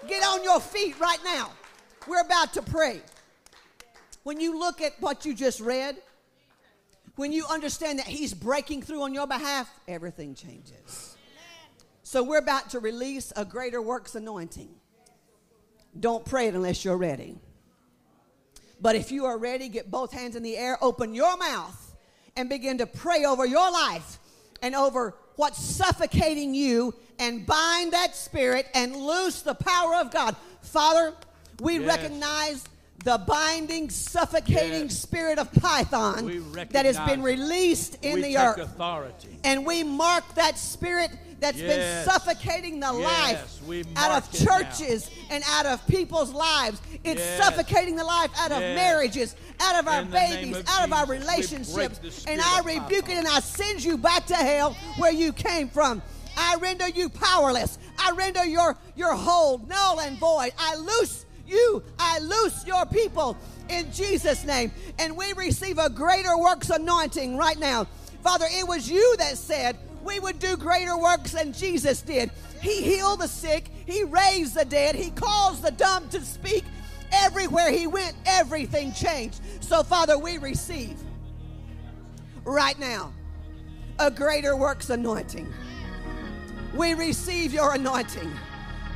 Get 0.09 0.25
on 0.25 0.43
your 0.43 0.61
feet 0.61 0.99
right 1.01 1.19
now. 1.25 1.51
We're 2.07 2.21
about 2.21 2.53
to 2.55 2.63
pray. 2.63 3.01
When 4.25 4.41
you 4.41 4.59
look 4.59 4.81
at 4.81 4.93
what 5.01 5.25
you 5.25 5.35
just 5.35 5.61
read, 5.61 5.97
when 7.17 7.33
you 7.33 7.45
understand 7.47 7.99
that 7.99 8.07
He's 8.07 8.33
breaking 8.35 8.83
through 8.83 9.03
on 9.03 9.13
your 9.15 9.27
behalf, 9.27 9.69
everything 9.87 10.35
changes. 10.35 11.17
So 12.03 12.23
we're 12.23 12.39
about 12.39 12.71
to 12.71 12.79
release 12.79 13.33
a 13.37 13.45
greater 13.45 13.81
works 13.81 14.15
anointing. 14.15 14.69
Don't 15.99 16.25
pray 16.25 16.49
it 16.49 16.55
unless 16.55 16.85
you're 16.85 16.97
ready. 16.97 17.39
But 18.83 18.97
if 18.97 19.13
you 19.13 19.27
are 19.27 19.39
ready, 19.39 19.69
get 19.69 19.91
both 19.91 20.13
hands 20.13 20.35
in 20.35 20.43
the 20.43 20.57
air, 20.57 20.77
open 20.83 21.15
your 21.15 21.37
mouth, 21.37 21.95
and 22.37 22.49
begin 22.49 22.79
to 22.79 22.87
pray 22.87 23.25
over 23.25 23.47
your 23.47 23.71
life 23.71 24.19
and 24.61 24.75
over 24.75 25.15
what's 25.37 25.63
suffocating 25.63 26.53
you 26.55 26.93
and 27.19 27.47
bind 27.47 27.93
that 27.93 28.17
spirit 28.17 28.67
and 28.75 28.97
loose 28.97 29.43
the 29.43 29.55
power 29.55 29.95
of 29.95 30.11
God. 30.11 30.35
Father, 30.63 31.15
we 31.61 31.79
yes. 31.79 31.87
recognize 31.87 32.65
the 33.05 33.19
binding, 33.19 33.89
suffocating 33.89 34.85
yes. 34.85 34.99
spirit 34.99 35.39
of 35.39 35.53
Python 35.53 36.53
that 36.71 36.85
has 36.85 36.99
been 37.01 37.23
released 37.23 37.99
in 38.03 38.21
the 38.21 38.37
earth. 38.37 38.59
Authority. 38.59 39.39
And 39.45 39.65
we 39.65 39.85
mark 39.85 40.35
that 40.35 40.59
spirit 40.59 41.11
that's 41.43 41.59
yes. 41.59 42.05
been 42.05 42.13
suffocating 42.13 42.81
the 42.81 42.93
life 42.93 43.61
out 43.97 44.23
of 44.23 44.33
churches 44.33 45.11
and 45.31 45.43
out 45.49 45.67
of 45.67 45.87
people's 45.87 46.33
lives. 46.33 46.81
It's 47.05 47.23
suffocating 47.43 47.97
the 47.97 48.05
life 48.05 48.31
out 48.39 48.53
of 48.53 48.61
marriages, 48.61 49.35
out 49.61 49.79
of 49.79 49.89
our 49.89 50.05
babies, 50.05 50.57
of 50.57 50.69
out 50.69 50.85
Jesus, 50.85 50.85
of 50.85 50.93
our 50.93 51.07
relationships. 51.07 52.25
And 52.27 52.41
I 52.41 52.61
rebuke 52.61 53.09
it 53.09 53.19
and 53.19 53.27
I 53.27 53.41
send 53.41 53.83
you 53.83 53.99
back 53.99 54.27
to 54.27 54.35
hell 54.35 54.77
where 54.99 55.13
you 55.13 55.33
came 55.33 55.69
from. 55.69 56.01
I 56.37 56.57
render 56.61 56.89
you 56.89 57.09
powerless. 57.09 57.79
I 57.99 58.13
render 58.13 58.45
your, 58.45 58.77
your 58.97 59.15
hold 59.15 59.69
null 59.69 60.01
and 60.01 60.19
void. 60.19 60.53
I 60.59 60.77
loose 60.77 61.27
you, 61.47 61.83
I 61.99 62.19
loose 62.21 62.67
your 62.67 62.87
people 62.87 63.37
in 63.69 63.93
Jesus' 63.93 64.45
name. 64.45 64.73
And 64.99 65.17
we 65.17 65.33
receive 65.35 65.79
a 65.79 65.91
greater 65.91 66.37
works 66.39 66.71
anointing 66.71 67.37
right 67.37 67.59
now. 67.59 67.87
Father, 68.23 68.47
it 68.49 68.67
was 68.67 68.89
you 68.89 69.17
that 69.19 69.37
said 69.37 69.77
we 70.05 70.21
would 70.21 70.39
do 70.39 70.57
greater 70.57 70.97
works 70.97 71.33
than 71.33 71.53
Jesus 71.53 72.03
did. 72.03 72.31
He 72.61 72.83
healed 72.83 73.21
the 73.21 73.29
sick, 73.29 73.71
He 73.87 74.05
raised 74.05 74.55
the 74.55 74.65
dead, 74.65 74.95
He 74.95 75.11
caused 75.11 75.63
the 75.63 75.71
dumb 75.71 76.09
to 76.11 76.21
speak. 76.21 76.65
Everywhere 77.13 77.71
He 77.71 77.87
went, 77.87 78.15
everything 78.27 78.93
changed. 78.93 79.41
So, 79.61 79.83
Father, 79.83 80.19
we 80.19 80.39
receive 80.39 80.99
right 82.45 82.79
now 82.79 83.13
a 83.99 84.11
greater 84.11 84.57
works 84.57 84.91
anointing. 84.91 85.53
We 86.75 86.95
receive 86.95 87.53
your 87.53 87.75
anointing. 87.75 88.31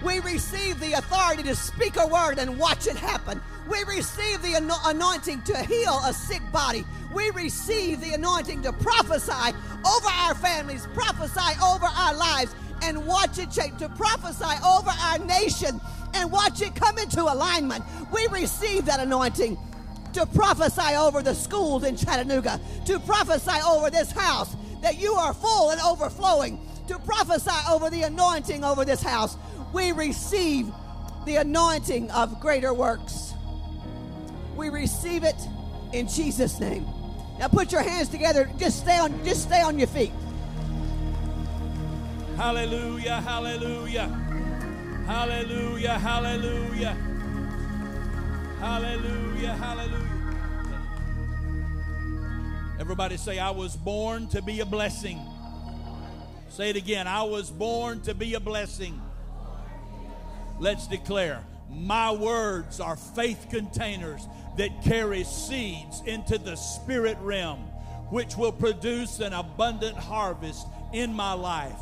We 0.05 0.21
receive 0.21 0.81
the 0.81 0.95
authority 0.95 1.43
to 1.45 1.55
speak 1.55 1.97
a 1.97 2.07
word 2.07 2.39
and 2.39 2.59
watch 2.59 2.87
it 2.87 2.97
happen. 2.97 3.41
We 3.69 3.83
receive 3.85 4.43
the 4.43 4.55
anointing 4.85 5.43
to 5.43 5.57
heal 5.63 5.99
a 6.05 6.13
sick 6.13 6.43
body. 6.53 6.85
We 7.15 7.31
receive 7.31 8.01
the 8.01 8.13
anointing 8.15 8.63
to 8.63 8.73
prophesy 8.73 9.57
over 9.87 10.09
our 10.09 10.35
families, 10.35 10.87
prophesy 10.95 11.61
over 11.63 11.87
our 11.87 12.15
lives, 12.15 12.55
and 12.83 13.07
watch 13.07 13.39
it 13.39 13.51
change, 13.51 13.79
to 13.79 13.89
prophesy 13.89 14.45
over 14.65 14.91
our 14.91 15.19
nation 15.19 15.81
and 16.15 16.31
watch 16.31 16.63
it 16.63 16.75
come 16.75 16.99
into 16.99 17.23
alignment. 17.23 17.85
We 18.13 18.27
receive 18.29 18.87
that 18.87 19.01
anointing 19.01 19.59
to 20.13 20.27
prophesy 20.27 20.95
over 20.97 21.23
the 21.23 21.35
schools 21.35 21.85
in 21.85 21.97
Chattanooga, 21.97 22.61
to 22.87 22.99
prophesy 23.01 23.61
over 23.67 23.91
this 23.91 24.11
house 24.13 24.55
that 24.83 24.99
you 24.99 25.13
are 25.15 25.35
full 25.35 25.71
and 25.71 25.81
overflowing, 25.81 26.61
to 26.89 26.99
prophesy 27.01 27.51
over 27.69 27.91
the 27.91 28.03
anointing 28.03 28.63
over 28.65 28.85
this 28.85 29.03
house 29.03 29.37
we 29.73 29.93
receive 29.93 30.73
the 31.27 31.37
anointing 31.37 32.11
of 32.11 32.41
greater 32.41 32.73
works. 32.73 33.35
We 34.57 34.71
receive 34.71 35.25
it 35.25 35.37
in 35.93 36.09
Jesus' 36.09 36.59
name. 36.59 36.87
Now 37.39 37.49
put 37.49 37.73
your 37.73 37.83
hands 37.83 38.09
together. 38.09 38.51
Just 38.59 38.79
stay 38.79 38.99
on, 38.99 39.25
just 39.25 39.43
stay 39.43 39.61
on 39.61 39.79
your 39.79 39.89
feet. 39.89 40.13
Hallelujah, 42.37 43.21
hallelujah. 43.21 44.09
Hallelujah, 45.07 45.99
hallelujah. 45.99 46.97
Hallelujah, 48.59 49.53
hallelujah. 49.53 50.17
Everybody 52.79 53.17
say, 53.17 53.39
I 53.39 53.51
was 53.51 53.77
born 53.77 54.29
to 54.29 54.43
be 54.43 54.61
a 54.61 54.67
blessing. 54.67 55.21
Say 56.51 56.71
it 56.71 56.77
again. 56.77 57.07
I 57.07 57.23
was 57.23 57.51
born 57.51 58.01
to 58.03 58.15
be 58.15 58.35
a 58.35 58.41
blessing. 58.41 59.01
Let's 60.59 60.87
declare 60.87 61.43
my 61.71 62.13
words 62.13 62.81
are 62.81 62.97
faith 62.97 63.47
containers 63.51 64.27
that 64.57 64.83
carry 64.83 65.25
seeds 65.25 66.03
into 66.07 66.39
the 66.39 66.57
spirit 66.57 67.19
realm, 67.21 67.59
which 68.11 68.37
will 68.37 68.53
produce 68.53 69.21
an 69.21 69.33
abundant 69.33 69.97
harvest 69.97 70.67
in 70.93 71.13
my 71.13 71.33
life. 71.33 71.79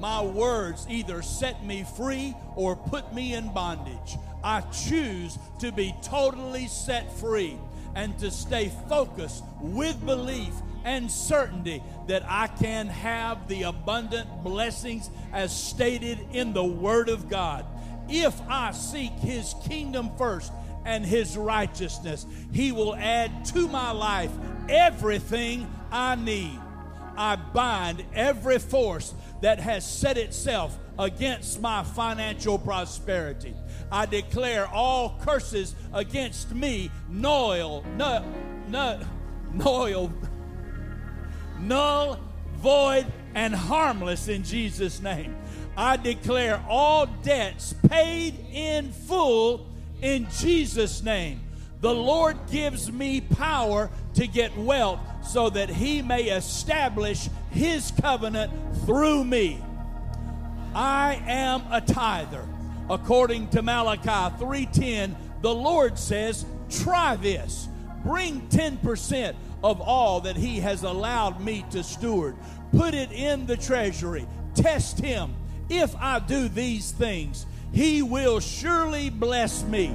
My 0.00 0.22
words 0.22 0.86
either 0.90 1.22
set 1.22 1.64
me 1.64 1.84
free 1.96 2.34
or 2.54 2.76
put 2.76 3.14
me 3.14 3.34
in 3.34 3.52
bondage. 3.52 4.16
I 4.42 4.60
choose 4.60 5.38
to 5.60 5.72
be 5.72 5.94
totally 6.02 6.66
set 6.66 7.12
free 7.12 7.56
and 7.94 8.18
to 8.18 8.30
stay 8.30 8.70
focused 8.88 9.42
with 9.60 10.04
belief 10.04 10.52
and 10.84 11.10
certainty 11.10 11.82
that 12.06 12.22
I 12.28 12.46
can 12.46 12.86
have 12.86 13.48
the 13.48 13.64
abundant 13.64 14.28
blessings 14.44 15.10
as 15.32 15.54
stated 15.54 16.18
in 16.32 16.52
the 16.52 16.64
Word 16.64 17.08
of 17.08 17.28
God 17.28 17.64
if 18.08 18.38
I 18.48 18.72
seek 18.72 19.12
his 19.12 19.54
kingdom 19.68 20.10
first 20.16 20.52
and 20.84 21.04
his 21.04 21.36
righteousness, 21.36 22.26
he 22.52 22.72
will 22.72 22.94
add 22.94 23.44
to 23.46 23.68
my 23.68 23.90
life 23.90 24.30
everything 24.68 25.70
I 25.90 26.14
need. 26.14 26.58
I 27.16 27.36
bind 27.36 28.04
every 28.14 28.58
force 28.58 29.14
that 29.40 29.58
has 29.58 29.90
set 29.90 30.18
itself 30.18 30.78
against 30.98 31.60
my 31.60 31.82
financial 31.82 32.58
prosperity. 32.58 33.54
I 33.90 34.06
declare 34.06 34.66
all 34.66 35.18
curses 35.20 35.74
against 35.92 36.54
me 36.54 36.90
null, 37.08 37.82
null, 37.96 38.24
null, 38.68 39.00
null, 39.52 40.12
null, 41.60 42.20
void, 42.56 43.06
and 43.34 43.54
harmless 43.54 44.28
in 44.28 44.42
Jesus' 44.42 45.00
name. 45.00 45.36
I 45.76 45.96
declare 45.96 46.62
all 46.68 47.06
debts 47.06 47.74
paid 47.88 48.34
in 48.52 48.92
full 48.92 49.66
in 50.00 50.26
Jesus' 50.38 51.02
name. 51.02 51.40
The 51.80 51.94
Lord 51.94 52.38
gives 52.50 52.90
me 52.90 53.20
power 53.20 53.90
to 54.14 54.26
get 54.26 54.56
wealth 54.56 55.00
so 55.22 55.50
that 55.50 55.68
he 55.68 56.00
may 56.00 56.24
establish 56.24 57.28
his 57.50 57.92
covenant 58.00 58.52
through 58.86 59.24
me. 59.24 59.62
I 60.74 61.22
am 61.26 61.62
a 61.70 61.80
tither. 61.80 62.46
According 62.88 63.48
to 63.48 63.62
Malachi 63.62 64.34
3:10, 64.38 65.16
the 65.42 65.54
Lord 65.54 65.98
says, 65.98 66.46
"Try 66.70 67.16
this. 67.16 67.68
Bring 68.02 68.48
10% 68.48 69.36
of 69.62 69.80
all 69.80 70.20
that 70.22 70.36
he 70.36 70.60
has 70.60 70.84
allowed 70.84 71.40
me 71.40 71.64
to 71.70 71.82
steward. 71.82 72.36
Put 72.72 72.94
it 72.94 73.10
in 73.12 73.46
the 73.46 73.56
treasury. 73.56 74.26
Test 74.54 75.00
him 75.00 75.34
if 75.68 75.94
I 75.96 76.18
do 76.18 76.48
these 76.48 76.92
things, 76.92 77.46
he 77.72 78.02
will 78.02 78.40
surely 78.40 79.10
bless 79.10 79.64
me. 79.64 79.94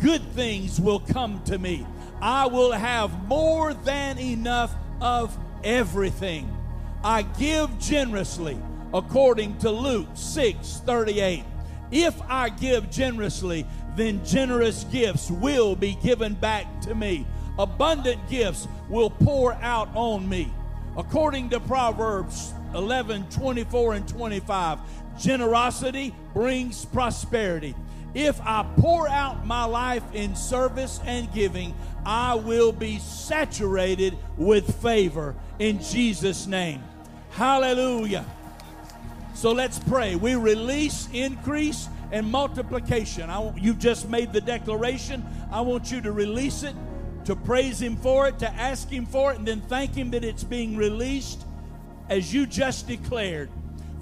Good 0.00 0.22
things 0.32 0.80
will 0.80 1.00
come 1.00 1.42
to 1.44 1.58
me. 1.58 1.86
I 2.20 2.46
will 2.46 2.72
have 2.72 3.26
more 3.26 3.74
than 3.74 4.18
enough 4.18 4.74
of 5.00 5.36
everything. 5.64 6.54
I 7.02 7.22
give 7.22 7.78
generously, 7.78 8.58
according 8.92 9.58
to 9.58 9.70
Luke 9.70 10.08
6 10.14 10.82
38. 10.84 11.44
If 11.90 12.20
I 12.28 12.50
give 12.50 12.90
generously, 12.90 13.66
then 13.96 14.24
generous 14.24 14.84
gifts 14.84 15.30
will 15.30 15.74
be 15.74 15.96
given 16.02 16.34
back 16.34 16.80
to 16.82 16.94
me. 16.94 17.26
Abundant 17.58 18.28
gifts 18.28 18.68
will 18.88 19.10
pour 19.10 19.54
out 19.54 19.88
on 19.94 20.28
me. 20.28 20.52
According 20.96 21.50
to 21.50 21.60
Proverbs 21.60 22.52
11 22.74 23.28
24 23.30 23.94
and 23.94 24.08
25, 24.08 24.78
Generosity 25.20 26.14
brings 26.32 26.86
prosperity. 26.86 27.74
If 28.14 28.40
I 28.40 28.66
pour 28.78 29.08
out 29.08 29.46
my 29.46 29.64
life 29.64 30.02
in 30.14 30.34
service 30.34 30.98
and 31.04 31.32
giving, 31.32 31.74
I 32.04 32.34
will 32.34 32.72
be 32.72 32.98
saturated 32.98 34.16
with 34.36 34.82
favor 34.82 35.36
in 35.58 35.80
Jesus' 35.82 36.46
name. 36.46 36.82
Hallelujah. 37.32 38.24
So 39.34 39.52
let's 39.52 39.78
pray. 39.78 40.16
We 40.16 40.34
release 40.34 41.08
increase 41.12 41.88
and 42.10 42.26
multiplication. 42.26 43.30
I, 43.30 43.54
you've 43.56 43.78
just 43.78 44.08
made 44.08 44.32
the 44.32 44.40
declaration. 44.40 45.24
I 45.52 45.60
want 45.60 45.92
you 45.92 46.00
to 46.00 46.12
release 46.12 46.62
it, 46.62 46.74
to 47.26 47.36
praise 47.36 47.80
Him 47.80 47.96
for 47.96 48.26
it, 48.26 48.38
to 48.40 48.50
ask 48.50 48.88
Him 48.88 49.06
for 49.06 49.32
it, 49.32 49.38
and 49.38 49.46
then 49.46 49.60
thank 49.60 49.94
Him 49.94 50.10
that 50.12 50.24
it's 50.24 50.44
being 50.44 50.76
released 50.76 51.44
as 52.08 52.34
you 52.34 52.46
just 52.46 52.88
declared. 52.88 53.50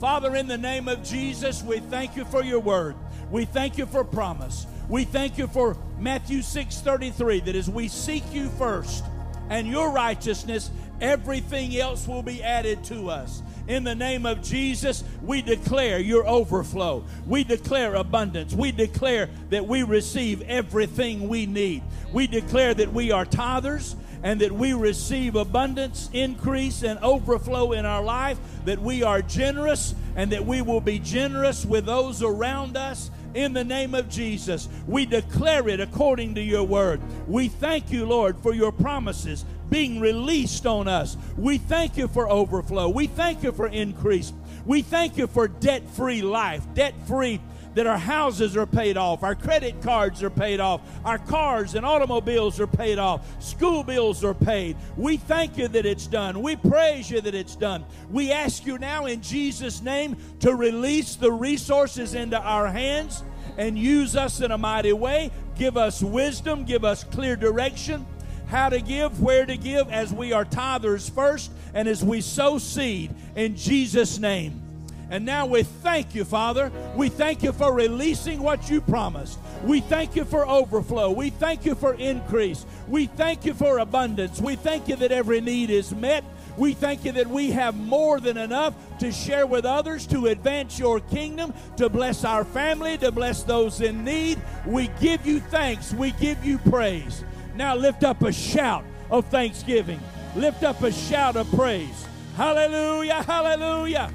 Father, 0.01 0.37
in 0.37 0.47
the 0.47 0.59
name 0.59 0.87
of 0.87 1.03
Jesus, 1.03 1.61
we 1.61 1.81
thank 1.81 2.15
you 2.15 2.25
for 2.25 2.45
your 2.45 2.61
word. 2.61 2.95
We 3.33 3.47
thank 3.47 3.79
you 3.79 3.87
for 3.87 4.05
promise. 4.05 4.65
We 4.89 5.03
thank 5.05 5.39
you 5.39 5.49
for 5.49 5.77
Matthew 5.99 6.41
6:33 6.41 7.41
that 7.41 7.57
as 7.57 7.69
we 7.69 7.89
seek 7.89 8.23
you 8.33 8.49
first 8.51 9.03
and 9.51 9.67
your 9.67 9.91
righteousness, 9.91 10.71
everything 11.01 11.77
else 11.77 12.07
will 12.07 12.23
be 12.23 12.45
added 12.45 12.85
to 12.85 13.11
us. 13.11 13.43
In 13.67 13.83
the 13.83 13.95
name 13.97 14.25
of 14.25 14.41
Jesus, 14.41 15.03
we 15.21 15.43
declare 15.43 15.99
your 15.99 16.27
overflow. 16.29 17.05
We 17.27 17.43
declare 17.43 17.97
abundance. 17.97 18.55
We 18.55 18.71
declare 18.71 19.29
that 19.51 19.67
we 19.67 19.83
receive 19.83 20.43
everything 20.43 21.29
we 21.29 21.45
need. 21.45 21.83
We 22.13 22.29
declare 22.29 22.73
that 22.73 22.93
we 22.93 23.11
are 23.11 23.27
tithers 23.27 23.97
and 24.23 24.41
that 24.41 24.53
we 24.53 24.73
receive 24.73 25.37
abundance, 25.37 26.11
increase, 26.13 26.83
and 26.83 26.99
overflow 27.01 27.73
in 27.73 27.87
our 27.87 28.03
life, 28.03 28.39
that 28.65 28.81
we 28.81 29.03
are 29.03 29.23
generous, 29.23 29.95
and 30.17 30.33
that 30.33 30.45
we 30.45 30.63
will 30.63 30.81
be 30.81 30.99
generous 30.99 31.65
with 31.65 31.87
those 31.87 32.23
around 32.23 32.77
us. 32.77 33.11
In 33.35 33.53
the 33.53 33.65
name 33.65 33.95
of 33.95 34.09
Jesus, 34.09 34.69
we 34.87 35.07
declare 35.07 35.69
it 35.69 35.81
according 35.81 36.35
to 36.37 36.41
your 36.41 36.65
word. 36.65 37.01
We 37.27 37.49
thank 37.49 37.93
you, 37.93 38.07
Lord, 38.07 38.39
for 38.41 38.55
your 38.55 38.73
promises 38.73 39.45
being 39.71 40.01
released 40.01 40.67
on 40.67 40.89
us. 40.89 41.17
We 41.37 41.59
thank 41.59 41.97
you 41.97 42.09
for 42.09 42.29
overflow. 42.29 42.89
We 42.89 43.07
thank 43.07 43.43
you 43.43 43.53
for 43.53 43.67
increase. 43.67 44.33
We 44.65 44.83
thank 44.83 45.17
you 45.17 45.27
for 45.27 45.47
debt 45.47 45.89
free 45.91 46.23
life, 46.23 46.63
debt 46.75 46.95
free 47.07 47.41
that 47.79 47.87
our 47.87 47.97
houses 47.97 48.57
are 48.57 48.67
paid 48.67 48.97
off, 48.97 49.23
our 49.23 49.37
credit 49.37 49.81
cards 49.83 50.21
are 50.25 50.31
paid 50.31 50.59
off, 50.59 50.81
our 51.05 51.17
cars 51.17 51.77
and 51.77 51.87
automobiles 51.87 52.59
are 52.59 52.67
paid 52.67 52.99
off, 52.99 53.41
school 53.41 53.85
bills 53.85 54.25
are 54.25 54.35
paid. 54.35 54.77
We 54.97 55.17
thank 55.17 55.57
you 55.57 55.69
that 55.69 55.87
it's 55.87 56.09
done. 56.09 56.43
We 56.43 56.57
praise 56.57 57.09
you 57.09 57.21
that 57.21 57.37
it's 57.37 57.55
done. 57.55 57.85
We 58.11 58.33
ask 58.33 58.67
you 58.67 58.79
now 58.79 59.07
in 59.07 59.23
Jesus' 59.23 59.81
name 59.81 60.17
to 60.41 60.57
release 60.57 61.15
the 61.15 61.31
resources 61.31 62.15
into 62.15 62.41
our 62.41 62.67
hands 62.67 63.23
and 63.57 63.79
use 63.79 64.17
us 64.17 64.41
in 64.41 64.51
a 64.51 64.59
mighty 64.59 64.93
way. 64.93 65.31
Give 65.57 65.77
us 65.77 66.03
wisdom, 66.03 66.65
give 66.65 66.85
us 66.85 67.05
clear 67.05 67.37
direction 67.37 68.05
how 68.49 68.71
to 68.71 68.81
give, 68.81 69.21
where 69.21 69.47
to 69.47 69.57
give, 69.57 69.89
as 69.93 70.13
we 70.13 70.33
are 70.33 70.45
tithers 70.45 71.09
first 71.09 71.53
and 71.75 71.87
as 71.87 72.03
we 72.03 72.23
sow 72.23 72.59
seed 72.59 73.15
in 73.37 73.55
Jesus' 73.55 74.19
name. 74.19 74.68
And 75.11 75.25
now 75.25 75.47
we 75.47 75.63
thank 75.63 76.15
you, 76.15 76.25
Father. 76.25 76.71
We 76.95 77.09
thank 77.09 77.43
you 77.43 77.53
for 77.53 77.73
releasing 77.73 78.43
what 78.43 78.69
you 78.69 78.81
promised. 78.81 79.39
We 79.65 79.81
thank 79.81 80.15
you 80.15 80.25
for 80.25 80.47
overflow. 80.47 81.11
We 81.13 81.31
thank 81.31 81.65
you 81.65 81.75
for 81.75 81.95
increase. 81.95 82.67
We 82.87 83.07
thank 83.07 83.47
you 83.47 83.55
for 83.55 83.79
abundance. 83.79 84.41
We 84.41 84.57
thank 84.57 84.87
you 84.87 84.97
that 84.97 85.11
every 85.11 85.41
need 85.41 85.71
is 85.71 85.95
met. 85.95 86.25
We 86.59 86.75
thank 86.75 87.05
you 87.05 87.13
that 87.13 87.29
we 87.29 87.53
have 87.53 87.77
more 87.77 88.21
than 88.21 88.37
enough 88.37 88.75
to 88.99 89.13
share 89.13 89.47
with 89.47 89.65
others, 89.65 90.07
to 90.09 90.27
advance 90.27 90.79
your 90.79 91.01
kingdom, 91.01 91.55
to 91.77 91.89
bless 91.89 92.25
our 92.25 92.45
family, 92.45 92.99
to 92.99 93.13
bless 93.13 93.45
those 93.45 93.81
in 93.81 94.05
need. 94.05 94.43
We 94.67 94.89
give 95.01 95.25
you 95.25 95.41
thanks. 95.41 95.95
We 95.95 96.11
give 96.13 96.45
you 96.45 96.59
praise. 96.59 97.25
Now 97.55 97.77
lift 97.77 98.05
up 98.05 98.23
a 98.23 98.33
shout 98.33 98.85
of 99.11 99.27
thanksgiving. 99.27 100.01
Lift 100.35 100.65
up 100.65 100.83
a 100.83 100.93
shout 100.93 101.37
of 101.37 101.51
praise. 101.53 102.07
Hallelujah, 102.37 103.23
hallelujah. 103.23 104.13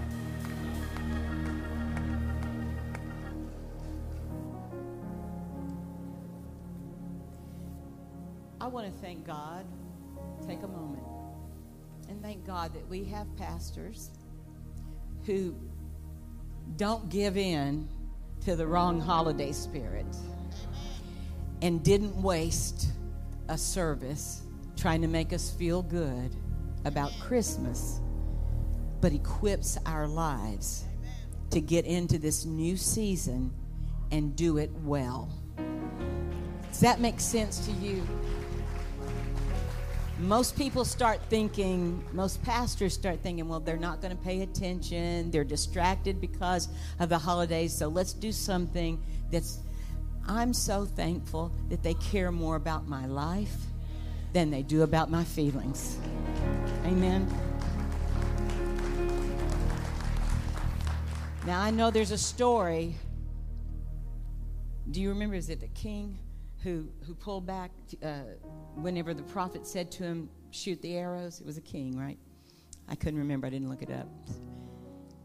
I 8.64 8.68
want 8.68 8.86
to 8.86 9.02
thank 9.02 9.28
God. 9.28 9.66
Take 10.48 10.64
a 10.64 10.68
moment 10.70 11.04
and 12.08 12.22
thank 12.22 12.48
God 12.48 12.74
that 12.74 12.88
we 12.88 13.04
have 13.04 13.28
pastors 13.36 14.10
who 15.26 15.54
don't 16.78 17.10
give 17.10 17.36
in 17.36 17.90
to 18.46 18.56
the 18.56 18.66
wrong 18.66 19.02
holiday 19.02 19.52
spirit 19.52 20.06
and 21.62 21.84
didn't 21.84 22.16
waste 22.22 22.88
a 23.50 23.58
service 23.58 24.44
trying 24.78 25.02
to 25.02 25.10
make 25.10 25.34
us 25.34 25.52
feel 25.52 25.82
good 25.82 26.34
about 26.86 27.12
Christmas, 27.20 28.00
but 29.02 29.12
equips 29.12 29.78
our 29.86 30.08
lives 30.08 30.86
to 31.50 31.60
get 31.60 31.84
into 31.84 32.18
this 32.18 32.46
new 32.46 32.78
season 32.78 33.54
and 34.12 34.38
do 34.38 34.58
it 34.58 34.72
well. 34.86 35.30
Does 36.70 36.80
that 36.80 37.02
make 37.02 37.20
sense 37.20 37.66
to 37.66 37.72
you? 37.74 38.02
Most 40.24 40.56
people 40.58 40.86
start 40.86 41.20
thinking, 41.30 42.04
most 42.14 42.42
pastors 42.44 42.94
start 42.94 43.20
thinking, 43.22 43.48
well, 43.48 43.60
they're 43.60 43.78
not 43.78 44.02
going 44.02 44.16
to 44.16 44.24
pay 44.24 44.42
attention. 44.42 45.30
They're 45.32 45.44
distracted 45.44 46.22
because 46.22 46.70
of 47.00 47.10
the 47.10 47.18
holidays. 47.18 47.74
So 47.74 47.88
let's 47.88 48.14
do 48.14 48.32
something 48.32 49.02
that's. 49.32 49.60
I'm 50.26 50.54
so 50.54 50.86
thankful 50.86 51.52
that 51.68 51.84
they 51.84 51.96
care 51.96 52.32
more 52.32 52.56
about 52.56 52.88
my 52.88 53.06
life 53.08 53.58
than 54.32 54.50
they 54.50 54.62
do 54.62 54.84
about 54.84 55.12
my 55.12 55.26
feelings. 55.26 55.98
Amen. 56.86 57.28
Now, 61.46 61.62
I 61.62 61.72
know 61.72 61.92
there's 61.92 62.12
a 62.12 62.18
story. 62.18 62.96
Do 64.90 65.02
you 65.02 65.10
remember? 65.10 65.36
Is 65.36 65.50
it 65.50 65.60
the 65.60 65.68
king? 65.68 66.18
Who, 66.64 66.88
who 67.06 67.14
pulled 67.14 67.46
back 67.46 67.72
uh, 68.02 68.22
whenever 68.76 69.14
the 69.14 69.24
prophet 69.24 69.68
said 69.68 69.92
to 69.92 70.04
him, 70.04 70.30
Shoot 70.52 70.82
the 70.82 70.96
arrows. 70.96 71.40
It 71.40 71.46
was 71.46 71.58
a 71.58 71.62
king, 71.62 71.98
right? 71.98 72.18
I 72.88 72.96
couldn't 72.96 73.20
remember, 73.20 73.48
I 73.48 73.50
didn't 73.50 73.70
look 73.70 73.82
it 73.82 73.92
up. 73.92 74.08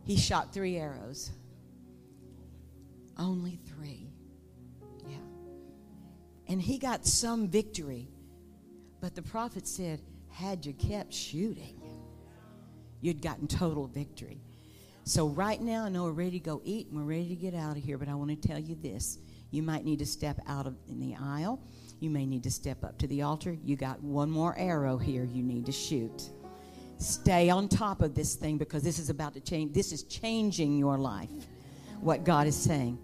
He 0.05 0.17
shot 0.17 0.55
three 0.55 0.77
arrows. 0.77 1.31
Only 3.19 3.59
three. 3.67 4.11
Yeah. 5.07 5.17
And 6.49 6.63
he 6.63 6.79
got 6.79 7.07
some 7.07 7.49
victory. 7.49 8.09
But 9.01 9.15
the 9.15 9.23
prophet 9.23 9.67
said, 9.67 10.01
Had 10.31 10.65
you 10.65 10.73
kept 10.73 11.13
shooting, 11.13 11.81
you'd 13.01 13.21
gotten 13.21 13.47
total 13.47 13.87
victory. 13.87 14.41
So, 15.05 15.29
right 15.29 15.61
now, 15.61 15.85
I 15.85 15.89
know 15.89 16.05
we're 16.05 16.13
ready 16.13 16.39
to 16.39 16.45
go 16.45 16.61
eat 16.65 16.89
and 16.89 16.99
we're 16.99 17.05
ready 17.05 17.29
to 17.29 17.37
get 17.37 17.55
out 17.55 17.77
of 17.77 17.83
here, 17.83 17.99
but 17.99 18.09
I 18.09 18.15
want 18.15 18.31
to 18.31 18.49
tell 18.49 18.59
you 18.59 18.77
this 18.77 19.19
you 19.51 19.63
might 19.63 19.85
need 19.85 19.99
to 20.01 20.07
step 20.07 20.39
out 20.47 20.67
of 20.67 20.77
in 20.89 21.01
the 21.01 21.15
aisle. 21.15 21.61
You 22.01 22.11
may 22.11 22.27
need 22.27 22.43
to 22.45 22.51
step 22.51 22.85
up 22.85 22.99
to 22.99 23.07
the 23.07 23.23
altar. 23.23 23.57
You 23.65 23.77
got 23.77 24.03
one 24.03 24.31
more 24.31 24.57
arrow 24.59 24.99
here 24.99 25.25
you 25.25 25.43
need 25.43 25.67
to 25.67 25.73
shoot. 25.73 26.31
Stay 26.99 27.49
on 27.49 27.69
top 27.69 28.03
of 28.03 28.15
this 28.15 28.35
thing 28.35 28.59
because 28.59 28.83
this 28.83 28.99
is 28.99 29.09
about 29.09 29.35
to 29.35 29.41
change. 29.41 29.73
This 29.73 29.93
is 29.93 30.03
changing 30.05 30.79
your 30.79 30.99
life. 30.99 31.31
What 32.01 32.25
God 32.25 32.47
is 32.47 32.57
saying. 32.57 32.99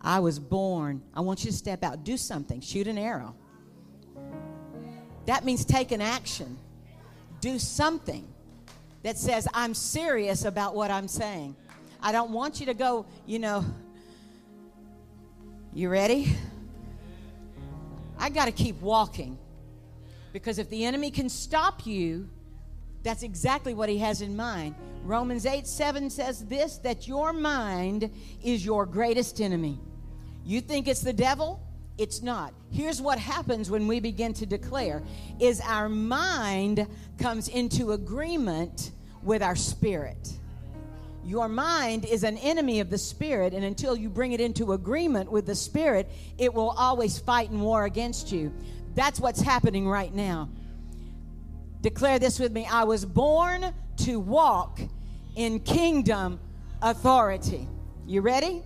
I 0.00 0.20
was 0.20 0.38
born. 0.38 1.02
I 1.14 1.20
want 1.20 1.44
you 1.44 1.50
to 1.50 1.56
step 1.56 1.82
out. 1.82 2.04
Do 2.04 2.16
something. 2.16 2.60
Shoot 2.60 2.86
an 2.86 2.98
arrow. 2.98 3.34
That 5.26 5.44
means 5.44 5.64
take 5.64 5.92
an 5.92 6.00
action. 6.00 6.58
Do 7.40 7.58
something 7.58 8.26
that 9.02 9.18
says, 9.18 9.46
I'm 9.54 9.74
serious 9.74 10.44
about 10.44 10.74
what 10.74 10.90
I'm 10.90 11.08
saying. 11.08 11.54
I 12.00 12.12
don't 12.12 12.30
want 12.30 12.60
you 12.60 12.66
to 12.66 12.74
go, 12.74 13.06
you 13.26 13.38
know, 13.38 13.64
you 15.72 15.88
ready? 15.88 16.36
I 18.18 18.30
got 18.30 18.46
to 18.46 18.52
keep 18.52 18.80
walking. 18.80 19.38
Because 20.32 20.58
if 20.58 20.68
the 20.70 20.84
enemy 20.84 21.10
can 21.10 21.28
stop 21.28 21.86
you, 21.86 22.28
that's 23.02 23.22
exactly 23.22 23.74
what 23.74 23.88
he 23.88 23.98
has 23.98 24.22
in 24.22 24.36
mind. 24.36 24.74
Romans 25.04 25.46
8 25.46 25.66
7 25.66 26.10
says 26.10 26.44
this 26.46 26.78
that 26.78 27.06
your 27.06 27.32
mind 27.32 28.10
is 28.42 28.64
your 28.64 28.86
greatest 28.86 29.40
enemy. 29.40 29.78
You 30.44 30.60
think 30.60 30.88
it's 30.88 31.00
the 31.00 31.12
devil? 31.12 31.62
It's 31.96 32.22
not. 32.22 32.54
Here's 32.70 33.00
what 33.00 33.18
happens 33.18 33.70
when 33.70 33.86
we 33.86 34.00
begin 34.00 34.32
to 34.34 34.46
declare 34.46 35.02
is 35.40 35.60
our 35.60 35.88
mind 35.88 36.86
comes 37.18 37.48
into 37.48 37.92
agreement 37.92 38.92
with 39.22 39.42
our 39.42 39.56
spirit. 39.56 40.37
Your 41.28 41.46
mind 41.46 42.06
is 42.06 42.24
an 42.24 42.38
enemy 42.38 42.80
of 42.80 42.88
the 42.88 42.96
spirit, 42.96 43.52
and 43.52 43.62
until 43.62 43.94
you 43.94 44.08
bring 44.08 44.32
it 44.32 44.40
into 44.40 44.72
agreement 44.72 45.30
with 45.30 45.44
the 45.44 45.54
spirit, 45.54 46.10
it 46.38 46.54
will 46.54 46.70
always 46.70 47.18
fight 47.18 47.50
and 47.50 47.60
war 47.60 47.84
against 47.84 48.32
you. 48.32 48.50
That's 48.94 49.20
what's 49.20 49.42
happening 49.42 49.86
right 49.86 50.14
now. 50.14 50.48
Declare 51.82 52.18
this 52.20 52.38
with 52.38 52.52
me 52.52 52.64
I 52.64 52.84
was 52.84 53.04
born 53.04 53.74
to 53.98 54.18
walk 54.18 54.80
in 55.36 55.60
kingdom 55.60 56.40
authority. 56.80 57.68
You 58.06 58.22
ready? 58.22 58.62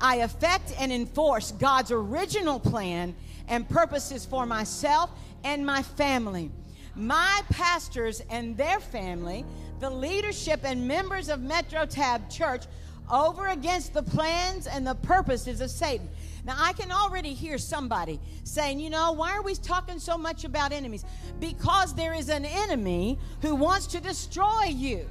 I 0.00 0.16
affect 0.16 0.74
and 0.80 0.90
enforce 0.90 1.52
God's 1.52 1.92
original 1.92 2.58
plan 2.58 3.14
and 3.46 3.68
purposes 3.68 4.26
for 4.26 4.46
myself 4.46 5.10
and 5.44 5.64
my 5.64 5.84
family. 5.84 6.50
My 6.96 7.42
pastors 7.50 8.20
and 8.30 8.56
their 8.56 8.80
family 8.80 9.44
the 9.84 9.90
leadership 9.90 10.60
and 10.64 10.88
members 10.88 11.28
of 11.28 11.42
Metro 11.42 11.84
Tab 11.84 12.30
Church 12.30 12.64
over 13.12 13.48
against 13.48 13.92
the 13.92 14.02
plans 14.02 14.66
and 14.66 14.86
the 14.86 14.94
purposes 14.94 15.60
of 15.60 15.70
Satan. 15.70 16.08
Now, 16.46 16.54
I 16.56 16.72
can 16.72 16.90
already 16.90 17.34
hear 17.34 17.58
somebody 17.58 18.18
saying, 18.44 18.80
you 18.80 18.88
know, 18.88 19.12
why 19.12 19.32
are 19.32 19.42
we 19.42 19.54
talking 19.54 19.98
so 19.98 20.16
much 20.16 20.44
about 20.44 20.72
enemies? 20.72 21.04
Because 21.38 21.94
there 21.94 22.14
is 22.14 22.30
an 22.30 22.46
enemy 22.46 23.18
who 23.42 23.54
wants 23.54 23.86
to 23.88 24.00
destroy 24.00 24.64
you. 24.68 25.06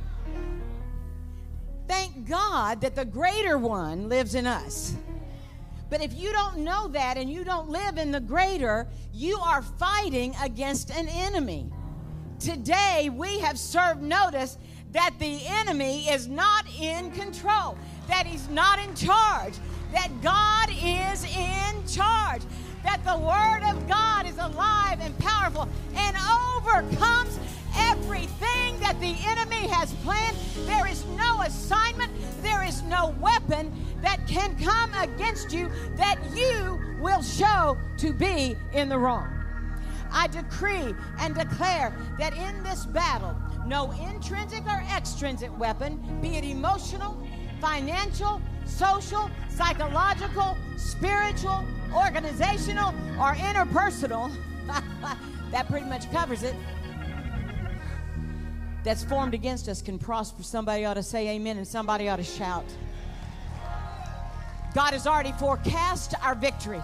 Thank 1.87 2.27
God 2.27 2.81
that 2.81 2.95
the 2.95 3.05
greater 3.05 3.59
one 3.59 4.09
lives 4.09 4.33
in 4.33 4.47
us. 4.47 4.95
But 5.91 6.01
if 6.01 6.15
you 6.15 6.31
don't 6.31 6.57
know 6.57 6.87
that 6.87 7.17
and 7.17 7.29
you 7.29 7.43
don't 7.43 7.69
live 7.69 7.99
in 7.99 8.09
the 8.09 8.21
greater, 8.21 8.87
you 9.13 9.37
are 9.37 9.61
fighting 9.61 10.33
against 10.41 10.89
an 10.89 11.07
enemy. 11.07 11.71
Today, 12.43 13.09
we 13.09 13.39
have 13.39 13.57
served 13.57 14.01
notice 14.01 14.57
that 14.91 15.13
the 15.17 15.39
enemy 15.45 16.09
is 16.09 16.27
not 16.27 16.65
in 16.77 17.09
control, 17.11 17.77
that 18.09 18.25
he's 18.25 18.49
not 18.49 18.79
in 18.79 18.93
charge, 18.95 19.53
that 19.93 20.09
God 20.21 20.67
is 20.69 21.23
in 21.23 21.87
charge, 21.87 22.41
that 22.83 23.01
the 23.05 23.17
Word 23.17 23.63
of 23.71 23.87
God 23.87 24.25
is 24.25 24.37
alive 24.39 24.99
and 24.99 25.17
powerful 25.19 25.69
and 25.95 26.17
overcomes 26.57 27.39
everything 27.77 28.77
that 28.81 28.99
the 28.99 29.15
enemy 29.25 29.65
has 29.69 29.93
planned. 30.03 30.35
There 30.65 30.85
is 30.85 31.05
no 31.15 31.43
assignment, 31.43 32.11
there 32.41 32.65
is 32.65 32.81
no 32.83 33.15
weapon 33.21 33.71
that 34.01 34.27
can 34.27 34.53
come 34.57 34.93
against 34.95 35.53
you 35.53 35.71
that 35.95 36.19
you 36.35 36.77
will 36.99 37.21
show 37.21 37.77
to 37.99 38.11
be 38.11 38.57
in 38.73 38.89
the 38.89 38.99
wrong. 38.99 39.42
I 40.13 40.27
decree 40.27 40.95
and 41.19 41.35
declare 41.35 41.93
that 42.19 42.33
in 42.35 42.63
this 42.63 42.85
battle, 42.85 43.35
no 43.65 43.91
intrinsic 43.91 44.65
or 44.65 44.83
extrinsic 44.95 45.57
weapon, 45.59 46.01
be 46.21 46.37
it 46.37 46.43
emotional, 46.43 47.17
financial, 47.59 48.41
social, 48.65 49.29
psychological, 49.49 50.55
spiritual, 50.77 51.65
organizational, 51.95 52.89
or 53.19 53.33
interpersonal, 53.33 54.31
that 55.51 55.67
pretty 55.67 55.87
much 55.87 56.09
covers 56.11 56.43
it, 56.43 56.55
that's 58.83 59.03
formed 59.03 59.33
against 59.33 59.67
us 59.67 59.81
can 59.81 59.97
prosper. 59.97 60.43
Somebody 60.43 60.85
ought 60.85 60.95
to 60.95 61.03
say 61.03 61.29
amen 61.29 61.57
and 61.57 61.67
somebody 61.67 62.09
ought 62.09 62.17
to 62.17 62.23
shout. 62.23 62.65
God 64.75 64.91
has 64.93 65.07
already 65.07 65.31
forecast 65.33 66.15
our 66.21 66.35
victory. 66.35 66.81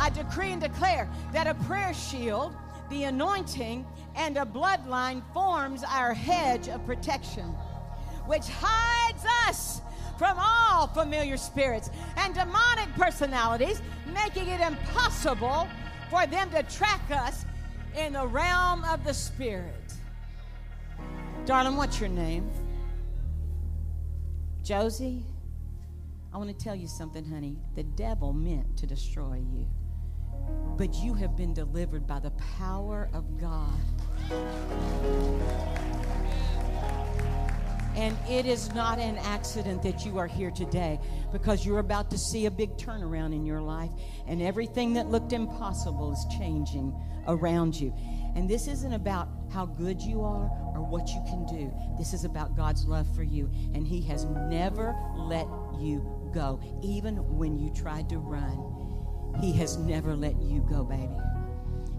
I 0.00 0.08
decree 0.08 0.52
and 0.52 0.60
declare 0.60 1.08
that 1.32 1.46
a 1.46 1.54
prayer 1.66 1.92
shield, 1.92 2.54
the 2.88 3.04
anointing, 3.04 3.84
and 4.16 4.38
a 4.38 4.46
bloodline 4.46 5.22
forms 5.34 5.84
our 5.84 6.14
hedge 6.14 6.68
of 6.68 6.84
protection, 6.86 7.44
which 8.26 8.46
hides 8.48 9.24
us 9.46 9.82
from 10.18 10.38
all 10.40 10.86
familiar 10.86 11.36
spirits 11.36 11.90
and 12.16 12.34
demonic 12.34 12.88
personalities, 12.94 13.82
making 14.12 14.48
it 14.48 14.62
impossible 14.62 15.68
for 16.08 16.26
them 16.26 16.50
to 16.50 16.62
track 16.64 17.02
us 17.10 17.44
in 17.96 18.14
the 18.14 18.26
realm 18.26 18.82
of 18.84 19.04
the 19.04 19.12
spirit. 19.12 19.94
Darling, 21.44 21.76
what's 21.76 22.00
your 22.00 22.08
name? 22.08 22.50
Josie? 24.62 25.24
I 26.32 26.38
want 26.38 26.48
to 26.48 26.64
tell 26.64 26.74
you 26.74 26.86
something, 26.86 27.24
honey. 27.24 27.58
The 27.74 27.82
devil 27.82 28.32
meant 28.32 28.76
to 28.78 28.86
destroy 28.86 29.42
you, 29.52 29.66
but 30.76 30.94
you 30.94 31.14
have 31.14 31.36
been 31.36 31.52
delivered 31.52 32.06
by 32.06 32.18
the 32.18 32.30
power 32.58 33.10
of 33.12 33.38
God. 33.38 33.78
And 37.96 38.16
it 38.28 38.46
is 38.46 38.72
not 38.72 38.98
an 38.98 39.18
accident 39.18 39.82
that 39.82 40.06
you 40.06 40.16
are 40.18 40.26
here 40.26 40.50
today 40.50 40.98
because 41.32 41.66
you're 41.66 41.80
about 41.80 42.10
to 42.12 42.18
see 42.18 42.46
a 42.46 42.50
big 42.50 42.76
turnaround 42.76 43.34
in 43.34 43.44
your 43.44 43.60
life, 43.60 43.90
and 44.26 44.40
everything 44.40 44.94
that 44.94 45.08
looked 45.08 45.32
impossible 45.32 46.12
is 46.12 46.24
changing 46.38 46.94
around 47.26 47.78
you. 47.78 47.92
And 48.36 48.48
this 48.48 48.68
isn't 48.68 48.92
about 48.92 49.28
how 49.52 49.66
good 49.66 50.00
you 50.00 50.22
are 50.22 50.48
or 50.72 50.82
what 50.82 51.08
you 51.08 51.20
can 51.26 51.44
do. 51.46 51.72
This 51.98 52.14
is 52.14 52.24
about 52.24 52.56
God's 52.56 52.86
love 52.86 53.12
for 53.14 53.24
you. 53.24 53.50
And 53.74 53.86
He 53.86 54.00
has 54.02 54.24
never 54.24 54.94
let 55.16 55.46
you 55.78 56.30
go. 56.32 56.60
Even 56.82 57.16
when 57.36 57.58
you 57.58 57.70
tried 57.70 58.08
to 58.10 58.18
run, 58.18 58.69
He 59.38 59.52
has 59.52 59.76
never 59.76 60.16
let 60.16 60.40
you 60.40 60.60
go, 60.68 60.84
baby. 60.84 61.16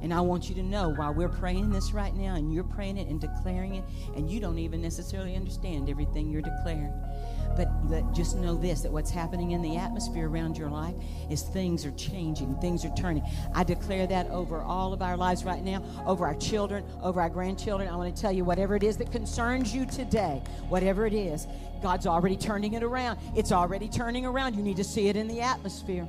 And 0.01 0.11
I 0.11 0.19
want 0.21 0.49
you 0.49 0.55
to 0.55 0.63
know 0.63 0.89
while 0.95 1.13
we're 1.13 1.29
praying 1.29 1.69
this 1.69 1.93
right 1.93 2.15
now 2.15 2.33
and 2.33 2.51
you're 2.51 2.63
praying 2.63 2.97
it 2.97 3.07
and 3.07 3.21
declaring 3.21 3.75
it, 3.75 3.83
and 4.15 4.29
you 4.29 4.39
don't 4.39 4.57
even 4.57 4.81
necessarily 4.81 5.35
understand 5.35 5.89
everything 5.89 6.29
you're 6.29 6.41
declaring. 6.41 6.91
But 7.55 7.67
just 8.13 8.37
know 8.37 8.55
this 8.55 8.81
that 8.81 8.91
what's 8.91 9.11
happening 9.11 9.51
in 9.51 9.61
the 9.61 9.75
atmosphere 9.75 10.27
around 10.27 10.57
your 10.57 10.69
life 10.69 10.95
is 11.29 11.43
things 11.43 11.85
are 11.85 11.91
changing, 11.91 12.55
things 12.55 12.83
are 12.85 12.93
turning. 12.95 13.23
I 13.53 13.63
declare 13.63 14.07
that 14.07 14.27
over 14.29 14.61
all 14.61 14.93
of 14.93 15.01
our 15.01 15.17
lives 15.17 15.43
right 15.43 15.63
now, 15.63 15.83
over 16.07 16.25
our 16.25 16.35
children, 16.35 16.83
over 17.03 17.21
our 17.21 17.29
grandchildren. 17.29 17.89
I 17.89 17.95
want 17.95 18.15
to 18.15 18.19
tell 18.21 18.31
you 18.31 18.43
whatever 18.43 18.75
it 18.75 18.83
is 18.83 18.97
that 18.97 19.11
concerns 19.11 19.75
you 19.75 19.85
today, 19.85 20.41
whatever 20.69 21.05
it 21.05 21.13
is, 21.13 21.45
God's 21.83 22.07
already 22.07 22.37
turning 22.37 22.73
it 22.73 22.83
around. 22.83 23.19
It's 23.35 23.51
already 23.51 23.87
turning 23.87 24.25
around. 24.25 24.55
You 24.55 24.63
need 24.63 24.77
to 24.77 24.83
see 24.83 25.09
it 25.09 25.15
in 25.15 25.27
the 25.27 25.41
atmosphere. 25.41 26.07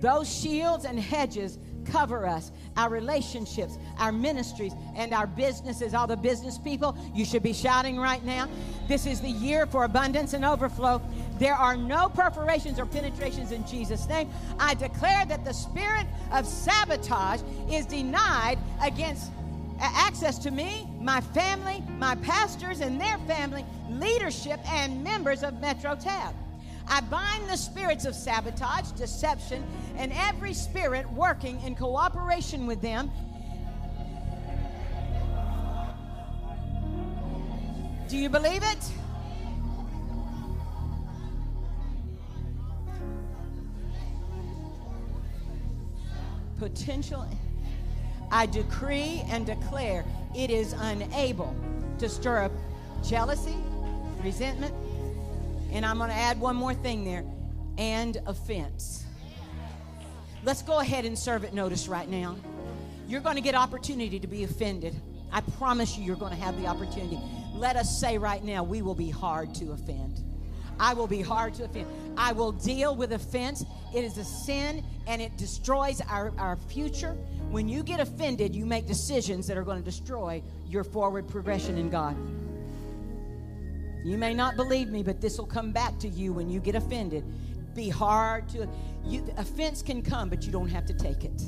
Those 0.00 0.32
shields 0.32 0.84
and 0.84 0.98
hedges 0.98 1.58
cover 1.86 2.26
us, 2.26 2.52
our 2.76 2.90
relationships, 2.90 3.78
our 3.98 4.12
ministries, 4.12 4.72
and 4.94 5.14
our 5.14 5.26
businesses. 5.26 5.94
All 5.94 6.06
the 6.06 6.16
business 6.16 6.58
people, 6.58 6.96
you 7.14 7.24
should 7.24 7.42
be 7.42 7.52
shouting 7.52 7.96
right 7.96 8.24
now. 8.24 8.48
This 8.88 9.06
is 9.06 9.20
the 9.20 9.30
year 9.30 9.66
for 9.66 9.84
abundance 9.84 10.32
and 10.34 10.44
overflow. 10.44 11.00
There 11.38 11.54
are 11.54 11.76
no 11.76 12.08
perforations 12.08 12.78
or 12.78 12.86
penetrations 12.86 13.52
in 13.52 13.66
Jesus' 13.66 14.08
name. 14.08 14.28
I 14.58 14.74
declare 14.74 15.24
that 15.26 15.44
the 15.44 15.52
spirit 15.52 16.06
of 16.32 16.46
sabotage 16.46 17.40
is 17.70 17.86
denied 17.86 18.58
against 18.82 19.30
access 19.78 20.38
to 20.38 20.50
me, 20.50 20.88
my 21.00 21.20
family, 21.20 21.82
my 21.98 22.14
pastors 22.16 22.80
and 22.80 23.00
their 23.00 23.18
family, 23.18 23.64
leadership, 23.90 24.60
and 24.72 25.04
members 25.04 25.42
of 25.42 25.60
Metro 25.60 25.94
Tab. 25.94 26.34
I 26.88 27.00
bind 27.00 27.50
the 27.50 27.56
spirits 27.56 28.04
of 28.04 28.14
sabotage, 28.14 28.92
deception, 28.92 29.64
and 29.96 30.12
every 30.12 30.54
spirit 30.54 31.10
working 31.12 31.60
in 31.62 31.74
cooperation 31.74 32.66
with 32.66 32.80
them. 32.80 33.10
Do 38.08 38.16
you 38.16 38.28
believe 38.28 38.62
it? 38.62 38.92
Potential. 46.58 47.26
I 48.30 48.46
decree 48.46 49.24
and 49.28 49.44
declare 49.44 50.04
it 50.36 50.50
is 50.50 50.72
unable 50.72 51.54
to 51.98 52.08
stir 52.08 52.44
up 52.44 52.52
jealousy, 53.04 53.56
resentment, 54.22 54.74
and 55.76 55.84
I'm 55.84 55.98
going 55.98 56.08
to 56.08 56.16
add 56.16 56.40
one 56.40 56.56
more 56.56 56.72
thing 56.72 57.04
there 57.04 57.22
and 57.76 58.16
offense. 58.24 59.04
Let's 60.42 60.62
go 60.62 60.78
ahead 60.78 61.04
and 61.04 61.18
serve 61.18 61.44
it 61.44 61.52
notice 61.52 61.86
right 61.86 62.08
now. 62.08 62.36
You're 63.06 63.20
going 63.20 63.36
to 63.36 63.42
get 63.42 63.54
opportunity 63.54 64.18
to 64.18 64.26
be 64.26 64.44
offended. 64.44 64.94
I 65.30 65.42
promise 65.42 65.98
you, 65.98 66.04
you're 66.04 66.16
going 66.16 66.34
to 66.34 66.42
have 66.42 66.58
the 66.58 66.66
opportunity. 66.66 67.20
Let 67.52 67.76
us 67.76 68.00
say 68.00 68.16
right 68.16 68.42
now, 68.42 68.64
we 68.64 68.80
will 68.80 68.94
be 68.94 69.10
hard 69.10 69.54
to 69.56 69.72
offend. 69.72 70.24
I 70.80 70.94
will 70.94 71.06
be 71.06 71.20
hard 71.20 71.52
to 71.56 71.64
offend. 71.64 71.88
I 72.16 72.32
will 72.32 72.52
deal 72.52 72.96
with 72.96 73.12
offense. 73.12 73.62
It 73.94 74.02
is 74.02 74.16
a 74.16 74.24
sin 74.24 74.82
and 75.06 75.20
it 75.20 75.36
destroys 75.36 76.00
our, 76.08 76.32
our 76.38 76.56
future. 76.56 77.12
When 77.50 77.68
you 77.68 77.82
get 77.82 78.00
offended, 78.00 78.56
you 78.56 78.64
make 78.64 78.86
decisions 78.86 79.46
that 79.48 79.58
are 79.58 79.62
going 79.62 79.78
to 79.78 79.84
destroy 79.84 80.42
your 80.66 80.84
forward 80.84 81.28
progression 81.28 81.76
in 81.76 81.90
God. 81.90 82.16
You 84.06 84.18
may 84.18 84.34
not 84.34 84.54
believe 84.54 84.88
me, 84.90 85.02
but 85.02 85.20
this 85.20 85.36
will 85.36 85.46
come 85.46 85.72
back 85.72 85.98
to 85.98 86.06
you 86.08 86.32
when 86.32 86.48
you 86.48 86.60
get 86.60 86.76
offended. 86.76 87.24
Be 87.74 87.88
hard 87.88 88.48
to 88.50 88.68
you 89.04 89.26
offense 89.36 89.82
can 89.82 90.00
come, 90.00 90.28
but 90.28 90.44
you 90.44 90.52
don't 90.52 90.68
have 90.68 90.86
to 90.86 90.94
take 90.94 91.24
it. 91.24 91.42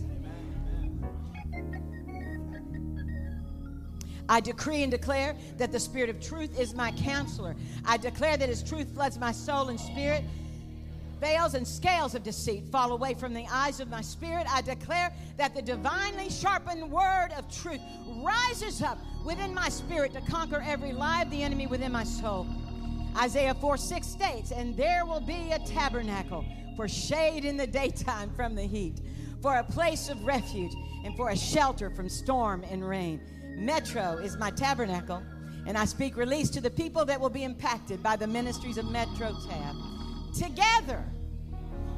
I 4.28 4.40
decree 4.40 4.82
and 4.82 4.90
declare 4.90 5.36
that 5.56 5.70
the 5.70 5.78
Spirit 5.78 6.11
of 6.11 6.20
truth 6.20 6.59
is 6.59 6.74
my 6.74 6.90
counselor. 6.90 7.54
I 7.86 7.96
declare 7.96 8.36
that 8.36 8.48
His 8.48 8.64
truth 8.64 8.92
floods 8.92 9.20
my 9.20 9.30
soul 9.30 9.68
and 9.68 9.78
spirit. 9.78 10.24
Veils 11.20 11.54
and 11.54 11.66
scales 11.66 12.14
of 12.14 12.22
deceit 12.22 12.64
fall 12.70 12.92
away 12.92 13.14
from 13.14 13.34
the 13.34 13.46
eyes 13.50 13.80
of 13.80 13.88
my 13.88 14.00
spirit. 14.00 14.46
I 14.48 14.62
declare 14.62 15.12
that 15.36 15.54
the 15.54 15.62
divinely 15.62 16.30
sharpened 16.30 16.90
word 16.90 17.30
of 17.36 17.50
truth 17.50 17.80
rises 18.22 18.82
up 18.82 18.98
within 19.24 19.52
my 19.52 19.68
spirit 19.68 20.12
to 20.14 20.20
conquer 20.20 20.62
every 20.64 20.92
lie 20.92 21.22
of 21.22 21.30
the 21.30 21.42
enemy 21.42 21.66
within 21.66 21.92
my 21.92 22.04
soul. 22.04 22.46
Isaiah 23.16 23.54
4 23.54 23.76
6 23.76 24.06
states, 24.06 24.52
And 24.52 24.76
there 24.76 25.04
will 25.04 25.20
be 25.20 25.50
a 25.52 25.58
tabernacle 25.60 26.44
for 26.76 26.86
shade 26.86 27.44
in 27.44 27.56
the 27.56 27.66
daytime 27.66 28.30
from 28.36 28.54
the 28.54 28.62
heat, 28.62 29.00
for 29.42 29.56
a 29.56 29.64
place 29.64 30.08
of 30.08 30.24
refuge, 30.24 30.72
and 31.04 31.16
for 31.16 31.30
a 31.30 31.36
shelter 31.36 31.90
from 31.90 32.08
storm 32.08 32.64
and 32.70 32.88
rain. 32.88 33.20
Metro 33.56 34.18
is 34.18 34.36
my 34.36 34.52
tabernacle, 34.52 35.20
and 35.66 35.76
I 35.76 35.84
speak 35.84 36.16
release 36.16 36.48
to 36.50 36.60
the 36.60 36.70
people 36.70 37.04
that 37.06 37.20
will 37.20 37.30
be 37.30 37.42
impacted 37.42 38.02
by 38.02 38.14
the 38.14 38.26
ministries 38.28 38.78
of 38.78 38.88
Metro 38.90 39.34
Tab. 39.48 39.97
Together, 40.39 41.03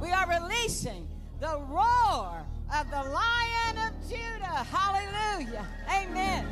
we 0.01 0.11
are 0.11 0.27
releasing 0.27 1.07
the 1.41 1.61
roar 1.69 2.43
of 2.75 2.91
the 2.91 2.97
Lion 2.97 3.77
of 3.87 4.09
Judah. 4.09 4.65
Hallelujah. 4.65 5.67
Amen. 5.91 6.47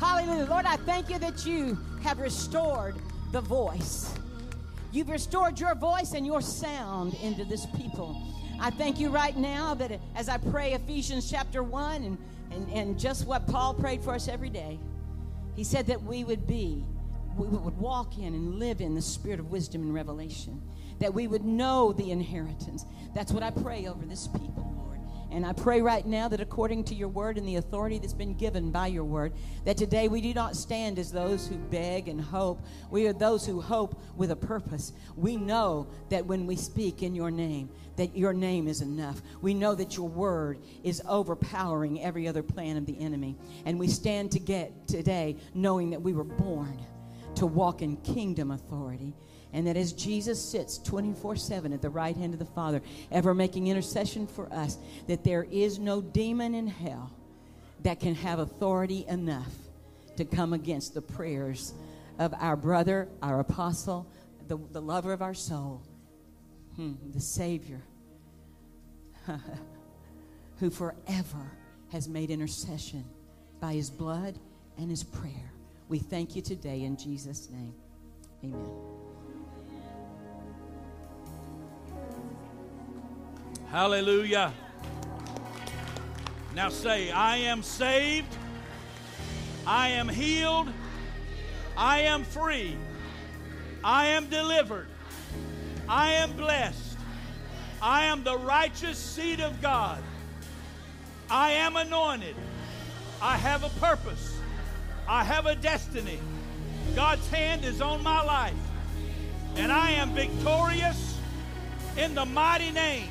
Hallelujah. 0.00 0.46
Lord, 0.46 0.64
I 0.66 0.74
thank 0.78 1.10
you 1.10 1.20
that 1.20 1.46
you 1.46 1.78
have 2.02 2.18
restored 2.18 2.96
the 3.30 3.40
voice. 3.40 4.12
You've 4.90 5.10
restored 5.10 5.60
your 5.60 5.76
voice 5.76 6.14
and 6.14 6.26
your 6.26 6.40
sound 6.40 7.14
into 7.22 7.44
this 7.44 7.66
people. 7.76 8.20
I 8.60 8.70
thank 8.70 8.98
you 8.98 9.10
right 9.10 9.36
now 9.36 9.74
that 9.74 10.00
as 10.16 10.28
I 10.28 10.38
pray 10.38 10.72
Ephesians 10.72 11.30
chapter 11.30 11.62
1 11.62 12.02
and, 12.02 12.18
and, 12.50 12.72
and 12.72 12.98
just 12.98 13.28
what 13.28 13.46
Paul 13.46 13.74
prayed 13.74 14.02
for 14.02 14.12
us 14.12 14.26
every 14.26 14.50
day, 14.50 14.80
he 15.54 15.62
said 15.62 15.86
that 15.86 16.02
we 16.02 16.24
would 16.24 16.48
be, 16.48 16.84
we 17.36 17.46
would 17.46 17.78
walk 17.78 18.18
in 18.18 18.34
and 18.34 18.58
live 18.58 18.80
in 18.80 18.94
the 18.94 19.02
spirit 19.02 19.40
of 19.40 19.50
wisdom 19.50 19.82
and 19.82 19.94
revelation, 19.94 20.60
that 20.98 21.14
we 21.14 21.26
would 21.26 21.44
know 21.44 21.92
the 21.92 22.10
inheritance. 22.10 22.84
That's 23.14 23.32
what 23.32 23.42
I 23.42 23.50
pray 23.50 23.86
over 23.86 24.04
this 24.04 24.28
people, 24.28 24.72
Lord. 24.76 24.90
And 25.32 25.46
I 25.46 25.52
pray 25.52 25.80
right 25.80 26.04
now 26.04 26.26
that 26.26 26.40
according 26.40 26.84
to 26.84 26.94
your 26.94 27.08
word 27.08 27.38
and 27.38 27.46
the 27.46 27.56
authority 27.56 27.98
that's 27.98 28.12
been 28.12 28.34
given 28.34 28.72
by 28.72 28.88
your 28.88 29.04
word, 29.04 29.32
that 29.64 29.76
today 29.76 30.08
we 30.08 30.20
do 30.20 30.34
not 30.34 30.56
stand 30.56 30.98
as 30.98 31.12
those 31.12 31.46
who 31.46 31.56
beg 31.56 32.08
and 32.08 32.20
hope. 32.20 32.60
We 32.90 33.06
are 33.06 33.12
those 33.12 33.46
who 33.46 33.60
hope 33.60 34.00
with 34.16 34.32
a 34.32 34.36
purpose. 34.36 34.92
We 35.16 35.36
know 35.36 35.86
that 36.08 36.26
when 36.26 36.46
we 36.46 36.56
speak 36.56 37.04
in 37.04 37.14
your 37.14 37.30
name, 37.30 37.70
that 37.94 38.16
your 38.16 38.32
name 38.32 38.66
is 38.66 38.80
enough. 38.80 39.22
We 39.40 39.54
know 39.54 39.74
that 39.76 39.96
your 39.96 40.08
word 40.08 40.58
is 40.82 41.00
overpowering 41.08 42.02
every 42.02 42.26
other 42.26 42.42
plan 42.42 42.76
of 42.76 42.86
the 42.86 42.98
enemy. 42.98 43.36
And 43.64 43.78
we 43.78 43.86
stand 43.86 44.32
to 44.32 44.40
get 44.40 44.88
today 44.88 45.36
knowing 45.54 45.90
that 45.90 46.02
we 46.02 46.12
were 46.12 46.24
born 46.24 46.76
to 47.36 47.46
walk 47.46 47.82
in 47.82 47.96
kingdom 47.98 48.50
authority. 48.50 49.14
And 49.52 49.66
that 49.66 49.76
as 49.76 49.92
Jesus 49.92 50.42
sits 50.42 50.78
24 50.78 51.36
7 51.36 51.72
at 51.72 51.82
the 51.82 51.90
right 51.90 52.16
hand 52.16 52.32
of 52.32 52.38
the 52.38 52.44
Father, 52.44 52.80
ever 53.10 53.34
making 53.34 53.66
intercession 53.66 54.26
for 54.26 54.52
us, 54.52 54.78
that 55.08 55.24
there 55.24 55.44
is 55.50 55.78
no 55.78 56.00
demon 56.00 56.54
in 56.54 56.68
hell 56.68 57.10
that 57.82 57.98
can 57.98 58.14
have 58.14 58.38
authority 58.38 59.04
enough 59.08 59.52
to 60.16 60.24
come 60.24 60.52
against 60.52 60.94
the 60.94 61.02
prayers 61.02 61.72
of 62.18 62.34
our 62.38 62.56
brother, 62.56 63.08
our 63.22 63.40
apostle, 63.40 64.06
the, 64.46 64.58
the 64.72 64.80
lover 64.80 65.12
of 65.12 65.22
our 65.22 65.34
soul, 65.34 65.82
hmm, 66.76 66.92
the 67.12 67.20
Savior, 67.20 67.80
who 70.58 70.70
forever 70.70 71.52
has 71.90 72.08
made 72.08 72.30
intercession 72.30 73.04
by 73.60 73.72
his 73.72 73.90
blood 73.90 74.38
and 74.76 74.90
his 74.90 75.02
prayer. 75.02 75.49
We 75.90 75.98
thank 75.98 76.36
you 76.36 76.40
today 76.40 76.84
in 76.84 76.96
Jesus' 76.96 77.50
name. 77.50 77.74
Amen. 78.44 78.70
Hallelujah. 83.66 84.54
Now 86.54 86.68
say, 86.68 87.10
I 87.10 87.38
am 87.38 87.64
saved, 87.64 88.32
I 89.66 89.88
am 89.88 90.08
healed, 90.08 90.68
I 91.76 92.02
am 92.02 92.22
free, 92.22 92.76
I 93.82 94.06
am 94.06 94.28
delivered, 94.28 94.86
I 95.88 96.12
am 96.12 96.34
blessed, 96.34 96.98
I 97.82 98.04
am 98.04 98.22
the 98.22 98.38
righteous 98.38 98.96
seed 98.96 99.40
of 99.40 99.60
God, 99.60 100.00
I 101.28 101.50
am 101.50 101.74
anointed, 101.74 102.36
I 103.20 103.36
have 103.36 103.64
a 103.64 103.70
purpose, 103.80 104.39
I 105.10 105.24
have 105.24 105.44
a 105.44 105.56
destiny. 105.56 106.18
God's 106.94 107.28
hand 107.28 107.64
is 107.64 107.82
on 107.82 108.02
my 108.02 108.22
life, 108.22 108.54
and 109.56 109.70
I 109.70 109.90
am 109.90 110.14
victorious 110.14 111.18
in 111.98 112.14
the 112.14 112.24
mighty 112.24 112.70
name 112.70 113.10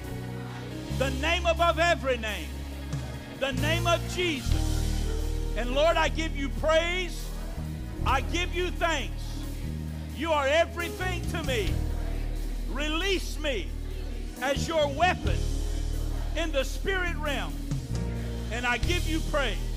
the 0.99 1.09
name 1.11 1.45
above 1.45 1.79
every 1.79 2.17
name, 2.17 2.49
the 3.39 3.53
name 3.53 3.87
of 3.87 4.01
Jesus. 4.13 5.53
And 5.55 5.73
Lord, 5.73 5.95
I 5.95 6.09
give 6.09 6.35
you 6.35 6.49
praise. 6.61 7.25
I 8.05 8.19
give 8.19 8.53
you 8.53 8.69
thanks. 8.69 9.23
You 10.17 10.33
are 10.33 10.45
everything 10.45 11.21
to 11.31 11.41
me. 11.43 11.69
Release 12.69 13.39
me 13.39 13.69
as 14.41 14.67
your 14.67 14.89
weapon 14.89 15.37
in 16.35 16.51
the 16.51 16.65
spirit 16.65 17.15
realm. 17.15 17.53
And 18.51 18.65
I 18.65 18.77
give 18.77 19.07
you 19.07 19.21
praise. 19.31 19.68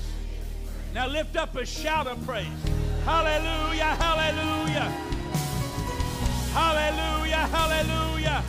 Now 0.93 1.07
lift 1.07 1.35
up 1.35 1.55
a 1.55 1.65
shout 1.65 2.05
of 2.05 2.23
praise. 2.23 2.45
Hallelujah, 3.03 3.95
hallelujah. 3.95 4.91
Hallelujah, 6.53 7.47
hallelujah. 7.47 8.43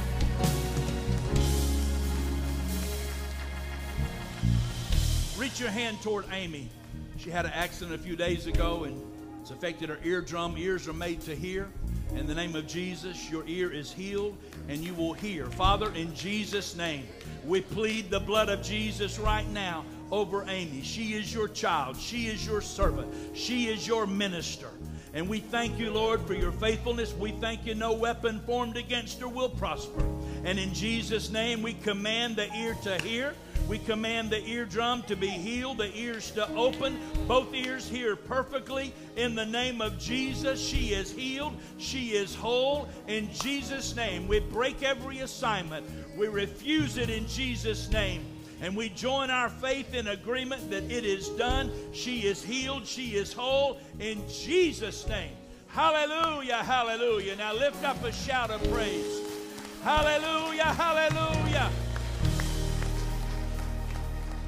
Reach 5.39 5.59
your 5.59 5.71
hand 5.71 6.03
toward 6.03 6.27
Amy. 6.33 6.69
She 7.17 7.31
had 7.31 7.47
an 7.47 7.53
accident 7.55 7.99
a 7.99 8.05
few 8.05 8.15
days 8.15 8.47
ago 8.47 8.85
and 8.85 9.01
it's 9.41 9.51
affected 9.51 9.89
her 9.89 9.99
eardrum. 10.05 10.59
Ears 10.59 10.87
are 10.87 10.93
made 10.93 11.23
to 11.23 11.35
hear. 11.35 11.71
In 12.15 12.27
the 12.27 12.35
name 12.35 12.55
of 12.55 12.67
Jesus, 12.67 13.31
your 13.31 13.45
ear 13.47 13.73
is 13.73 13.91
healed 13.91 14.37
and 14.69 14.85
you 14.85 14.93
will 14.93 15.15
hear. 15.15 15.47
Father, 15.47 15.91
in 15.95 16.15
Jesus' 16.15 16.77
name, 16.77 17.09
we 17.47 17.63
plead 17.63 18.11
the 18.11 18.21
blood 18.21 18.51
of 18.51 18.63
Jesus 18.63 19.19
right 19.19 19.49
now 19.49 19.87
over 20.11 20.45
Amy. 20.49 20.83
She 20.83 21.15
is 21.15 21.33
your 21.33 21.49
child, 21.49 21.97
she 21.97 22.27
is 22.27 22.47
your 22.47 22.61
servant, 22.61 23.13
she 23.35 23.67
is 23.67 23.87
your 23.87 24.07
minister. 24.07 24.69
And 25.15 25.29
we 25.29 25.39
thank 25.39 25.79
you, 25.79 25.93
Lord, 25.93 26.21
for 26.27 26.35
your 26.35 26.51
faithfulness. 26.51 27.15
We 27.15 27.31
thank 27.31 27.65
you, 27.65 27.77
no 27.77 27.93
weapon 27.93 28.41
formed 28.41 28.77
against 28.77 29.21
her 29.21 29.29
will 29.29 29.49
prosper. 29.49 30.05
And 30.45 30.59
in 30.59 30.75
Jesus' 30.75 31.31
name, 31.31 31.63
we 31.63 31.75
command 31.75 32.35
the 32.35 32.53
ear 32.53 32.77
to 32.83 33.01
hear. 33.01 33.35
We 33.69 33.79
command 33.79 34.31
the 34.31 34.45
eardrum 34.45 35.05
to 35.05 35.17
be 35.17 35.29
healed, 35.29 35.79
the 35.79 35.97
ears 35.97 36.33
to 36.33 36.47
open. 36.55 36.99
Both 37.27 37.55
ears 37.55 37.89
hear 37.89 38.15
perfectly. 38.15 38.93
In 39.17 39.35
the 39.35 39.47
name 39.47 39.81
of 39.81 39.99
Jesus, 39.99 40.61
she 40.61 40.89
is 40.89 41.11
healed. 41.11 41.55
She 41.79 42.09
is 42.09 42.35
whole. 42.35 42.89
In 43.07 43.33
Jesus' 43.33 43.97
name, 43.97 44.29
we 44.29 44.41
break 44.41 44.83
every 44.83 45.21
assignment. 45.21 45.87
We 46.19 46.27
refuse 46.27 46.99
it 46.99 47.09
in 47.09 47.27
Jesus' 47.27 47.89
name. 47.91 48.34
And 48.65 48.75
we 48.75 48.89
join 48.89 49.29
our 49.29 49.51
faith 49.51 49.93
in 49.93 50.07
agreement 50.07 50.71
that 50.71 50.85
it 50.85 51.05
is 51.05 51.29
done. 51.29 51.71
She 51.93 52.21
is 52.21 52.43
healed. 52.43 52.87
She 52.87 53.15
is 53.15 53.31
whole. 53.31 53.79
In 54.01 54.27
Jesus' 54.27 55.07
name. 55.07 55.33
Hallelujah, 55.69 56.63
hallelujah. 56.65 57.37
Now 57.37 57.53
lift 57.53 57.85
up 57.85 58.03
a 58.03 58.11
shout 58.11 58.51
of 58.51 58.63
praise. 58.73 59.21
Hallelujah, 59.83 60.65
hallelujah. 60.65 61.71